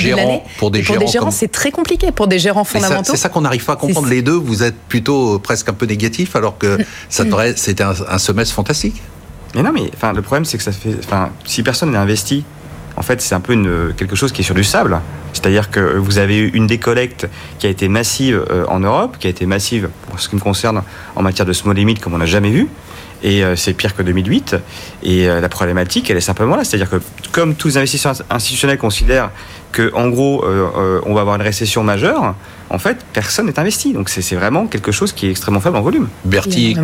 pour 0.59 0.71
des 0.71 0.83
gérants, 0.83 1.31
c'est 1.31 1.51
très 1.51 1.71
compliqué. 1.71 2.13
Pour 2.13 2.27
des 2.27 2.39
gérants 2.39 2.65
fondamentaux, 2.65 3.13
c'est 3.13 3.17
ça, 3.17 3.29
qu'on 3.29 3.43
n'arrive 3.43 3.65
pas 3.65 3.75
à 3.75 3.77
comprendre. 3.77 4.09
Les 4.09 4.23
deux, 4.23 4.33
vous 4.33 4.63
êtes 4.63 4.77
plutôt 4.77 5.35
euh, 5.35 5.39
presque 5.39 5.69
un 5.69 5.73
peu 5.73 5.87
négatif, 5.87 6.37
alors 6.37 6.59
que 6.59 6.79
ça 7.09 7.25
devrait, 7.25 7.55
c'était 7.57 7.85
un, 7.85 8.19
semestre 8.19 8.55
fantastique. 8.55 9.03
Mais 9.55 9.63
non, 9.63 9.73
mais 9.73 9.91
enfin, 9.95 10.13
le 10.13 10.23
problème, 10.23 10.45
c'est 10.45 10.59
que 10.59 10.65
ça 10.65 10.73
fait, 10.73 10.97
enfin, 11.05 11.31
si 11.45 11.63
personne 11.63 11.93
n'est 11.93 11.99
investi, 11.99 12.45
en 12.97 13.03
fait, 13.03 13.21
c'est 13.21 13.35
un 13.35 13.41
peu 13.41 13.53
une, 13.53 13.93
quelque 13.97 14.17
chose 14.17 14.33
qui 14.33 14.43
est 14.43 14.45
sur 14.45 14.55
du 14.55 14.65
sable. 14.65 15.01
C'est-à-dire 15.33 15.71
que 15.71 15.97
vous 15.97 16.19
avez 16.19 16.39
eu 16.39 16.51
une 16.55 16.67
décollecte 16.67 17.29
qui 17.59 17.67
a 17.67 17.71
été 17.71 17.89
massive 17.89 18.45
euh, 18.51 18.65
en 18.69 18.81
Europe, 18.81 19.17
qui 19.19 19.27
a 19.27 19.31
été 19.31 19.47
massive, 19.47 19.89
pour 20.09 20.21
ce 20.21 20.29
qui 20.29 20.37
me 20.37 20.41
concerne, 20.41 20.83
en 21.17 21.23
matière 21.23 21.47
de 21.47 21.53
small 21.53 21.77
limit, 21.77 21.95
comme 21.95 22.15
on 22.15 22.19
n'a 22.19 22.27
jamais 22.27 22.51
vu 22.51 22.69
et 23.23 23.43
euh, 23.43 23.57
c'est 23.57 23.73
pire 23.73 23.97
que 23.97 24.03
2008. 24.03 24.57
Et 25.03 25.27
la 25.27 25.49
problématique, 25.49 26.11
elle 26.11 26.19
est 26.19 26.21
simplement 26.21 26.57
là. 26.57 26.65
C'est-à-dire 26.65 26.91
que 26.91 27.01
comme 27.33 27.55
tous 27.55 27.69
les 27.69 27.77
investisseurs 27.79 28.15
institutionnels 28.31 28.79
considèrent 28.79 29.31
qu'en 29.75 30.09
gros, 30.09 30.45
euh, 30.45 30.69
euh, 30.77 31.01
on 31.07 31.15
va 31.15 31.23
avoir 31.23 31.37
une 31.37 31.43
récession 31.43 31.83
majeure, 31.83 32.35
en 32.71 32.79
fait, 32.79 32.99
personne 33.13 33.47
n'est 33.47 33.59
investi. 33.59 33.93
Donc 33.93 34.09
c'est 34.09 34.35
vraiment 34.37 34.67
quelque 34.67 34.93
chose 34.93 35.13
qui 35.13 35.27
est 35.27 35.31
extrêmement 35.31 35.61
faible 35.61 35.77
en 35.77 35.83
volume. 35.83 36.09
Bertie, 36.25 36.75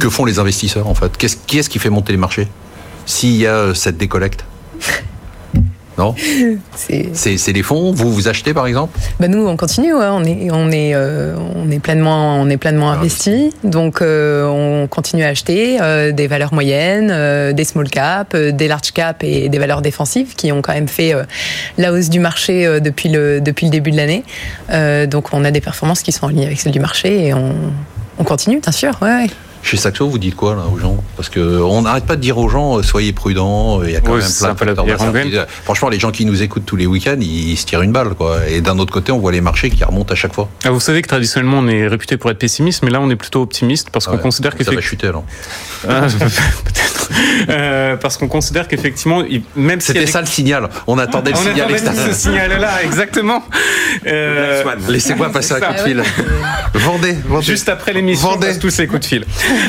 que 0.00 0.10
font 0.10 0.24
les 0.24 0.38
investisseurs 0.38 0.88
en 0.88 0.94
fait? 0.94 1.16
Qui 1.16 1.58
est-ce 1.58 1.68
qui 1.68 1.78
fait 1.78 1.90
monter 1.90 2.12
les 2.12 2.18
marchés? 2.18 2.48
S'il 3.06 3.36
y 3.36 3.46
a 3.46 3.54
euh, 3.54 3.74
cette 3.74 3.96
décollecte? 3.96 4.44
Non 5.98 6.14
C'est 6.74 7.52
les 7.52 7.62
fonds 7.62 7.92
Vous 7.92 8.12
vous 8.12 8.28
achetez 8.28 8.54
par 8.54 8.66
exemple? 8.66 8.98
Bah 9.20 9.28
Nous, 9.28 9.46
on 9.46 9.56
continue. 9.56 9.92
On 9.94 10.24
est, 10.24 10.48
on 10.50 10.70
est, 10.70 10.94
euh, 10.94 11.36
on 11.56 11.70
est 11.70 11.80
pleinement, 11.80 12.36
on 12.40 12.48
est 12.48 12.56
pleinement 12.56 12.90
investi. 12.90 13.52
Donc, 13.64 14.00
euh, 14.00 14.46
on 14.46 14.86
continue 14.86 15.24
à 15.24 15.28
acheter 15.28 15.78
euh, 15.80 16.12
des 16.12 16.26
valeurs 16.26 16.54
moyennes, 16.54 17.52
des 17.52 17.64
small 17.64 17.90
cap, 17.90 18.36
des 18.36 18.68
large 18.68 18.92
cap 18.92 19.22
et 19.24 19.48
des 19.48 19.58
valeurs 19.58 19.82
défensives 19.82 20.34
qui 20.34 20.52
ont 20.52 20.62
quand 20.62 20.74
même 20.74 20.88
fait 20.88 21.14
la 21.76 21.92
hausse 21.92 22.08
du 22.08 22.20
marché 22.20 22.80
depuis, 22.80 23.08
le, 23.08 23.40
depuis 23.40 23.66
le 23.66 23.72
début 23.72 23.90
de 23.90 23.96
l'année. 23.96 24.24
donc, 25.06 25.32
on 25.32 25.44
a 25.44 25.50
des 25.50 25.60
performances 25.60 26.02
qui 26.02 26.12
sont 26.12 26.26
en 26.26 26.28
ligne 26.28 26.46
avec 26.46 26.60
celles 26.60 26.72
du 26.72 26.80
marché 26.80 27.26
et 27.26 27.34
on, 27.34 27.54
On 28.18 28.24
continue, 28.24 28.60
bien 28.60 28.72
sûr. 28.72 28.96
Ouais, 29.02 29.26
Chez 29.62 29.76
Saxo, 29.76 30.08
vous 30.08 30.18
dites 30.18 30.36
quoi 30.36 30.54
là 30.54 30.62
aux 30.72 30.78
gens? 30.78 31.02
Parce 31.16 31.28
que 31.28 31.40
on 31.60 31.82
n'arrête 31.82 32.04
pas 32.04 32.16
de 32.16 32.20
dire 32.20 32.38
aux 32.38 32.48
gens 32.48 32.82
soyez 32.82 33.12
prudents. 33.12 33.82
Il 33.82 33.90
y 33.90 33.96
a 33.96 34.00
quand 34.00 34.16
même 34.16 34.26
plein 34.38 34.52
de 34.54 34.58
facteurs 34.58 35.46
Franchement, 35.64 35.88
les 35.88 35.98
gens 35.98 36.10
qui 36.10 36.24
nous 36.24 36.42
écoutent 36.42 36.66
tous 36.66 36.76
les 36.76 36.86
week-ends, 36.86 37.16
ils, 37.20 37.56
se 37.56 37.66
tirent 37.66 37.82
une 37.82 37.92
balle, 37.92 38.14
quoi. 38.14 38.46
Et 38.48 38.60
d'un 38.60 38.78
autre 38.78 38.92
côté, 38.92 39.12
on 39.12 39.18
voit 39.18 39.32
les 39.32 39.40
marchés 39.40 39.70
qui 39.70 39.82
remontent 39.84 40.12
à 40.12 40.16
chaque 40.16 40.34
fois. 40.34 40.48
Ah, 40.64 40.70
vous 40.70 40.80
savez 40.80 41.02
que 41.02 41.08
traditionnellement, 41.08 41.58
on 41.58 41.68
est 41.68 41.86
réputé 41.86 42.16
pour 42.16 42.30
être 42.30 42.38
pessimiste, 42.38 42.82
mais 42.82 42.90
là, 42.90 43.00
on 43.00 43.10
est 43.10 43.16
plutôt 43.16 43.42
optimiste 43.42 43.90
parce 43.90 44.06
qu'on 44.06 44.18
considère 44.18 44.56
que 44.56 44.64
ça 44.64 44.72
va 44.72 44.80
chuter 44.80 45.08
alors. 45.08 45.24
Ah, 45.88 46.06
peut-être. 46.18 47.10
Euh, 47.48 47.96
parce 47.96 48.16
qu'on 48.16 48.28
considère 48.28 48.68
qu'effectivement, 48.68 49.22
même 49.56 49.80
c'était 49.80 50.06
ça 50.06 50.20
le 50.20 50.26
signal. 50.26 50.68
On 50.86 50.98
attendait 50.98 51.30
le 51.30 51.36
on 51.36 51.40
signal 51.40 51.74
attendait 51.74 52.12
ce 52.12 52.12
signal-là, 52.12 52.82
exactement. 52.84 53.42
Euh, 54.06 54.62
Laissez-moi 54.88 55.30
passer 55.30 55.54
un 55.54 55.60
coup 55.60 55.72
de 55.72 55.78
fil. 55.78 56.02
Vendez, 56.74 57.16
vendez. 57.26 57.46
Juste 57.46 57.68
après 57.68 57.92
l'émission, 57.92 58.38
tous 58.60 58.78
les 58.78 58.86
coups 58.86 59.00
de 59.00 59.06
fil. 59.06 59.24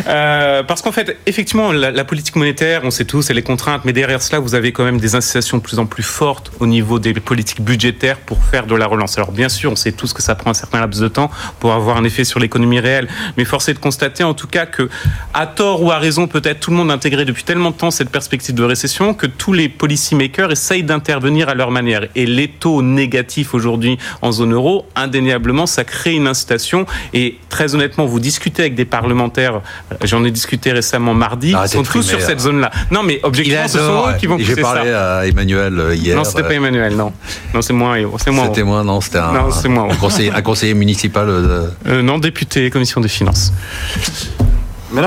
Euh, 0.08 0.63
parce 0.63 0.82
qu'en 0.82 0.92
fait, 0.92 1.18
effectivement, 1.26 1.72
la, 1.72 2.04
politique 2.04 2.36
monétaire, 2.36 2.82
on 2.84 2.92
sait 2.92 3.06
tous, 3.06 3.30
et 3.30 3.34
les 3.34 3.44
contraintes, 3.44 3.84
mais 3.86 3.94
derrière 3.94 4.22
cela, 4.22 4.39
vous 4.39 4.56
avez 4.56 4.72
quand 4.72 4.84
même 4.84 5.00
des 5.00 5.15
incitations 5.15 5.58
de 5.58 5.62
plus 5.62 5.80
en 5.80 5.86
plus 5.86 6.04
fortes 6.04 6.52
au 6.60 6.68
niveau 6.68 7.00
des 7.00 7.13
politiques 7.13 7.62
budgétaires 7.62 8.18
pour 8.18 8.44
faire 8.44 8.65
de 8.65 8.76
la 8.76 8.88
relance. 8.88 9.18
Alors 9.18 9.32
bien 9.32 9.50
sûr, 9.50 9.72
on 9.72 9.76
sait 9.76 9.92
tous 9.92 10.13
que 10.13 10.22
ça 10.22 10.36
prend 10.36 10.52
un 10.52 10.56
certain 10.56 10.80
laps 10.80 11.02
de 11.02 11.08
temps 11.08 11.30
pour 11.60 11.74
avoir 11.74 11.98
un 11.98 12.04
effet 12.04 12.24
sur 12.24 12.39
l'économie 12.39 12.80
réelle, 12.80 13.08
mais 13.38 13.46
force 13.46 13.70
est 13.70 13.74
de 13.74 13.80
constater 13.80 14.24
en 14.24 14.34
tout 14.34 14.48
cas 14.48 14.65
que, 14.65 14.89
à 15.34 15.46
tort 15.48 15.84
ou 15.84 15.92
à 15.92 16.00
raison, 16.00 16.28
peut-être 16.28 16.60
tout 16.60 16.72
le 16.72 16.78
monde 16.78 16.92
a 16.92 16.94
intégré 16.94 17.26
depuis 17.26 17.44
tellement 17.44 17.72
de 17.72 17.76
temps 17.76 17.92
cette 17.92 18.10
perspective 18.10 18.56
de 18.56 18.63
récession 18.63 19.13
que 19.13 19.28
tous 19.28 19.54
les 19.54 19.70
policy 19.70 20.15
makers 20.15 20.52
essayent 20.52 20.84
d'intervenir 20.84 21.50
à 21.50 21.56
leur 21.56 21.72
manière. 21.72 22.08
Et 22.15 22.26
les 22.26 22.48
taux 22.48 22.82
négatifs 22.82 23.54
aujourd'hui 23.54 23.98
en 24.21 24.32
zone 24.32 24.54
euro, 24.54 24.88
indéniablement, 24.96 25.65
ça 25.65 25.84
crée 25.84 26.13
une 26.13 26.27
incitation. 26.27 26.86
Et 27.13 27.38
très 27.50 27.75
honnêtement, 27.75 28.06
vous 28.06 28.19
discutez 28.19 28.63
avec 28.63 28.75
des 28.75 28.86
parlementaires, 28.86 29.62
j'en 30.04 30.24
ai 30.24 30.32
discuté 30.32 30.72
récemment 30.72 31.13
mardi, 31.13 31.56
ils 31.63 31.70
sont 31.70 31.84
tous 31.84 32.04
sur 32.04 32.22
cette 32.22 32.40
zone-là. 32.40 32.72
Non, 32.92 33.04
mais 33.04 33.20
objectivement, 33.24 33.67
ce 33.67 33.80
sont 33.80 34.10
eux 34.10 34.17
qui 34.20 34.28
vont 34.28 34.38
pousser 34.38 34.50
ça. 34.50 34.56
J'ai 34.56 34.62
parlé 34.62 34.92
à 34.92 35.26
Emmanuel 35.26 35.80
euh, 35.80 35.96
hier. 35.96 36.15
Non, 36.15 36.24
c'était 36.24 36.44
pas 36.44 36.54
Emmanuel, 36.54 36.96
non. 36.96 37.13
Non, 37.54 37.62
c'est 37.62 37.74
moi. 37.74 37.96
C'est 38.24 38.32
moi. 38.32 38.46
C'était 38.48 38.63
moi, 38.63 38.84
non, 38.84 39.02
c'était 39.02 39.20
un, 39.20 39.34
non, 39.34 39.70
moi. 39.70 39.88
un, 39.92 39.96
conseiller, 39.96 40.32
un 40.32 40.42
conseiller 40.42 40.74
municipal. 40.74 41.28
De... 41.28 41.70
Euh, 41.88 42.02
non, 42.02 42.17
député, 42.17 42.70
commission 42.70 43.02
des 43.02 43.08
finances. 43.08 43.54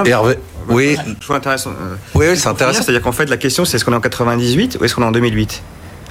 Hervé. 0.07 0.39
Oui. 0.69 0.97
Je 1.07 1.25
trouve 1.25 1.37
intéressant. 1.37 1.71
Euh, 1.71 1.97
oui, 2.15 2.27
c'est 2.37 2.49
intéressant. 2.49 2.83
C'est-à-dire 2.83 3.03
qu'en 3.03 3.13
fait, 3.13 3.29
la 3.29 3.37
question, 3.37 3.65
c'est 3.65 3.77
est-ce 3.77 3.85
qu'on 3.85 3.93
est 3.93 3.97
en 3.97 4.01
98 4.01 4.79
ou 4.81 4.85
est-ce 4.85 4.95
qu'on 4.95 5.03
est 5.03 5.07
en 5.07 5.13
2008 5.13 5.63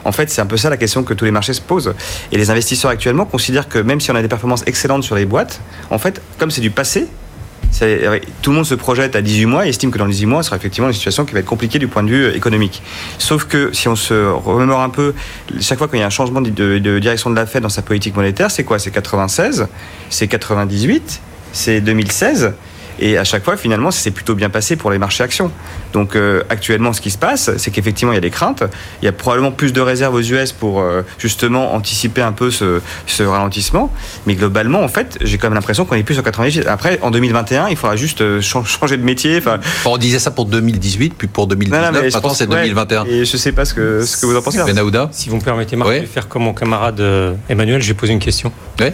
en 0.03 0.11
fait, 0.11 0.31
c'est 0.31 0.41
un 0.41 0.47
peu 0.47 0.57
ça 0.57 0.71
la 0.71 0.77
question 0.77 1.03
que 1.03 1.13
tous 1.13 1.25
les 1.25 1.31
marchés 1.31 1.53
se 1.53 1.61
posent. 1.61 1.93
Et 2.31 2.37
les 2.37 2.49
investisseurs 2.49 2.89
actuellement 2.89 3.25
considèrent 3.25 3.69
que 3.69 3.77
même 3.77 4.01
si 4.01 4.09
on 4.09 4.15
a 4.15 4.21
des 4.23 4.27
performances 4.27 4.63
excellentes 4.65 5.03
sur 5.03 5.13
les 5.13 5.25
boîtes, 5.25 5.61
en 5.91 5.99
fait, 5.99 6.21
comme 6.39 6.49
c'est 6.49 6.61
du 6.61 6.71
passé, 6.71 7.07
tout 8.41 8.51
le 8.51 8.55
monde 8.55 8.65
se 8.65 8.75
projette 8.75 9.15
à 9.15 9.21
18 9.21 9.45
mois 9.45 9.65
et 9.65 9.69
estime 9.69 9.91
que 9.91 9.97
dans 9.97 10.05
les 10.05 10.11
18 10.11 10.25
mois, 10.27 10.43
ce 10.43 10.47
sera 10.47 10.57
effectivement 10.57 10.87
une 10.87 10.93
situation 10.93 11.25
qui 11.25 11.33
va 11.33 11.39
être 11.39 11.45
compliquée 11.45 11.79
du 11.79 11.87
point 11.87 12.03
de 12.03 12.09
vue 12.09 12.27
économique. 12.35 12.83
Sauf 13.17 13.45
que 13.45 13.73
si 13.73 13.87
on 13.87 13.95
se 13.95 14.13
remémore 14.13 14.81
un 14.81 14.89
peu, 14.89 15.13
chaque 15.59 15.77
fois 15.77 15.87
qu'il 15.87 15.99
y 15.99 16.03
a 16.03 16.05
un 16.05 16.11
changement 16.11 16.41
de 16.41 16.99
direction 16.99 17.29
de 17.29 17.35
la 17.35 17.45
Fed 17.45 17.63
dans 17.63 17.69
sa 17.69 17.81
politique 17.81 18.15
monétaire, 18.15 18.51
c'est 18.51 18.63
quoi? 18.63 18.77
C'est 18.77 18.91
96, 18.91 19.67
c'est 20.09 20.27
98, 20.27 21.21
c'est 21.53 21.81
2016. 21.81 22.53
Et 22.99 23.17
à 23.17 23.23
chaque 23.23 23.43
fois, 23.43 23.57
finalement, 23.57 23.91
c'est 23.91 24.11
plutôt 24.11 24.35
bien 24.35 24.49
passé 24.49 24.75
pour 24.75 24.91
les 24.91 24.97
marchés 24.97 25.23
actions. 25.23 25.51
Donc 25.93 26.15
euh, 26.15 26.43
actuellement, 26.49 26.93
ce 26.93 27.01
qui 27.01 27.11
se 27.11 27.17
passe, 27.17 27.51
c'est 27.57 27.71
qu'effectivement, 27.71 28.13
il 28.13 28.15
y 28.15 28.17
a 28.17 28.21
des 28.21 28.29
craintes. 28.29 28.63
Il 29.01 29.05
y 29.05 29.07
a 29.07 29.11
probablement 29.11 29.51
plus 29.51 29.73
de 29.73 29.81
réserves 29.81 30.15
aux 30.15 30.21
US 30.21 30.51
pour 30.51 30.81
euh, 30.81 31.01
justement 31.17 31.73
anticiper 31.73 32.21
un 32.21 32.31
peu 32.31 32.51
ce, 32.51 32.81
ralentissement. 33.23 33.91
Mais 34.25 34.35
globalement, 34.35 34.81
en 34.81 34.87
fait, 34.87 35.17
j'ai 35.21 35.37
quand 35.37 35.47
même 35.47 35.55
l'impression 35.55 35.85
qu'on 35.85 35.95
est 35.95 36.03
plus 36.03 36.19
en 36.19 36.23
98. 36.23 36.67
Après, 36.67 36.99
en 37.01 37.11
2021, 37.11 37.69
il 37.69 37.77
faudra 37.77 37.95
juste 37.95 38.21
euh, 38.21 38.41
changer 38.41 38.97
de 38.97 39.03
métier. 39.03 39.37
Enfin, 39.37 39.59
on 39.85 39.97
disait 39.97 40.19
ça 40.19 40.31
pour 40.31 40.45
2018, 40.45 41.13
puis 41.17 41.27
pour 41.27 41.47
2019. 41.47 41.93
Non, 41.93 42.01
maintenant, 42.01 42.33
c'est 42.33 42.47
2021. 42.47 43.05
et 43.05 43.25
je 43.25 43.37
sais 43.37 43.51
pas 43.51 43.65
ce 43.65 43.73
que, 43.73 44.05
ce 44.05 44.17
que 44.17 44.25
vous 44.25 44.35
en 44.35 44.41
pensez. 44.41 44.57
Ben 44.57 45.09
si 45.11 45.29
vous 45.29 45.37
me 45.37 45.41
permettez, 45.41 45.75
Marc, 45.75 45.91
je 45.91 45.99
vais 45.99 46.05
faire 46.05 46.27
comme 46.27 46.43
mon 46.43 46.53
camarade 46.53 47.01
Emmanuel, 47.49 47.81
je 47.81 47.87
vais 47.87 47.93
poser 47.93 48.13
une 48.13 48.19
question. 48.19 48.51
Oui. 48.79 48.87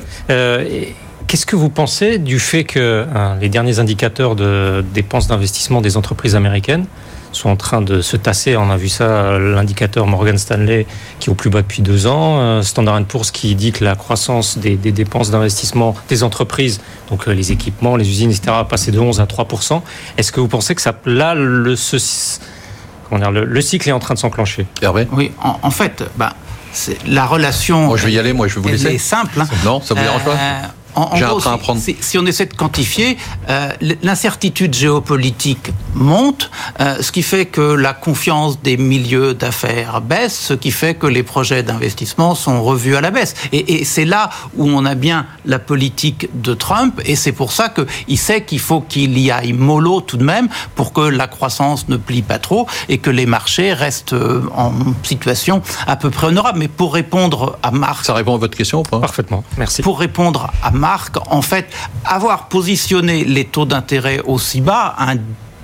Qu'est-ce 1.27 1.45
que 1.45 1.57
vous 1.57 1.69
pensez 1.69 2.19
du 2.19 2.39
fait 2.39 2.63
que 2.63 3.05
hein, 3.13 3.35
les 3.41 3.49
derniers 3.49 3.79
indicateurs 3.79 4.37
de 4.37 4.83
dépenses 4.93 5.27
d'investissement 5.27 5.81
des 5.81 5.97
entreprises 5.97 6.37
américaines 6.37 6.85
sont 7.33 7.49
en 7.49 7.57
train 7.57 7.81
de 7.81 7.99
se 7.99 8.15
tasser? 8.15 8.55
On 8.55 8.69
a 8.69 8.77
vu 8.77 8.87
ça, 8.87 9.37
l'indicateur 9.37 10.07
Morgan 10.07 10.37
Stanley 10.37 10.85
qui 11.19 11.29
est 11.29 11.31
au 11.31 11.35
plus 11.35 11.49
bas 11.49 11.63
depuis 11.63 11.81
deux 11.81 12.07
ans, 12.07 12.39
euh, 12.39 12.61
Standard 12.61 13.03
Poor's 13.03 13.31
qui 13.31 13.55
dit 13.55 13.73
que 13.73 13.83
la 13.83 13.95
croissance 13.95 14.57
des, 14.57 14.77
dépenses 14.77 15.29
d'investissement 15.29 15.95
des 16.07 16.23
entreprises, 16.23 16.79
donc 17.09 17.27
euh, 17.27 17.33
les 17.33 17.51
équipements, 17.51 17.97
les 17.97 18.07
usines, 18.07 18.31
etc., 18.31 18.53
a 18.59 18.63
passé 18.63 18.91
de 18.91 18.99
11 18.99 19.19
à 19.19 19.25
3% 19.25 19.81
Est-ce 20.17 20.31
que 20.31 20.39
vous 20.39 20.47
pensez 20.47 20.75
que 20.75 20.81
ça, 20.81 20.93
là, 21.05 21.35
le, 21.35 21.59
le, 21.65 21.75
cycle 23.61 23.89
est 23.89 23.91
en 23.91 23.99
train 23.99 24.13
de 24.13 24.19
s'enclencher? 24.19 24.65
Hervé? 24.81 25.09
Oui, 25.11 25.33
en, 25.43 25.71
fait, 25.71 26.05
bah, 26.15 26.37
la 27.05 27.25
relation. 27.25 27.87
Moi, 27.87 27.97
je 27.97 28.05
vais 28.05 28.13
y 28.13 28.19
aller, 28.19 28.31
moi, 28.31 28.47
je 28.47 28.55
vais 28.55 28.61
vous 28.61 28.69
laisser. 28.69 28.91
C'est 28.91 28.97
simple. 28.97 29.41
Hein. 29.41 29.47
Non, 29.65 29.81
ça 29.81 29.93
vous 29.93 30.01
dérange 30.01 30.23
pas? 30.23 30.37
Euh, 30.97 31.75
si, 32.01 32.17
on 32.17 32.25
essaie 32.25 32.45
de 32.45 32.53
quantifier, 32.53 33.17
euh, 33.49 33.71
l'incertitude 34.01 34.73
géopolitique 34.73 35.71
monte, 35.93 36.49
euh, 36.79 36.97
ce 37.01 37.11
qui 37.11 37.23
fait 37.23 37.45
que 37.45 37.61
la 37.61 37.93
confiance 37.93 38.61
des 38.61 38.77
milieux 38.77 39.33
d'affaires 39.33 40.01
baisse, 40.01 40.37
ce 40.37 40.53
qui 40.53 40.71
fait 40.71 40.95
que 40.95 41.07
les 41.07 41.23
projets 41.23 41.63
d'investissement 41.63 42.35
sont 42.35 42.63
revus 42.63 42.95
à 42.95 43.01
la 43.01 43.11
baisse. 43.11 43.35
Et, 43.51 43.85
c'est 43.85 44.05
là 44.05 44.29
où 44.55 44.67
on 44.67 44.85
a 44.85 44.95
bien 44.95 45.27
la 45.45 45.59
politique 45.59 46.29
de 46.41 46.53
Trump, 46.53 46.99
et 47.05 47.15
c'est 47.15 47.31
pour 47.31 47.51
ça 47.51 47.69
qu'il 47.69 48.17
sait 48.17 48.41
qu'il 48.41 48.59
faut 48.59 48.81
qu'il 48.81 49.17
y 49.19 49.31
aille 49.31 49.53
mollo 49.53 50.01
tout 50.01 50.17
de 50.17 50.23
même 50.23 50.49
pour 50.75 50.93
que 50.93 51.01
la 51.01 51.27
croissance 51.27 51.87
ne 51.89 51.97
plie 51.97 52.21
pas 52.21 52.39
trop 52.39 52.67
et 52.89 52.97
que 52.97 53.09
les 53.09 53.25
marchés 53.25 53.73
restent 53.73 54.13
euh, 54.13 54.41
en 54.55 54.71
situation 55.03 55.61
à 55.85 55.95
peu 55.95 56.09
près 56.09 56.27
honorable. 56.27 56.59
Mais 56.59 56.67
pour 56.67 56.93
répondre 56.93 57.57
à 57.63 57.71
Marc... 57.71 58.05
Ça 58.05 58.13
répond 58.13 58.35
à 58.35 58.37
votre 58.37 58.57
question 58.57 58.79
ou 58.79 58.83
pas? 58.83 58.99
Parfaitement, 58.99 59.43
merci. 59.57 59.81
Pour 59.81 59.99
répondre 59.99 60.51
à 60.63 60.71
Marc, 60.71 60.86
en 61.29 61.41
fait, 61.41 61.67
avoir 62.05 62.47
positionné 62.47 63.23
les 63.23 63.45
taux 63.45 63.65
d'intérêt 63.65 64.21
aussi 64.25 64.61
bas, 64.61 64.95
un 64.97 65.17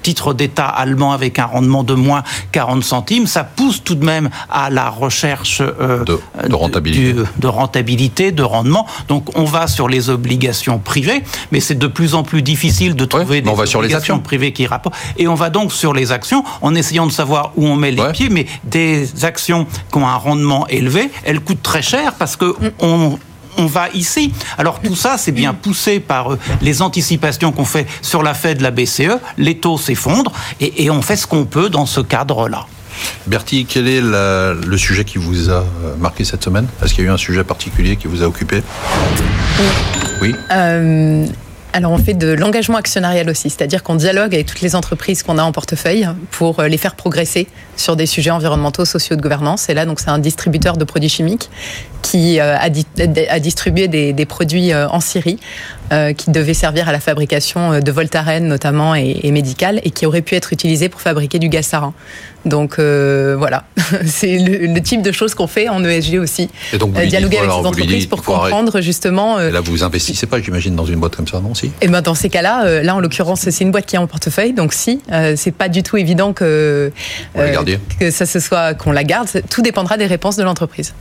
titre 0.04 0.34
d'État 0.34 0.66
allemand 0.66 1.14
avec 1.14 1.40
un 1.40 1.46
rendement 1.46 1.84
de 1.84 1.94
moins 1.94 2.24
40 2.52 2.84
centimes, 2.84 3.26
ça 3.26 3.44
pousse 3.44 3.84
tout 3.84 3.96
de 3.96 4.06
même 4.06 4.30
à 4.52 4.70
la 4.70 4.90
recherche 4.90 5.62
euh, 5.62 6.04
de, 6.04 6.20
rentabilité. 6.54 7.24
de, 7.38 7.48
rentabilité, 7.48 8.32
de 8.32 8.44
rendement. 8.44 8.86
Donc 9.08 9.38
on 9.40 9.46
va 9.46 9.68
sur 9.68 9.88
les 9.88 10.10
obligations 10.10 10.78
privées, 10.78 11.24
mais 11.52 11.62
c'est 11.62 11.80
de 11.80 11.88
plus 11.88 12.14
en 12.14 12.24
plus 12.24 12.42
difficile 12.42 12.96
de 12.96 13.06
trouver 13.06 13.42
des 13.42 13.50
obligations 13.50 14.20
privées 14.20 14.52
qui 14.52 14.68
rapportent. 14.68 14.96
Et 15.18 15.28
on 15.28 15.36
va 15.36 15.50
donc 15.50 15.72
sur 15.72 15.94
les 15.94 16.12
actions 16.12 16.44
en 16.62 16.76
essayant 16.76 17.08
de 17.08 17.12
savoir 17.12 17.54
où 17.56 17.66
on 17.66 17.78
met 17.78 17.92
les 17.92 18.12
pieds, 18.12 18.30
mais 18.30 18.46
des 18.66 19.24
actions 19.24 19.66
qui 19.92 19.98
ont 19.98 20.08
un 20.08 20.18
rendement 20.18 20.68
élevé, 20.68 21.10
elles 21.24 21.40
coûtent 21.40 21.64
très 21.64 21.82
cher 21.82 22.14
parce 22.20 22.36
que 22.36 22.54
on 22.80 23.18
on 23.58 23.66
va 23.66 23.90
ici. 23.94 24.32
Alors 24.58 24.80
tout 24.80 24.96
ça, 24.96 25.18
c'est 25.18 25.32
bien 25.32 25.54
poussé 25.54 26.00
par 26.00 26.34
euh, 26.34 26.40
les 26.62 26.82
anticipations 26.82 27.52
qu'on 27.52 27.66
fait 27.66 27.88
sur 28.02 28.24
la 28.24 28.34
Fed, 28.34 28.62
la 28.62 28.72
BCE. 28.72 29.18
Les 29.38 29.58
taux 29.58 29.78
s'effondrent 29.78 30.32
et, 30.60 30.90
on 30.90 31.02
fait 31.02 31.16
ce 31.16 31.28
qu'on 31.28 31.46
peut 31.46 31.70
dans 31.70 31.86
ce 31.86 32.02
cadre-là. 32.02 32.68
Bertie, 33.26 33.66
quel 33.66 33.88
est 33.88 34.02
le 34.02 34.78
sujet 34.78 35.04
qui 35.04 35.18
vous 35.18 35.50
a 35.50 35.54
euh, 35.54 35.96
marqué 36.00 36.24
cette 36.24 36.44
semaine? 36.44 36.68
Est-ce 36.84 36.94
qu'il 36.94 37.04
y 37.04 37.08
a 37.08 37.10
eu 37.10 37.14
un 37.14 37.18
sujet 37.18 37.44
particulier 37.44 37.96
qui 37.96 38.08
vous 38.08 38.22
a 38.22 38.28
occupé? 38.28 38.62
Oui. 40.22 40.36
Euh, 40.52 41.26
alors 41.74 41.92
on 41.92 41.98
fait 41.98 42.14
de 42.14 42.32
l'engagement 42.32 42.78
actionnarial 42.78 43.30
aussi, 43.30 43.50
c'est-à-dire 43.50 43.82
qu'on 43.82 43.96
dialogue 43.96 44.34
avec 44.34 44.46
toutes 44.46 44.62
les 44.62 44.76
entreprises 44.76 45.24
qu'on 45.24 45.40
a 45.40 45.44
en 45.44 45.52
portefeuille 45.52 46.08
pour 46.30 46.62
les 46.62 46.78
faire 46.78 46.96
progresser 46.96 47.48
sur 47.76 47.96
des 47.96 48.06
sujets 48.06 48.30
environnementaux, 48.30 48.86
sociaux 48.86 49.16
de 49.16 49.22
gouvernance. 49.22 49.70
Et 49.70 49.74
là, 49.74 49.86
donc 49.86 50.00
c'est 50.00 50.10
un 50.10 50.20
distributeur 50.20 50.78
de 50.78 50.84
produits 50.84 51.10
chimiques 51.10 51.50
qui 52.04 52.40
euh, 52.40 52.56
a, 52.58 53.40
distribué 53.40 53.88
des, 53.88 54.26
produits 54.26 54.72
euh, 54.72 54.88
en 54.90 55.00
Syrie 55.00 55.40
euh, 55.94 56.14
qui 56.14 56.32
devaient 56.32 56.54
servir 56.54 56.90
à 56.90 56.92
la 56.92 57.00
fabrication 57.00 57.80
de 57.80 57.92
Voltaren 57.92 58.48
notamment 58.48 58.96
et, 58.96 59.20
et 59.24 59.32
médicales 59.32 59.80
et 59.84 59.92
qui 59.92 60.06
auraient 60.06 60.22
pu 60.22 60.36
être 60.36 60.54
utilisés 60.54 60.90
pour 60.90 61.02
fabriquer 61.02 61.40
du 61.40 61.50
gaz 61.50 61.66
sarin. 61.66 61.94
Donc 62.46 62.78
voilà, 62.78 63.64
c'est 64.06 64.38
le, 64.38 64.82
type 64.82 65.02
de 65.02 65.14
choses 65.14 65.34
qu'on 65.34 65.48
fait 65.48 65.70
en 65.70 65.82
ESG 65.84 66.20
aussi. 66.20 66.50
Et 66.74 66.78
donc 66.78 66.94
vous 66.94 67.06
dialoguer 67.06 67.38
avec 67.38 67.50
ces 67.50 67.56
entreprises 67.56 68.06
pour 68.08 68.22
comprendre 68.22 68.82
justement. 68.82 69.40
Et 69.40 69.50
là, 69.50 69.62
vous 69.62 69.84
investissez 69.84 70.26
pas, 70.26 70.42
j'imagine, 70.42 70.76
dans 70.76 70.86
une 70.86 71.00
boîte 71.00 71.16
comme 71.16 71.28
ça, 71.28 71.40
non 71.40 71.56
Si? 71.56 71.68
Et 71.68 71.72
eh 71.84 71.88
ben 71.88 72.02
dans 72.02 72.16
ces 72.16 72.30
cas-là, 72.30 72.82
là 72.82 72.96
en 72.96 73.00
l'occurrence, 73.00 73.48
c'est 73.50 73.64
une 73.64 73.72
boîte 73.72 73.86
qui 73.86 73.96
est 73.96 74.00
en 74.00 74.08
portefeuille, 74.08 74.52
donc 74.52 74.74
si, 74.74 75.00
c'est 75.38 75.56
pas 75.56 75.70
du 75.70 75.84
tout 75.84 75.96
évident 75.96 76.34
que 76.34 76.92
que 78.00 78.12
ça 78.12 78.26
se 78.26 78.40
soit 78.40 78.74
qu'on 78.74 78.92
la 78.92 79.04
garde. 79.04 79.30
Tout 79.50 79.62
dépendra 79.62 79.98
des 79.98 80.08
réponses 80.08 80.36
de 80.36 80.44
l'entreprise. 80.44 80.94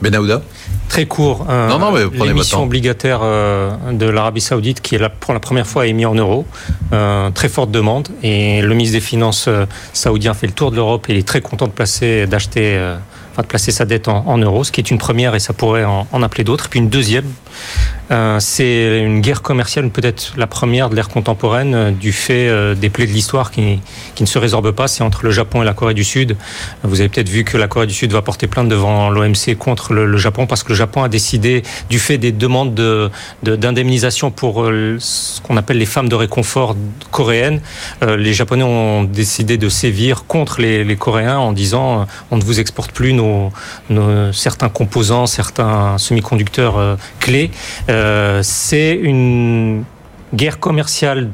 Benahouda 0.00 0.42
Très 0.88 1.06
court. 1.06 1.46
non, 1.48 1.78
non, 1.78 1.92
mais 1.92 2.04
L'émission 2.26 2.62
obligataire 2.62 3.20
euh, 3.22 3.70
de 3.92 4.06
l'Arabie 4.06 4.40
Saoudite, 4.40 4.80
qui 4.80 4.94
est 4.94 4.98
là, 4.98 5.08
pour 5.08 5.34
la 5.34 5.40
première 5.40 5.66
fois 5.66 5.86
émise 5.86 6.06
en 6.06 6.14
euros, 6.14 6.46
euh, 6.92 7.30
très 7.30 7.48
forte 7.48 7.70
demande. 7.70 8.08
Et 8.22 8.62
le 8.62 8.74
ministre 8.74 8.94
des 8.94 9.00
Finances 9.00 9.46
euh, 9.48 9.66
saoudien 9.92 10.32
fait 10.34 10.46
le 10.46 10.52
tour 10.52 10.70
de 10.70 10.76
l'Europe 10.76 11.06
et 11.08 11.12
il 11.12 11.18
est 11.18 11.26
très 11.26 11.40
content 11.40 11.66
de 11.66 11.72
placer, 11.72 12.26
d'acheter, 12.26 12.78
de 13.42 13.48
placer 13.48 13.72
sa 13.72 13.84
dette 13.84 14.08
en, 14.08 14.38
euros, 14.38 14.64
ce 14.64 14.72
qui 14.72 14.80
est 14.80 14.90
une 14.90 14.98
première 14.98 15.34
et 15.34 15.40
ça 15.40 15.52
pourrait 15.52 15.84
en, 15.84 16.22
appeler 16.22 16.44
d'autres. 16.44 16.68
Puis 16.68 16.80
une 16.80 16.88
deuxième, 16.88 17.26
Euh, 18.12 18.38
c'est 18.38 19.00
une 19.00 19.20
guerre 19.20 19.42
commerciale, 19.42 19.90
peut-être 19.90 20.34
la 20.36 20.46
première 20.46 20.90
de 20.90 20.94
l'ère 20.94 21.08
contemporaine, 21.08 21.74
euh, 21.74 21.90
du 21.90 22.12
fait 22.12 22.48
euh, 22.48 22.74
des 22.74 22.88
plaies 22.88 23.06
de 23.06 23.10
l'histoire 23.10 23.50
qui, 23.50 23.80
qui, 24.14 24.22
ne 24.22 24.28
se 24.28 24.38
résorbent 24.38 24.70
pas. 24.70 24.86
C'est 24.86 25.02
entre 25.02 25.24
le 25.24 25.32
Japon 25.32 25.62
et 25.62 25.64
la 25.64 25.72
Corée 25.72 25.94
du 25.94 26.04
Sud. 26.04 26.36
Vous 26.84 27.00
avez 27.00 27.08
peut-être 27.08 27.28
vu 27.28 27.42
que 27.42 27.56
la 27.56 27.66
Corée 27.66 27.88
du 27.88 27.94
Sud 27.94 28.12
va 28.12 28.22
porter 28.22 28.46
plainte 28.46 28.68
devant 28.68 29.10
l'OMC 29.10 29.56
contre 29.58 29.92
le, 29.92 30.16
Japon 30.16 30.46
parce 30.46 30.62
que 30.62 30.68
le 30.70 30.76
Japon 30.76 31.02
a 31.02 31.08
décidé, 31.08 31.62
du 31.90 31.98
fait 31.98 32.16
des 32.16 32.32
demandes 32.32 32.74
d'indemnisation 33.42 34.28
de, 34.28 34.34
pour 34.34 34.64
ce 34.64 35.40
qu'on 35.42 35.56
appelle 35.56 35.78
les 35.78 35.86
femmes 35.86 36.08
de 36.08 36.14
réconfort 36.14 36.74
coréennes, 37.10 37.60
les 38.02 38.32
Japonais 38.32 38.62
ont 38.62 39.04
décidé 39.04 39.58
de 39.58 39.68
sévir 39.68 40.24
contre 40.24 40.60
les 40.60 40.96
Coréens 40.96 41.38
en 41.38 41.52
disant 41.52 42.06
on 42.30 42.38
ne 42.38 42.44
vous 42.44 42.60
exporte 42.60 42.92
plus 42.92 43.12
nos, 43.12 43.25
nos 43.90 44.32
certains 44.32 44.68
composants, 44.68 45.26
certains 45.26 45.98
semi-conducteurs 45.98 46.96
clés. 47.20 47.50
Euh, 47.88 48.40
c'est 48.42 48.94
une 48.94 49.84
guerre 50.34 50.58
commerciale 50.58 51.30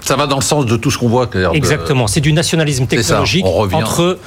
ça 0.00 0.16
va 0.16 0.26
dans 0.26 0.36
le 0.36 0.42
sens 0.42 0.66
de 0.66 0.76
tout 0.76 0.90
ce 0.90 0.98
qu'on 0.98 1.08
voit. 1.08 1.28
Exactement. 1.52 2.06
C'est 2.06 2.20
du 2.20 2.32
nationalisme 2.32 2.86
technologique 2.86 3.44
entre 3.44 4.18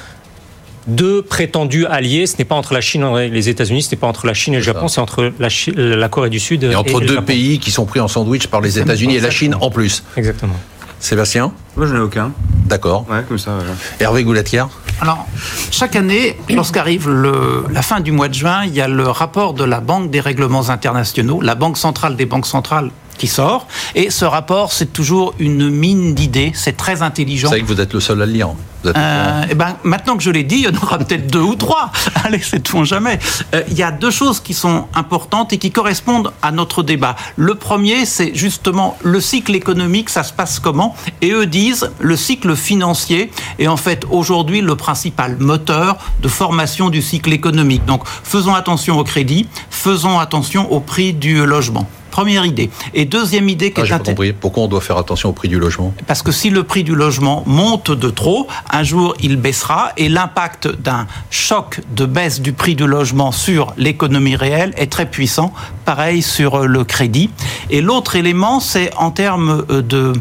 deux 0.86 1.22
prétendus 1.22 1.86
alliés. 1.86 2.26
Ce 2.26 2.36
n'est 2.38 2.44
pas 2.44 2.54
entre 2.54 2.74
la 2.74 2.80
Chine 2.80 3.04
et 3.18 3.28
les 3.28 3.48
États-Unis, 3.48 3.82
ce 3.82 3.90
n'est 3.90 3.98
pas 3.98 4.06
entre 4.06 4.26
la 4.26 4.34
Chine 4.34 4.54
et 4.54 4.58
le 4.58 4.62
Japon, 4.62 4.88
c'est 4.88 5.00
entre 5.00 5.32
la, 5.38 5.48
la, 5.76 6.08
Corée 6.08 6.30
du 6.30 6.40
Sud 6.40 6.64
et, 6.64 6.74
entre 6.74 7.00
deux 7.00 7.22
pays 7.22 7.58
qui 7.58 7.70
sont 7.70 7.84
pris 7.84 8.00
en 8.00 8.08
sandwich 8.08 8.46
par 8.46 8.60
les 8.60 8.78
États-Unis 8.78 9.16
et 9.16 9.20
la 9.20 9.30
Chine 9.30 9.54
en 9.60 9.70
plus. 9.70 10.02
Exactement. 10.16 10.56
Sébastien? 11.00 11.52
Moi, 11.76 11.86
je 11.86 11.92
n'en 11.92 11.98
ai 11.98 12.02
aucun. 12.02 12.32
D'accord. 12.66 13.06
Ouais, 13.10 13.24
comme 13.26 13.38
ça. 13.38 13.58
Hervé 13.98 14.22
Goulatière? 14.22 14.68
Alors, 15.02 15.26
chaque 15.72 15.96
année, 15.96 16.36
lorsqu'arrive 16.48 17.10
la 17.10 17.82
fin 17.82 17.98
du 17.98 18.12
mois 18.12 18.28
de 18.28 18.34
juin, 18.34 18.62
il 18.64 18.72
y 18.72 18.80
a 18.80 18.86
le 18.86 19.08
rapport 19.08 19.52
de 19.52 19.64
la 19.64 19.80
Banque 19.80 20.12
des 20.12 20.20
règlements 20.20 20.68
internationaux, 20.68 21.40
la 21.40 21.56
Banque 21.56 21.76
centrale 21.76 22.14
des 22.14 22.24
banques 22.24 22.46
centrales 22.46 22.92
qui 23.18 23.26
sort. 23.26 23.66
Et 23.96 24.10
ce 24.10 24.24
rapport, 24.24 24.72
c'est 24.72 24.92
toujours 24.92 25.34
une 25.40 25.70
mine 25.70 26.14
d'idées. 26.14 26.52
C'est 26.54 26.76
très 26.76 27.02
intelligent. 27.02 27.48
C'est 27.48 27.56
vrai 27.56 27.62
que 27.62 27.74
vous 27.74 27.80
êtes 27.80 27.94
le 27.94 27.98
seul 27.98 28.22
à 28.22 28.26
lire. 28.26 28.50
Euh, 28.86 29.42
et 29.42 29.48
eh 29.50 29.54
ben, 29.54 29.76
maintenant 29.84 30.16
que 30.16 30.22
je 30.22 30.30
l'ai 30.30 30.44
dit, 30.44 30.56
il 30.56 30.62
y 30.62 30.68
en 30.68 30.82
aura 30.82 30.98
peut-être 30.98 31.30
deux 31.30 31.40
ou 31.40 31.54
trois. 31.54 31.90
Allez, 32.24 32.40
c'est 32.42 32.60
tout 32.60 32.84
jamais. 32.84 33.18
Euh, 33.54 33.62
il 33.68 33.74
y 33.74 33.82
a 33.82 33.90
deux 33.90 34.10
choses 34.10 34.40
qui 34.40 34.54
sont 34.54 34.86
importantes 34.94 35.52
et 35.52 35.58
qui 35.58 35.70
correspondent 35.70 36.32
à 36.42 36.52
notre 36.52 36.82
débat. 36.82 37.16
Le 37.36 37.54
premier, 37.54 38.04
c'est 38.06 38.34
justement 38.34 38.96
le 39.02 39.20
cycle 39.20 39.54
économique, 39.54 40.10
ça 40.10 40.22
se 40.22 40.32
passe 40.32 40.58
comment 40.58 40.94
Et 41.20 41.30
eux 41.32 41.46
disent 41.46 41.90
le 42.00 42.16
cycle 42.16 42.56
financier 42.56 43.30
est 43.58 43.68
en 43.68 43.76
fait 43.76 44.04
aujourd'hui 44.10 44.60
le 44.60 44.76
principal 44.76 45.36
moteur 45.38 45.98
de 46.20 46.28
formation 46.28 46.90
du 46.90 47.02
cycle 47.02 47.32
économique. 47.32 47.84
Donc, 47.84 48.02
faisons 48.06 48.54
attention 48.54 48.98
au 48.98 49.04
crédit, 49.04 49.48
faisons 49.70 50.18
attention 50.18 50.70
au 50.72 50.80
prix 50.80 51.12
du 51.12 51.44
logement. 51.46 51.88
Première 52.12 52.44
idée. 52.44 52.68
Et 52.92 53.06
deuxième 53.06 53.48
idée 53.48 53.72
qui 53.72 53.80
ah, 53.80 53.98
est 54.20 54.32
Pourquoi 54.34 54.64
on 54.64 54.68
doit 54.68 54.82
faire 54.82 54.98
attention 54.98 55.30
au 55.30 55.32
prix 55.32 55.48
du 55.48 55.58
logement 55.58 55.94
Parce 56.06 56.22
que 56.22 56.30
si 56.30 56.50
le 56.50 56.62
prix 56.62 56.84
du 56.84 56.94
logement 56.94 57.42
monte 57.46 57.90
de 57.90 58.10
trop, 58.10 58.46
un 58.70 58.82
jour 58.82 59.16
il 59.20 59.36
baissera 59.36 59.92
et 59.96 60.10
l'impact 60.10 60.68
d'un 60.68 61.06
choc 61.30 61.80
de 61.96 62.04
baisse 62.04 62.42
du 62.42 62.52
prix 62.52 62.74
du 62.74 62.86
logement 62.86 63.32
sur 63.32 63.72
l'économie 63.78 64.36
réelle 64.36 64.74
est 64.76 64.92
très 64.92 65.06
puissant. 65.06 65.54
Pareil 65.86 66.20
sur 66.20 66.66
le 66.68 66.84
crédit. 66.84 67.30
Et 67.70 67.80
l'autre 67.80 68.14
élément, 68.14 68.60
c'est 68.60 68.90
en 68.98 69.10
termes 69.10 69.64
euh, 69.70 69.80
de 69.80 70.12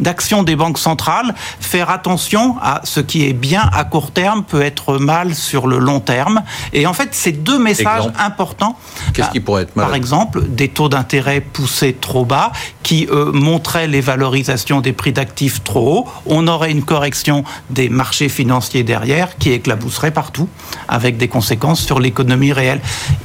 d'action 0.00 0.42
des 0.42 0.56
banques 0.56 0.78
centrales, 0.78 1.34
faire 1.60 1.90
attention 1.90 2.56
à 2.60 2.80
ce 2.84 3.00
qui 3.00 3.26
est 3.26 3.32
bien 3.32 3.68
à 3.72 3.84
court 3.84 4.10
terme 4.10 4.44
peut 4.44 4.62
être 4.62 4.98
mal 4.98 5.34
sur 5.34 5.66
le 5.66 5.78
long 5.78 6.00
terme. 6.00 6.42
Et 6.72 6.86
en 6.86 6.92
fait, 6.92 7.14
ces 7.14 7.32
deux 7.32 7.58
messages 7.58 8.10
importants. 8.18 8.78
Qu'est-ce 9.14 9.30
qui 9.30 9.40
pourrait 9.40 9.62
être 9.62 9.76
mal 9.76 9.86
Par 9.86 9.94
exemple, 9.94 10.42
des 10.48 10.68
taux 10.68 10.88
d'intérêt 10.88 11.40
poussés 11.40 11.94
trop 11.94 12.24
bas 12.24 12.52
qui 12.82 13.06
euh, 13.10 13.32
montraient 13.32 13.88
les 13.88 14.00
valorisations 14.00 14.80
des 14.80 14.92
prix 14.92 15.12
d'actifs 15.12 15.62
trop 15.64 15.98
hauts. 15.98 16.08
On 16.26 16.48
aurait 16.48 16.70
une 16.70 16.82
correction 16.82 17.44
des 17.70 17.88
marchés 17.88 18.28
financiers 18.28 18.82
derrière 18.82 19.36
qui 19.36 19.52
éclabousserait 19.52 20.10
partout 20.10 20.48
avec 20.88 21.16
des 21.16 21.28
conséquences 21.28 21.80
sur 21.80 22.00
l'économie 22.00 22.52
réelle. 22.52 22.80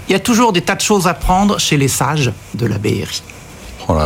Il 0.07 0.11
y 0.11 0.15
a 0.15 0.19
toujours 0.19 0.53
des 0.53 0.61
tas 0.61 0.75
de 0.75 0.81
choses 0.81 1.07
à 1.07 1.13
prendre 1.13 1.59
chez 1.59 1.77
les 1.77 1.87
sages 1.87 2.31
de 2.53 2.65
la 2.65 2.77
BRI. 2.77 3.23
Oh 3.87 3.97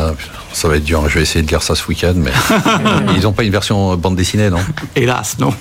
ça 0.53 0.67
va 0.67 0.77
être 0.77 0.83
dur. 0.83 1.07
Je 1.07 1.15
vais 1.15 1.21
essayer 1.21 1.43
de 1.43 1.49
lire 1.49 1.61
ça 1.61 1.75
ce 1.75 1.85
week-end, 1.87 2.13
mais 2.15 2.31
ils 3.15 3.23
n'ont 3.23 3.33
pas 3.33 3.43
une 3.43 3.51
version 3.51 3.95
bande 3.95 4.15
dessinée, 4.15 4.49
non? 4.49 4.59
Hélas, 4.95 5.37
non. 5.39 5.53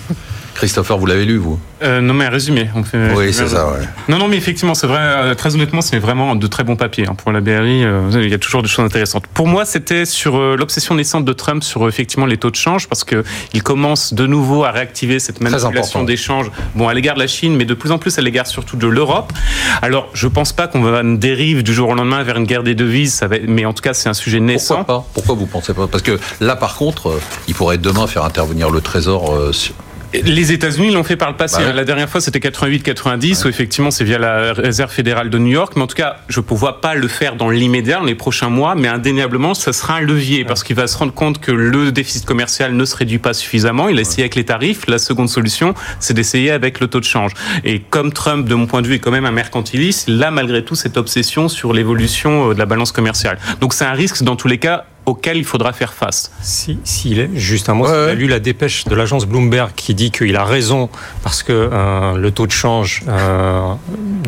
Christopher, 0.56 0.96
vous 0.96 1.04
l'avez 1.04 1.26
lu, 1.26 1.36
vous 1.36 1.60
euh, 1.82 2.00
Non, 2.00 2.14
mais 2.14 2.24
un 2.24 2.30
résumé. 2.30 2.70
On 2.74 2.82
fait, 2.82 3.12
oui, 3.14 3.32
c'est 3.32 3.48
ça, 3.48 3.66
ouais. 3.66 3.86
Non, 4.08 4.16
non, 4.16 4.26
mais 4.26 4.38
effectivement, 4.38 4.74
c'est 4.74 4.86
vrai, 4.86 5.00
euh, 5.00 5.34
très 5.34 5.54
honnêtement, 5.54 5.82
c'est 5.82 5.98
vraiment 5.98 6.34
de 6.34 6.46
très 6.46 6.64
bons 6.64 6.76
papiers. 6.76 7.06
Hein. 7.06 7.14
Pour 7.14 7.30
la 7.30 7.42
BRI, 7.42 7.84
euh, 7.84 8.08
il 8.14 8.30
y 8.30 8.34
a 8.34 8.38
toujours 8.38 8.62
des 8.62 8.68
choses 8.68 8.84
intéressantes. 8.84 9.26
Pour 9.26 9.46
moi, 9.46 9.66
c'était 9.66 10.06
sur 10.06 10.38
l'obsession 10.56 10.94
naissante 10.94 11.26
de 11.26 11.32
Trump 11.34 11.62
sur 11.62 11.86
effectivement 11.86 12.24
les 12.24 12.38
taux 12.38 12.50
de 12.50 12.56
change, 12.56 12.88
parce 12.88 13.04
qu'il 13.04 13.62
commence 13.62 14.14
de 14.14 14.26
nouveau 14.26 14.64
à 14.64 14.70
réactiver 14.70 15.18
cette 15.18 15.42
manipulation 15.42 16.04
d'échange, 16.04 16.50
bon, 16.74 16.88
à 16.88 16.94
l'égard 16.94 17.16
de 17.16 17.20
la 17.20 17.26
Chine, 17.26 17.54
mais 17.54 17.66
de 17.66 17.74
plus 17.74 17.92
en 17.92 17.98
plus 17.98 18.18
à 18.18 18.22
l'égard 18.22 18.46
surtout 18.46 18.78
de 18.78 18.86
l'Europe. 18.86 19.34
Alors, 19.82 20.08
je 20.14 20.26
pense 20.26 20.54
pas 20.54 20.68
qu'on 20.68 20.80
va 20.80 21.00
une 21.00 21.18
dérive 21.18 21.62
du 21.62 21.74
jour 21.74 21.90
au 21.90 21.94
lendemain 21.94 22.22
vers 22.22 22.38
une 22.38 22.46
guerre 22.46 22.62
des 22.62 22.74
devises, 22.74 23.12
ça 23.12 23.26
va, 23.26 23.36
mais 23.46 23.66
en 23.66 23.74
tout 23.74 23.82
cas, 23.82 23.92
c'est 23.92 24.08
un 24.08 24.14
sujet 24.14 24.40
naissant. 24.40 24.76
Pourquoi 24.76 25.00
pas? 25.02 25.06
Pourquoi 25.12 25.34
vous 25.34 25.46
pensez 25.46 25.74
pas? 25.74 25.86
Parce 25.86 26.02
que 26.02 26.18
là, 26.40 26.56
par 26.56 26.76
contre, 26.76 27.12
il 27.46 27.54
pourrait 27.54 27.78
demain 27.78 28.06
faire 28.06 28.24
intervenir 28.24 28.70
le 28.70 28.80
Trésor 28.80 29.52
sur 29.52 29.74
les 30.12 30.52
États-Unis 30.52 30.90
l'ont 30.90 31.04
fait 31.04 31.16
par 31.16 31.30
le 31.30 31.36
passé. 31.36 31.62
Bah 31.62 31.72
la 31.72 31.84
dernière 31.84 32.08
fois, 32.08 32.20
c'était 32.20 32.38
88-90, 32.38 33.44
où 33.44 33.48
effectivement, 33.48 33.90
c'est 33.90 34.04
via 34.04 34.18
la 34.18 34.52
Réserve 34.52 34.90
fédérale 34.90 35.30
de 35.30 35.38
New 35.38 35.52
York. 35.52 35.74
Mais 35.76 35.82
en 35.82 35.86
tout 35.86 35.96
cas, 35.96 36.18
je 36.28 36.40
ne 36.40 36.44
vois 36.56 36.80
pas 36.80 36.94
le 36.94 37.08
faire 37.08 37.36
dans 37.36 37.50
l'immédiat, 37.50 37.98
dans 37.98 38.04
les 38.04 38.14
prochains 38.14 38.48
mois, 38.48 38.74
mais 38.74 38.88
indéniablement, 38.88 39.54
ça 39.54 39.72
sera 39.72 39.96
un 39.96 40.00
levier, 40.00 40.44
parce 40.44 40.64
qu'il 40.64 40.76
va 40.76 40.86
se 40.86 40.96
rendre 40.96 41.12
compte 41.12 41.40
que 41.40 41.52
le 41.52 41.92
déficit 41.92 42.24
commercial 42.24 42.74
ne 42.74 42.84
se 42.84 42.96
réduit 42.96 43.18
pas 43.18 43.34
suffisamment. 43.34 43.88
Il 43.88 43.98
a 43.98 44.00
essayé 44.00 44.22
avec 44.22 44.34
les 44.34 44.44
tarifs. 44.44 44.86
La 44.86 44.98
seconde 44.98 45.28
solution, 45.28 45.74
c'est 46.00 46.14
d'essayer 46.14 46.50
avec 46.50 46.80
le 46.80 46.86
taux 46.86 47.00
de 47.00 47.04
change. 47.04 47.32
Et 47.64 47.80
comme 47.80 48.12
Trump, 48.12 48.48
de 48.48 48.54
mon 48.54 48.66
point 48.66 48.82
de 48.82 48.86
vue, 48.86 48.94
est 48.94 48.98
quand 48.98 49.10
même 49.10 49.26
un 49.26 49.32
mercantiliste, 49.32 50.06
il 50.08 50.22
a 50.22 50.30
malgré 50.30 50.64
tout 50.64 50.74
cette 50.74 50.96
obsession 50.96 51.48
sur 51.48 51.72
l'évolution 51.72 52.50
euh, 52.50 52.54
de 52.54 52.58
la 52.58 52.66
balance 52.66 52.92
commerciale. 52.92 53.38
Donc 53.60 53.74
c'est 53.74 53.84
un 53.84 53.92
risque, 53.92 54.22
dans 54.22 54.36
tous 54.36 54.48
les 54.48 54.58
cas, 54.58 54.86
auquel 55.06 55.36
il 55.36 55.44
faudra 55.44 55.72
faire 55.72 55.94
face. 55.94 56.32
Si, 56.42 56.78
si 56.84 57.18
est, 57.18 57.30
juste 57.34 57.68
un 57.68 57.74
mot, 57.74 57.86
a 57.86 58.12
lu 58.12 58.26
la 58.26 58.40
dépêche 58.40 58.84
de 58.84 58.94
l'agence 58.94 59.24
Bloomberg 59.26 59.70
qui 59.74 59.94
dit 59.94 60.10
qu'il 60.10 60.36
a 60.36 60.44
raison 60.44 60.90
parce 61.22 61.42
que 61.44 61.52
euh, 61.52 62.16
le 62.16 62.30
taux 62.32 62.46
de 62.46 62.52
change 62.52 63.02
euh, 63.08 63.72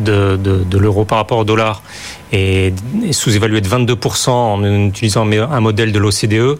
de, 0.01 0.37
de, 0.37 0.77
l'euro 0.77 1.03
par 1.03 1.17
rapport 1.17 1.37
au 1.37 1.43
dollar 1.43 1.83
est, 2.31 2.73
sous-évalué 3.11 3.59
de 3.59 3.67
22% 3.67 4.29
en 4.29 4.63
utilisant 4.87 5.29
un 5.29 5.59
modèle 5.59 5.91
de 5.91 5.99
l'OCDE. 5.99 6.57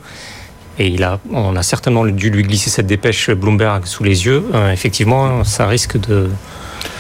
Et 0.82 0.88
il 0.88 1.04
a, 1.04 1.20
on 1.32 1.56
a 1.56 1.64
certainement 1.64 2.06
dû 2.06 2.30
lui 2.30 2.44
glisser 2.44 2.70
cette 2.70 2.88
dépêche 2.88 3.30
Bloomberg 3.32 3.86
sous 3.86 4.04
les 4.04 4.26
yeux. 4.26 4.46
Euh, 4.54 4.72
effectivement, 4.72 5.44
ça 5.44 5.68
risque 5.68 5.98
de, 5.98 6.30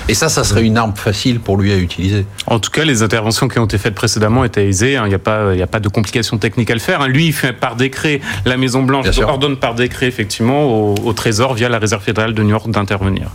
et 0.10 0.16
ça, 0.16 0.28
ça 0.28 0.43
serait 0.43 0.64
une 0.64 0.76
arme 0.76 0.95
facile 0.95 1.39
pour 1.39 1.55
lui 1.55 1.72
à 1.72 1.78
utiliser. 1.78 2.26
En 2.47 2.57
tout 2.57 2.72
cas, 2.72 2.84
les 2.84 3.03
interventions 3.03 3.47
qui 3.47 3.60
ont 3.60 3.66
été 3.66 3.78
faites 3.78 3.93
précédemment 3.93 4.43
étaient 4.43 4.68
aisées. 4.68 4.97
Hein. 4.97 5.03
Il 5.05 5.10
n'y 5.10 5.14
a, 5.14 5.20
pas, 5.20 5.51
a 5.51 5.68
pas 5.68 5.80
de 5.80 5.88
complications 5.88 6.39
techniques 6.39 6.72
à 6.72 6.74
le 6.74 6.80
faire. 6.80 7.01
Hein. 7.01 7.07
Lui, 7.07 7.28
il 7.28 7.34
fait 7.34 7.53
par 7.53 7.76
décret, 7.76 8.20
la 8.43 8.57
Maison-Blanche 8.57 9.05
ordonne 9.20 9.57
par 9.57 9.76
décret, 9.76 10.07
effectivement, 10.07 10.64
au, 10.64 10.95
au, 10.95 11.14
Trésor, 11.14 11.53
via 11.53 11.70
la 11.70 11.78
Réserve 11.78 12.01
fédérale 12.01 12.34
de 12.34 12.41
New 12.41 12.49
York, 12.49 12.72
d'intervenir. 12.72 13.30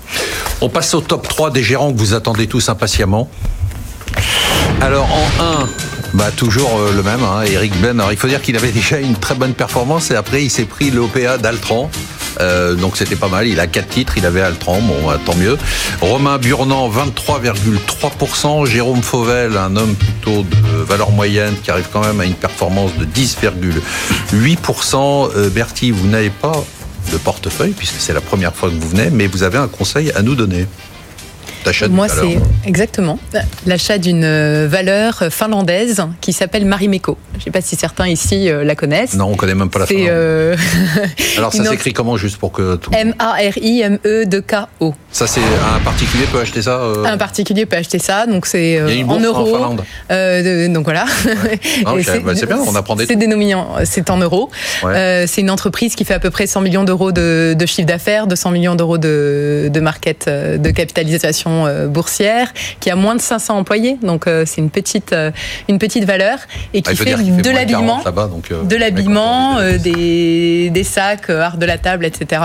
On 0.61 0.69
passe 0.69 0.93
au 0.95 1.01
top 1.01 1.29
3 1.29 1.53
des 1.53 1.63
gérants 1.63 1.93
que 1.93 1.99
vous 1.99 2.13
attendez 2.13 2.49
tous 2.49 2.69
impatiemment. 2.69 3.31
Alors, 4.81 5.09
en 5.13 5.61
1, 5.63 5.69
bah, 6.15 6.31
toujours 6.37 6.79
euh, 6.79 6.93
le 6.93 7.05
même, 7.05 7.23
hein, 7.23 7.43
Eric 7.43 7.73
Ben. 7.81 8.01
Alors, 8.01 8.13
il 8.13 8.19
faut 8.19 8.29
dire 8.29 8.43
qu'il 8.43 8.57
avait 8.57 8.73
déjà 8.73 8.99
une 8.99 9.15
très 9.15 9.37
bonne 9.37 9.55
performance 9.55 10.11
et 10.11 10.17
après, 10.17 10.43
il 10.43 10.51
s'est 10.51 10.65
pris 10.65 10.91
l'OPA 10.91 11.39
d'Altran. 11.39 11.89
Euh, 12.41 12.75
donc 12.75 12.97
c'était 12.97 13.17
pas 13.17 13.29
mal. 13.29 13.47
Il 13.47 13.61
a 13.61 13.67
quatre 13.67 13.89
titres, 13.89 14.15
il 14.17 14.27
avait 14.27 14.41
Altran, 14.41 14.81
bon, 14.81 15.07
bah, 15.07 15.19
tant 15.25 15.35
mieux. 15.35 15.57
Romain 16.01 16.39
Burnand, 16.39 16.91
23,3%. 16.91 18.67
Jérôme 18.67 19.03
Fauvel, 19.03 19.57
un 19.57 19.77
homme 19.77 19.95
plutôt 19.95 20.43
de 20.43 20.83
valeur 20.83 21.11
moyenne 21.11 21.55
qui 21.63 21.71
arrive 21.71 21.89
quand 21.93 22.05
même 22.05 22.21
à 22.21 22.25
une 22.25 22.35
performance 22.35 22.93
de 22.97 23.05
10,8%. 23.05 25.31
Euh, 25.37 25.51
Bertie, 25.51 25.91
vous 25.91 26.07
n'avez 26.07 26.31
pas 26.31 26.65
de 27.13 27.19
portefeuille 27.19 27.73
puisque 27.73 27.97
c'est 27.99 28.13
la 28.13 28.21
première 28.21 28.55
fois 28.55 28.71
que 28.71 28.75
vous 28.75 28.89
venez, 28.89 29.11
mais 29.11 29.27
vous 29.27 29.43
avez 29.43 29.59
un 29.59 29.69
conseil 29.69 30.11
à 30.13 30.23
nous 30.23 30.35
donner. 30.35 30.67
Moi, 31.91 32.09
c'est 32.09 32.39
exactement 32.67 33.19
l'achat 33.67 33.99
d'une 33.99 34.25
euh, 34.25 34.67
valeur 34.69 35.25
finlandaise 35.31 36.03
qui 36.21 36.33
s'appelle 36.33 36.65
Marimekko. 36.65 37.17
Je 37.35 37.39
ne 37.39 37.45
sais 37.45 37.51
pas 37.51 37.61
si 37.61 37.77
certains 37.77 38.09
ici 38.09 38.49
euh, 38.49 38.65
la 38.65 38.75
connaissent. 38.75 39.15
Non, 39.15 39.27
on 39.27 39.33
ne 39.33 39.37
connaît 39.37 39.55
même 39.55 39.71
pas 39.71 39.81
la 39.81 39.87
Finlande. 39.87 40.09
Euh... 40.09 40.57
Alors, 41.39 41.53
ça 41.53 41.65
s'écrit 41.65 41.93
comment, 41.93 42.17
juste 42.17 42.37
pour 42.37 42.53
que 42.53 42.77
tout. 42.77 42.91
M-A-R-I-M-E-2-K-O. 42.93 44.95
Ça, 45.11 45.27
c'est 45.27 45.41
un 45.41 45.81
particulier 45.81 46.25
peut 46.31 46.41
acheter 46.41 46.63
ça 46.63 46.81
euh 46.81 47.05
Un 47.05 47.17
particulier 47.17 47.67
peut 47.67 47.77
acheter 47.77 47.99
ça, 47.99 48.27
donc 48.27 48.47
c'est 48.47 48.81
en 48.81 49.21
euros. 49.21 49.57
En 49.57 49.75
donc 49.75 50.85
voilà. 50.85 51.05
Bah, 51.85 51.93
c'est 52.35 52.47
bien, 52.47 52.59
on 52.67 52.75
apprend 52.75 52.97
des 52.97 53.07
C'est 53.07 53.17
dénominé, 53.17 53.55
c'est 53.85 54.11
en 54.11 54.19
euros. 54.19 54.51
c'est 54.83 55.41
une 55.41 55.51
entreprise 55.51 55.95
qui 55.95 56.05
fait 56.05 56.15
à 56.15 56.19
peu 56.19 56.31
près 56.31 56.47
100 56.47 56.61
millions 56.61 56.85
d'euros 56.85 57.13
de, 57.13 57.57
chiffre 57.67 57.87
d'affaires, 57.87 58.27
200 58.27 58.51
millions 58.51 58.75
d'euros 58.75 58.99
de, 58.99 59.71
de 59.73 59.81
market, 59.81 60.29
de 60.29 60.71
capitalisation 60.71 61.54
valorisations 61.63 61.89
boursières, 61.89 62.53
qui 62.81 62.91
a 62.91 62.97
moins 62.97 63.15
de 63.15 63.21
500 63.21 63.57
employés, 63.57 63.99
donc 64.03 64.25
c'est 64.27 64.59
une 64.59 64.71
petite 64.71 65.15
une 65.69 65.79
petite 65.79 66.05
valeur 66.05 66.39
et 66.73 66.83
qui 66.83 66.91
ah, 66.93 66.97
fait, 66.97 67.15
de 67.15 67.51
l'habillement, 67.51 68.03
de 68.65 68.77
l'habillement, 68.77 69.61
des, 69.79 70.71
des 70.71 70.85
sacs, 70.85 71.31
art 71.31 71.57
de 71.57 71.67
la 71.67 71.79
table, 71.79 72.05
etc. 72.05 72.43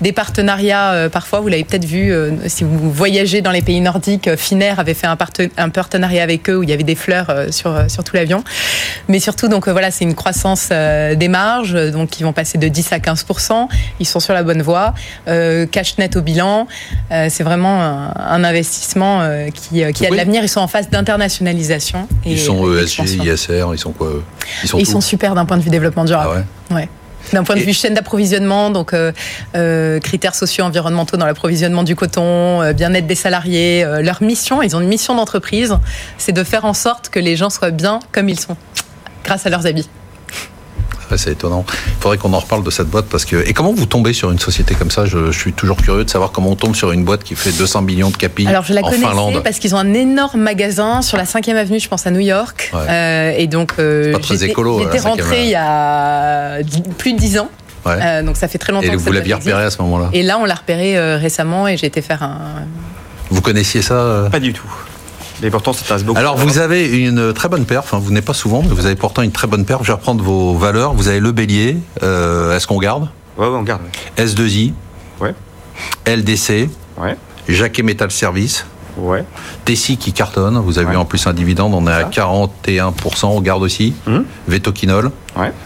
Des 0.00 0.12
partenariats, 0.12 1.08
parfois 1.10 1.40
vous 1.40 1.48
l'avez 1.48 1.64
peut-être 1.64 1.84
vu 1.84 2.14
si 2.46 2.64
vous 2.64 2.90
voyagez 2.90 3.40
dans 3.42 3.50
les 3.50 3.62
pays 3.62 3.80
nordiques, 3.80 4.34
Finnair 4.36 4.80
avait 4.80 4.94
fait 4.94 5.06
un, 5.06 5.16
partenariat 5.70 6.22
avec 6.22 6.48
eux 6.50 6.58
où 6.58 6.62
il 6.62 6.70
y 6.70 6.72
avait 6.72 6.82
des 6.82 6.94
fleurs 6.94 7.46
sur 7.50 7.90
sur 7.90 8.04
tout 8.04 8.16
l'avion, 8.16 8.44
mais 9.08 9.18
surtout 9.18 9.48
donc 9.48 9.68
voilà 9.68 9.90
c'est 9.90 10.04
une 10.04 10.14
croissance 10.14 10.68
des 10.68 11.28
marges, 11.28 11.74
donc 11.92 12.10
qui 12.10 12.22
vont 12.22 12.32
passer 12.32 12.58
de 12.58 12.68
10 12.68 12.92
à 12.92 13.00
15 13.00 13.26
Ils 14.00 14.06
sont 14.06 14.20
sur 14.20 14.34
la 14.34 14.42
bonne 14.42 14.62
voie. 14.62 14.94
Euh, 15.28 15.66
cash 15.66 15.98
net 15.98 16.16
au 16.16 16.22
bilan, 16.22 16.66
euh, 17.10 17.26
c'est 17.30 17.44
vraiment 17.44 17.82
un, 17.82 18.41
investissement 18.44 19.22
euh, 19.22 19.48
qui, 19.50 19.82
qui 19.92 20.06
a 20.06 20.10
de 20.10 20.14
l'avenir. 20.14 20.42
Ils 20.42 20.48
sont 20.48 20.60
en 20.60 20.68
phase 20.68 20.88
d'internationalisation. 20.90 22.08
Ils 22.24 22.38
sont 22.38 22.72
ESG, 22.74 23.24
ISR, 23.24 23.66
ils 23.72 23.78
sont 23.78 23.92
quoi 23.92 24.08
eux? 24.08 24.22
Ils 24.62 24.68
sont, 24.68 24.78
ils 24.78 24.86
sont 24.86 25.00
super 25.00 25.34
d'un 25.34 25.44
point 25.44 25.56
de 25.56 25.62
vue 25.62 25.70
développement 25.70 26.04
durable. 26.04 26.44
Ah 26.70 26.74
ouais. 26.74 26.88
D'un 27.32 27.44
point 27.44 27.54
de 27.54 27.60
vue 27.60 27.72
chaîne 27.72 27.94
d'approvisionnement, 27.94 28.70
donc 28.70 28.94
critères 30.02 30.34
sociaux, 30.34 30.64
environnementaux 30.64 31.16
dans 31.16 31.26
l'approvisionnement 31.26 31.84
du 31.84 31.94
coton, 31.94 32.72
bien-être 32.72 33.06
des 33.06 33.14
salariés, 33.14 33.86
leur 34.02 34.22
mission, 34.22 34.60
ils 34.60 34.74
ont 34.74 34.80
une 34.80 34.88
mission 34.88 35.14
d'entreprise, 35.14 35.76
c'est 36.18 36.32
de 36.32 36.42
faire 36.42 36.64
en 36.64 36.74
sorte 36.74 37.10
que 37.10 37.20
les 37.20 37.36
gens 37.36 37.48
soient 37.48 37.70
bien 37.70 38.00
comme 38.10 38.28
ils 38.28 38.40
sont, 38.40 38.56
grâce 39.24 39.46
à 39.46 39.50
leurs 39.50 39.66
habits 39.66 39.88
c'est 41.18 41.32
étonnant. 41.32 41.64
Il 41.86 42.00
faudrait 42.00 42.18
qu'on 42.18 42.32
en 42.32 42.38
reparle 42.38 42.62
de 42.62 42.70
cette 42.70 42.88
boîte 42.88 43.06
parce 43.06 43.24
que. 43.24 43.36
Et 43.48 43.52
comment 43.52 43.72
vous 43.72 43.86
tombez 43.86 44.12
sur 44.12 44.30
une 44.30 44.38
société 44.38 44.74
comme 44.74 44.90
ça? 44.90 45.04
Je, 45.06 45.30
suis 45.32 45.52
toujours 45.52 45.76
curieux 45.76 46.04
de 46.04 46.10
savoir 46.10 46.30
comment 46.30 46.50
on 46.50 46.56
tombe 46.56 46.76
sur 46.76 46.92
une 46.92 47.04
boîte 47.04 47.24
qui 47.24 47.34
fait 47.34 47.52
200 47.52 47.82
millions 47.82 48.10
de 48.10 48.16
capilles. 48.16 48.46
Alors 48.46 48.64
je 48.64 48.74
la 48.74 48.82
connaissais 48.82 49.40
parce 49.42 49.58
qu'ils 49.58 49.74
ont 49.74 49.78
un 49.78 49.94
énorme 49.94 50.40
magasin 50.40 51.02
sur 51.02 51.16
la 51.16 51.24
5e 51.24 51.56
avenue, 51.56 51.80
je 51.80 51.88
pense 51.88 52.06
à 52.06 52.10
New 52.10 52.20
York. 52.20 52.72
Euh, 52.74 53.32
et 53.36 53.46
donc 53.46 53.74
euh, 53.78 54.12
pas 54.12 54.18
très 54.18 54.44
écolo. 54.44 54.80
J'étais 54.80 55.06
rentré 55.06 55.44
il 55.44 55.50
y 55.50 55.54
a 55.54 56.58
plus 56.98 57.14
de 57.14 57.18
10 57.18 57.38
ans. 57.38 57.50
Euh, 57.86 58.22
donc 58.22 58.36
ça 58.36 58.46
fait 58.46 58.58
très 58.58 58.72
longtemps. 58.72 58.86
Et 58.86 58.96
vous 58.96 59.12
l'aviez 59.12 59.34
repéré 59.34 59.64
à 59.64 59.70
ce 59.70 59.80
moment-là? 59.82 60.10
Et 60.12 60.22
là, 60.22 60.38
on 60.38 60.44
l'a 60.44 60.54
repéré 60.54 61.16
récemment 61.16 61.66
et 61.66 61.76
j'ai 61.76 61.86
été 61.86 62.02
faire 62.02 62.22
un. 62.22 62.38
Vous 63.30 63.40
connaissiez 63.40 63.82
ça 63.82 64.28
Pas 64.30 64.40
du 64.40 64.52
tout. 64.52 64.70
Mais 65.42 65.50
pourtant, 65.50 65.72
ça 65.72 65.84
passe 65.86 66.04
beaucoup. 66.04 66.18
Alors, 66.18 66.36
vous 66.36 66.58
avez 66.58 66.88
une 66.98 67.32
très 67.32 67.48
bonne 67.48 67.64
perf. 67.64 67.84
Enfin, 67.84 67.98
vous 67.98 68.12
n'êtes 68.12 68.24
pas 68.24 68.32
souvent, 68.34 68.62
mais 68.62 68.68
vous 68.68 68.86
avez 68.86 68.94
pourtant 68.94 69.22
une 69.22 69.32
très 69.32 69.48
bonne 69.48 69.64
perf. 69.64 69.80
Je 69.82 69.88
vais 69.88 69.94
reprendre 69.94 70.22
vos 70.22 70.54
valeurs. 70.54 70.94
Vous 70.94 71.08
avez 71.08 71.18
le 71.20 71.32
bélier. 71.32 71.78
Euh, 72.02 72.56
est-ce 72.56 72.66
qu'on 72.66 72.78
garde? 72.78 73.08
Ouais, 73.36 73.46
on 73.46 73.62
garde. 73.62 73.82
S2I. 74.16 74.72
Ouais. 75.20 75.34
LDC. 76.06 76.70
Ouais. 76.96 77.16
Jacquet 77.48 77.82
Metal 77.82 78.10
Service. 78.10 78.64
Ouais. 78.96 79.24
Tessie 79.64 79.96
qui 79.96 80.12
cartonne. 80.12 80.58
Vous 80.58 80.78
avez 80.78 80.94
eu 80.94 80.96
en 80.96 81.04
plus 81.04 81.26
un 81.26 81.32
dividende. 81.32 81.74
On 81.74 81.86
est 81.86 81.92
à 81.92 82.04
41%. 82.04 83.26
On 83.26 83.40
garde 83.40 83.62
aussi. 83.62 83.94
Hum. 84.06 84.24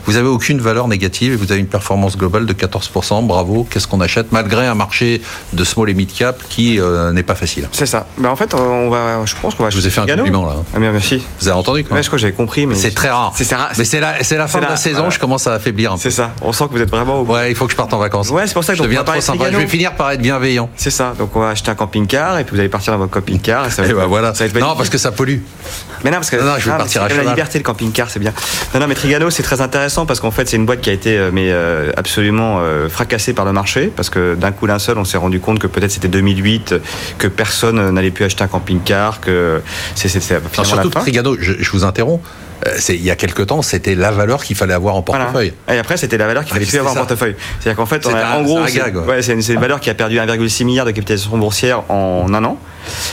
Vous 0.07 0.13
n'avez 0.13 0.29
aucune 0.29 0.61
valeur 0.61 0.89
négative 0.89 1.33
et 1.33 1.37
vous 1.37 1.51
avez 1.51 1.61
une 1.61 1.67
performance 1.67 2.17
globale 2.17 2.47
de 2.47 2.53
14%. 2.53 3.27
Bravo. 3.27 3.67
Qu'est-ce 3.69 3.87
qu'on 3.87 4.01
achète 4.01 4.33
malgré 4.33 4.67
un 4.67 4.75
marché 4.75 5.21
de 5.53 5.65
small 5.65 5.91
et 5.91 5.95
mid 5.95 6.13
cap 6.13 6.41
qui 6.49 6.81
euh, 6.81 7.13
n'est 7.13 7.23
pas 7.23 7.35
facile? 7.35 7.69
C'est 7.73 7.87
ça. 7.87 8.07
Mais 8.19 8.29
en 8.29 8.37
fait, 8.37 8.55
on 8.55 8.89
va, 8.91 9.25
je 9.25 9.35
pense 9.41 9.55
qu'on 9.55 9.65
va. 9.65 9.71
Je 9.71 9.77
vous 9.77 9.87
ai 9.87 9.91
fait 9.91 10.01
un 10.01 10.07
compliment 10.07 10.47
là. 10.47 10.55
Ah, 10.75 10.79
bien, 10.79 10.93
merci. 10.93 11.23
Vous 11.41 11.49
avez 11.49 11.59
entendu 11.59 11.85
quoi? 11.85 12.01
Je 12.01 12.07
crois 12.07 12.17
que 12.17 12.21
j'avais 12.23 12.33
compris. 12.33 12.67
Mais 12.67 12.75
c'est 12.75 12.93
très 12.93 13.11
rare. 13.11 13.33
C'est 13.35 13.49
Mais 13.79 13.85
c'est 13.85 14.01
la, 14.01 14.15
la, 14.19 14.49
fin 14.49 14.61
de 14.61 14.67
la 14.67 14.77
saison. 14.77 15.11
Je 15.11 15.19
commence 15.19 15.47
à 15.47 15.55
affaiblir. 15.55 15.95
C'est 15.99 16.11
ça. 16.11 16.33
On 16.43 16.53
sent 16.53 16.65
que 16.69 16.75
vous 16.75 16.83
êtes 16.83 16.91
vraiment. 16.91 17.21
Au 17.21 17.25
bout. 17.25 17.35
Ouais, 17.35 17.51
il 17.51 17.57
faut 17.57 17.67
que 17.67 17.73
je 17.73 17.77
parte 17.77 17.93
en 17.93 17.99
vacances. 17.99 18.31
Ouais, 18.31 18.47
c'est 18.47 18.55
pour 18.55 18.65
ça 18.65 18.73
que 18.73 18.79
je 18.79 18.83
deviens 18.83 19.05
trop 19.05 19.21
sympa. 19.21 19.51
Je 19.51 19.57
vais 19.57 19.67
finir 19.67 19.95
par 19.95 20.11
être 20.13 20.21
bienveillant. 20.21 20.71
C'est 20.77 20.91
ça. 20.91 21.15
Donc 21.19 21.35
on 21.35 21.41
va 21.41 21.51
acheter 21.51 21.71
un 21.71 21.75
camping-car 21.75 22.39
et 22.39 22.45
puis 22.45 22.55
vous 22.55 22.61
allez 22.61 22.69
partir 22.69 22.93
dans 22.93 22.99
votre 22.99 23.13
camping-car. 23.13 23.67
Et 23.67 23.71
ça 23.71 23.83
va 23.83 23.93
bah, 23.93 24.07
voilà. 24.07 24.33
non, 24.61 24.77
parce 24.77 24.91
que 24.91 24.99
ça 24.99 25.13
pollue. 25.13 25.39
Mais 26.05 26.11
non, 26.11 26.19
parce 26.19 26.31
que 26.31 26.39
je 26.39 26.71
vais 26.71 26.77
partir 26.77 27.03
à 27.03 27.09
la 27.09 27.25
liberté 27.25 27.59
le 27.59 27.65
camping-car, 27.65 28.11
c'est 28.11 28.21
bien. 28.21 28.33
Non, 28.75 28.81
non, 28.81 28.87
mais 28.87 28.95
Trigano, 28.95 29.31
c'est 29.31 29.43
très 29.43 29.56
intéressant 29.61 30.07
parce 30.07 30.21
qu'en 30.21 30.31
fait, 30.31 30.49
c'est 30.49 30.57
une 30.57 30.67
boîte 30.67 30.81
qui 30.81 30.91
a 30.91 30.93
été 30.93 31.17
euh, 31.17 31.31
mais 31.33 31.51
euh, 31.51 31.91
absolument 31.97 32.59
euh, 32.61 32.89
fracassée 32.89 33.33
par 33.33 33.45
le 33.45 33.53
marché 33.53 33.93
parce 33.95 34.11
que 34.11 34.35
d'un 34.35 34.53
coup 34.53 34.67
d'un 34.67 34.79
seul, 34.79 34.99
on 34.99 35.05
s'est 35.05 35.19
rendu 35.19 35.41
compte 35.41 35.59
que 35.59 35.67
peut-être 35.67 35.91
c'était 35.91 36.09
2008, 36.09 36.75
que 37.19 37.29
personne 37.29 37.91
n'allait 37.91 38.11
plus 38.11 38.25
acheter 38.25 38.45
un 38.45 38.49
camping-car, 38.49 39.21
que 39.21 39.61
c'est 39.95 40.09
surtout 40.09 40.91
Trigano, 40.91 41.37
je, 41.39 41.53
je 41.59 41.71
vous 41.71 41.85
interromps. 41.85 42.23
il 42.89 43.03
y 43.03 43.11
a 43.11 43.17
quelques 43.17 43.47
temps, 43.47 43.63
c'était 43.63 43.95
la 43.95 44.11
valeur 44.11 44.43
qu'il 44.43 44.57
fallait 44.57 44.75
avoir 44.75 44.95
en 44.97 45.03
portefeuille. 45.03 45.53
Et 45.69 45.79
après, 45.79 45.97
c'était 45.97 46.19
la 46.19 46.27
valeur 46.27 46.45
qu'il 46.45 46.55
fallait 46.55 46.67
plus 46.67 46.79
avoir 46.79 46.93
en 46.93 46.97
portefeuille. 46.97 47.37
C'est-à-dire 47.61 47.77
qu'en 47.77 47.87
fait, 47.87 48.07
en 48.07 48.43
gros, 48.43 48.61
c'est 48.67 49.33
une, 49.33 49.61
valeur 49.61 49.81
qui 49.81 49.91
a 49.91 49.95
perdu 49.95 50.17
1,6 50.17 50.65
milliard 50.65 50.87
de 50.87 50.93
capitalisation 50.93 51.37
boursière 51.39 51.91
en 51.91 52.33
un 52.33 52.45
an. 52.45 52.59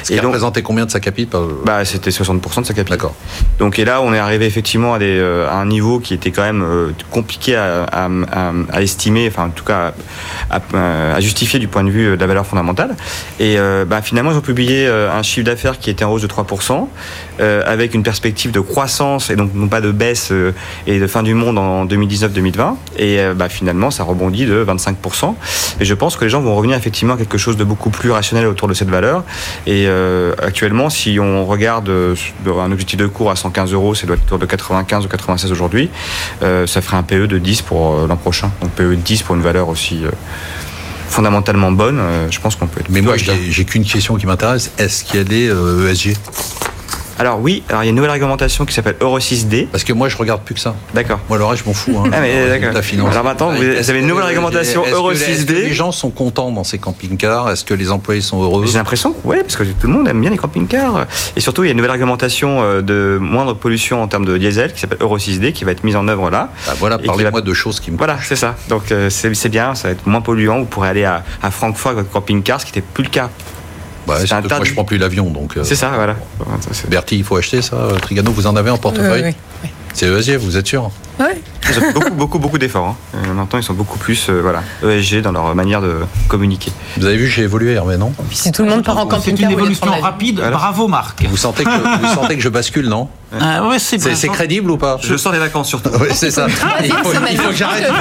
Et 0.09 0.15
donc, 0.15 0.25
représentait 0.25 0.61
combien 0.61 0.85
de 0.85 0.91
sa 0.91 0.99
capital 0.99 1.41
bah, 1.65 1.85
C'était 1.85 2.09
60% 2.09 2.61
de 2.61 2.65
sa 2.65 2.73
capital. 2.73 2.97
D'accord. 2.97 3.15
Donc, 3.59 3.79
et 3.79 3.85
là, 3.85 4.01
on 4.01 4.13
est 4.13 4.19
arrivé 4.19 4.45
effectivement 4.45 4.93
à, 4.93 4.99
des, 4.99 5.17
euh, 5.17 5.47
à 5.49 5.55
un 5.55 5.65
niveau 5.65 5.99
qui 5.99 6.13
était 6.13 6.31
quand 6.31 6.43
même 6.43 6.63
euh, 6.63 6.91
compliqué 7.11 7.55
à, 7.55 7.83
à, 7.83 8.09
à, 8.71 8.81
estimer, 8.81 9.27
enfin, 9.27 9.45
en 9.45 9.49
tout 9.49 9.63
cas, 9.63 9.93
à, 10.49 11.19
justifier 11.19 11.59
du 11.59 11.67
point 11.67 11.83
de 11.83 11.89
vue 11.89 12.17
de 12.17 12.21
la 12.21 12.27
valeur 12.27 12.45
fondamentale. 12.45 12.95
Et 13.39 13.57
euh, 13.57 13.85
bah, 13.85 14.01
finalement, 14.01 14.31
ils 14.31 14.37
ont 14.37 14.41
publié 14.41 14.87
un 14.87 15.23
chiffre 15.23 15.45
d'affaires 15.45 15.79
qui 15.79 15.89
était 15.89 16.03
en 16.03 16.11
hausse 16.11 16.21
de 16.21 16.27
3%, 16.27 16.87
avec 17.39 17.93
une 17.93 18.03
perspective 18.03 18.51
de 18.51 18.59
croissance 18.59 19.29
et 19.29 19.35
donc 19.35 19.51
non 19.53 19.67
pas 19.67 19.81
de 19.81 19.91
baisse 19.91 20.31
et 20.87 20.99
de 20.99 21.07
fin 21.07 21.23
du 21.23 21.33
monde 21.33 21.57
en 21.57 21.85
2019-2020. 21.85 22.75
Et 22.97 23.19
bah, 23.35 23.49
finalement, 23.49 23.91
ça 23.91 24.03
rebondit 24.03 24.45
de 24.45 24.63
25%. 24.65 25.35
Et 25.79 25.85
je 25.85 25.93
pense 25.93 26.15
que 26.15 26.23
les 26.23 26.29
gens 26.29 26.41
vont 26.41 26.55
revenir 26.55 26.77
effectivement 26.77 27.15
à 27.15 27.17
quelque 27.17 27.37
chose 27.37 27.57
de 27.57 27.63
beaucoup 27.63 27.89
plus 27.89 28.11
rationnel 28.11 28.47
autour 28.47 28.67
de 28.67 28.73
cette 28.73 28.89
valeur. 28.89 29.23
Et 29.65 29.85
euh, 29.87 30.33
actuellement, 30.41 30.89
si 30.89 31.19
on 31.19 31.45
regarde 31.45 31.89
euh, 31.89 32.15
un 32.45 32.71
objectif 32.71 32.97
de 32.97 33.07
cours 33.07 33.31
à 33.31 33.35
115 33.35 33.73
euros, 33.73 33.95
c'est 33.95 34.05
doit 34.05 34.15
être 34.15 34.23
autour 34.23 34.39
de 34.39 34.45
95 34.45 35.05
ou 35.05 35.07
96 35.07 35.51
aujourd'hui, 35.51 35.89
euh, 36.41 36.67
ça 36.67 36.81
ferait 36.81 36.97
un 36.97 37.03
PE 37.03 37.27
de 37.27 37.37
10 37.37 37.61
pour 37.61 38.07
l'an 38.07 38.17
prochain. 38.17 38.51
Donc 38.61 38.71
PE 38.71 38.91
de 38.91 38.95
10 38.95 39.23
pour 39.23 39.35
une 39.35 39.41
valeur 39.41 39.69
aussi 39.69 40.01
fondamentalement 41.07 41.71
bonne, 41.71 42.01
je 42.29 42.39
pense 42.39 42.55
qu'on 42.55 42.67
peut 42.67 42.81
être. 42.81 42.89
Mais 42.89 43.01
moi, 43.01 43.15
j'ai 43.17 43.65
qu'une 43.65 43.85
question 43.85 44.15
qui 44.15 44.25
m'intéresse. 44.25 44.71
Est-ce 44.77 45.03
qu'il 45.03 45.17
y 45.17 45.19
a 45.19 45.23
des 45.23 45.45
ESG 45.47 46.17
alors 47.19 47.39
oui, 47.39 47.63
alors 47.69 47.83
il 47.83 47.85
y 47.85 47.87
a 47.87 47.91
une 47.91 47.95
nouvelle 47.95 48.11
réglementation 48.11 48.65
qui 48.65 48.73
s'appelle 48.73 48.95
Euro 49.01 49.19
6D. 49.19 49.67
Parce 49.67 49.83
que 49.83 49.93
moi 49.93 50.09
je 50.09 50.17
regarde 50.17 50.41
plus 50.41 50.55
que 50.55 50.61
ça. 50.61 50.75
D'accord. 50.93 51.19
Moi 51.29 51.37
le 51.37 51.45
reste 51.45 51.63
je 51.63 51.67
m'en 51.69 51.73
fous. 51.73 51.95
Hein. 51.97 52.09
ah 52.13 52.21
mais 52.21 52.47
d'accord. 52.47 52.81
Alors 53.11 53.23
maintenant 53.23 53.51
vous 53.51 53.89
avez 53.89 53.99
une 53.99 54.07
nouvelle 54.07 54.25
réglementation 54.25 54.83
Euro 54.91 55.13
6D. 55.13 55.21
Est-ce 55.21 55.45
que 55.45 55.53
les 55.53 55.73
gens 55.73 55.91
sont 55.91 56.09
contents 56.09 56.51
dans 56.51 56.63
ces 56.63 56.77
camping-cars? 56.77 57.51
Est-ce 57.51 57.65
que 57.65 57.73
les 57.73 57.91
employés 57.91 58.21
sont 58.21 58.41
heureux? 58.41 58.65
J'ai 58.65 58.77
l'impression 58.77 59.15
oui, 59.23 59.37
parce 59.41 59.55
que 59.55 59.63
tout 59.63 59.87
le 59.87 59.93
monde 59.93 60.07
aime 60.07 60.21
bien 60.21 60.31
les 60.31 60.37
camping-cars. 60.37 61.05
Et 61.35 61.39
surtout 61.39 61.63
il 61.63 61.67
y 61.67 61.69
a 61.69 61.71
une 61.71 61.77
nouvelle 61.77 61.91
réglementation 61.91 62.61
euh, 62.61 62.81
de 62.81 63.17
moindre 63.21 63.53
pollution 63.53 64.01
en 64.01 64.07
termes 64.07 64.25
de 64.25 64.37
diesel 64.37 64.73
qui 64.73 64.79
s'appelle 64.79 64.97
Euro 65.01 65.17
6D 65.17 65.53
qui 65.53 65.63
va 65.65 65.71
être 65.71 65.83
mise 65.83 65.95
en 65.95 66.07
œuvre 66.07 66.29
là. 66.29 66.49
Bah 66.65 66.73
voilà, 66.79 66.97
parlez-moi 66.97 67.41
de 67.41 67.53
choses 67.53 67.79
qui 67.79 67.91
me. 67.91 67.97
Voilà, 67.97 68.17
c'est 68.21 68.35
ça. 68.35 68.55
Donc 68.69 68.91
euh, 68.91 69.09
c'est 69.09 69.49
bien, 69.49 69.75
ça 69.75 69.89
va 69.89 69.93
être 69.93 70.07
moins 70.07 70.21
polluant. 70.21 70.59
Vous 70.59 70.65
pourrez 70.65 70.89
aller 70.89 71.05
à, 71.05 71.23
à 71.41 71.51
Francfort 71.51 71.91
avec 71.91 72.03
votre 72.05 72.13
camping-car, 72.13 72.59
ce 72.59 72.65
qui 72.65 72.71
n'était 72.71 72.87
plus 72.93 73.03
le 73.03 73.09
cas 73.09 73.29
bah, 74.07 74.17
moi, 74.17 74.63
je 74.63 74.73
prends 74.73 74.83
plus 74.83 74.97
l'avion, 74.97 75.29
donc. 75.29 75.57
Euh, 75.57 75.63
c'est 75.63 75.75
ça, 75.75 75.91
voilà. 75.95 76.15
Bertie, 76.89 77.17
il 77.17 77.23
faut 77.23 77.37
acheter 77.37 77.61
ça. 77.61 77.87
Trigano, 78.01 78.31
vous 78.31 78.47
en 78.47 78.55
avez 78.55 78.69
en 78.69 78.77
portefeuille 78.77 79.23
oui, 79.23 79.35
oui. 79.63 79.69
C'est 79.93 80.07
ESG, 80.07 80.37
vous 80.37 80.57
êtes 80.57 80.65
sûr 80.65 80.89
Oui. 81.19 81.25
Ils 81.69 81.79
ont 81.79 81.91
beaucoup, 81.93 82.13
beaucoup, 82.13 82.39
beaucoup 82.39 82.57
d'efforts. 82.57 82.87
Hein. 82.87 82.95
Euh, 83.15 83.33
maintenant, 83.33 83.59
ils 83.59 83.63
sont 83.63 83.75
beaucoup 83.75 83.99
plus 83.99 84.27
euh, 84.29 84.41
voilà, 84.41 84.63
ESG 84.83 85.21
dans 85.21 85.31
leur 85.31 85.53
manière 85.55 85.81
de 85.81 85.99
communiquer. 86.27 86.71
Vous 86.97 87.05
avez 87.05 87.15
vu, 87.15 87.27
j'ai 87.27 87.43
évolué, 87.43 87.73
Hervé, 87.73 87.97
non 87.97 88.11
Si 88.31 88.51
tout 88.51 88.63
le 88.63 88.69
monde 88.69 88.83
part 88.83 88.97
en 88.97 89.05
camping 89.05 89.37
C'est 89.37 89.43
une 89.43 89.51
évolution 89.51 89.91
rapide. 90.01 90.41
Bravo, 90.51 90.87
Marc. 90.87 91.23
Vous 91.29 91.37
sentez 91.37 91.63
que, 91.63 92.01
vous 92.01 92.13
sentez 92.13 92.35
que 92.35 92.41
je 92.41 92.49
bascule, 92.49 92.87
non 92.87 93.07
ah, 93.39 93.67
ouais, 93.67 93.79
c'est 93.79 94.27
crédible 94.29 94.71
ou 94.71 94.77
pas? 94.77 94.97
Je 95.01 95.17
sens 95.17 95.33
les 95.33 95.39
vacances 95.39 95.69
surtout. 95.69 95.89
oui, 96.01 96.07
c'est 96.13 96.31
ça. 96.31 96.47
il, 96.83 96.91
faut, 96.91 97.49
que 97.49 97.55
j'arrête. 97.55 97.91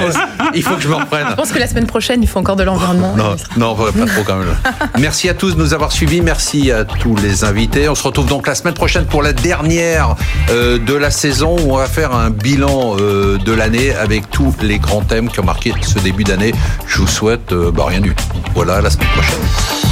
Il, 0.54 0.62
faut 0.62 0.74
que 0.74 0.82
je 0.82 0.88
me 0.88 0.94
reprenne. 0.94 1.26
Je 1.30 1.34
pense 1.34 1.50
que 1.50 1.58
la 1.58 1.66
semaine 1.66 1.86
prochaine, 1.86 2.22
il 2.22 2.28
faut 2.28 2.38
encore 2.38 2.56
de 2.56 2.62
l'environnement. 2.62 3.14
Non, 3.16 3.36
non, 3.56 3.74
pas 3.74 4.06
trop 4.06 4.22
quand 4.24 4.36
même. 4.36 4.54
Merci 4.98 5.28
à 5.28 5.34
tous 5.34 5.54
de 5.54 5.60
nous 5.60 5.74
avoir 5.74 5.92
suivis. 5.92 6.20
Merci 6.20 6.70
à 6.70 6.84
tous 6.84 7.16
les 7.16 7.44
invités. 7.44 7.88
On 7.88 7.94
se 7.94 8.02
retrouve 8.02 8.26
donc 8.26 8.46
la 8.46 8.54
semaine 8.54 8.74
prochaine 8.74 9.06
pour 9.06 9.22
la 9.22 9.32
dernière 9.32 10.16
euh, 10.50 10.78
de 10.78 10.94
la 10.94 11.10
saison 11.10 11.56
où 11.58 11.72
on 11.72 11.76
va 11.76 11.86
faire 11.86 12.14
un 12.14 12.30
bilan 12.30 12.96
euh, 12.98 13.38
de 13.38 13.52
l'année 13.52 13.94
avec 13.94 14.30
tous 14.30 14.54
les 14.62 14.78
grands 14.78 15.02
thèmes 15.02 15.28
qui 15.28 15.40
ont 15.40 15.44
marqué 15.44 15.72
ce 15.82 15.98
début 15.98 16.24
d'année. 16.24 16.52
Je 16.86 16.98
vous 16.98 17.06
souhaite 17.06 17.52
euh, 17.52 17.70
bah, 17.70 17.84
rien 17.86 18.00
du 18.00 18.14
tout. 18.14 18.24
Voilà, 18.54 18.80
la 18.80 18.90
semaine 18.90 19.08
prochaine. 19.08 19.91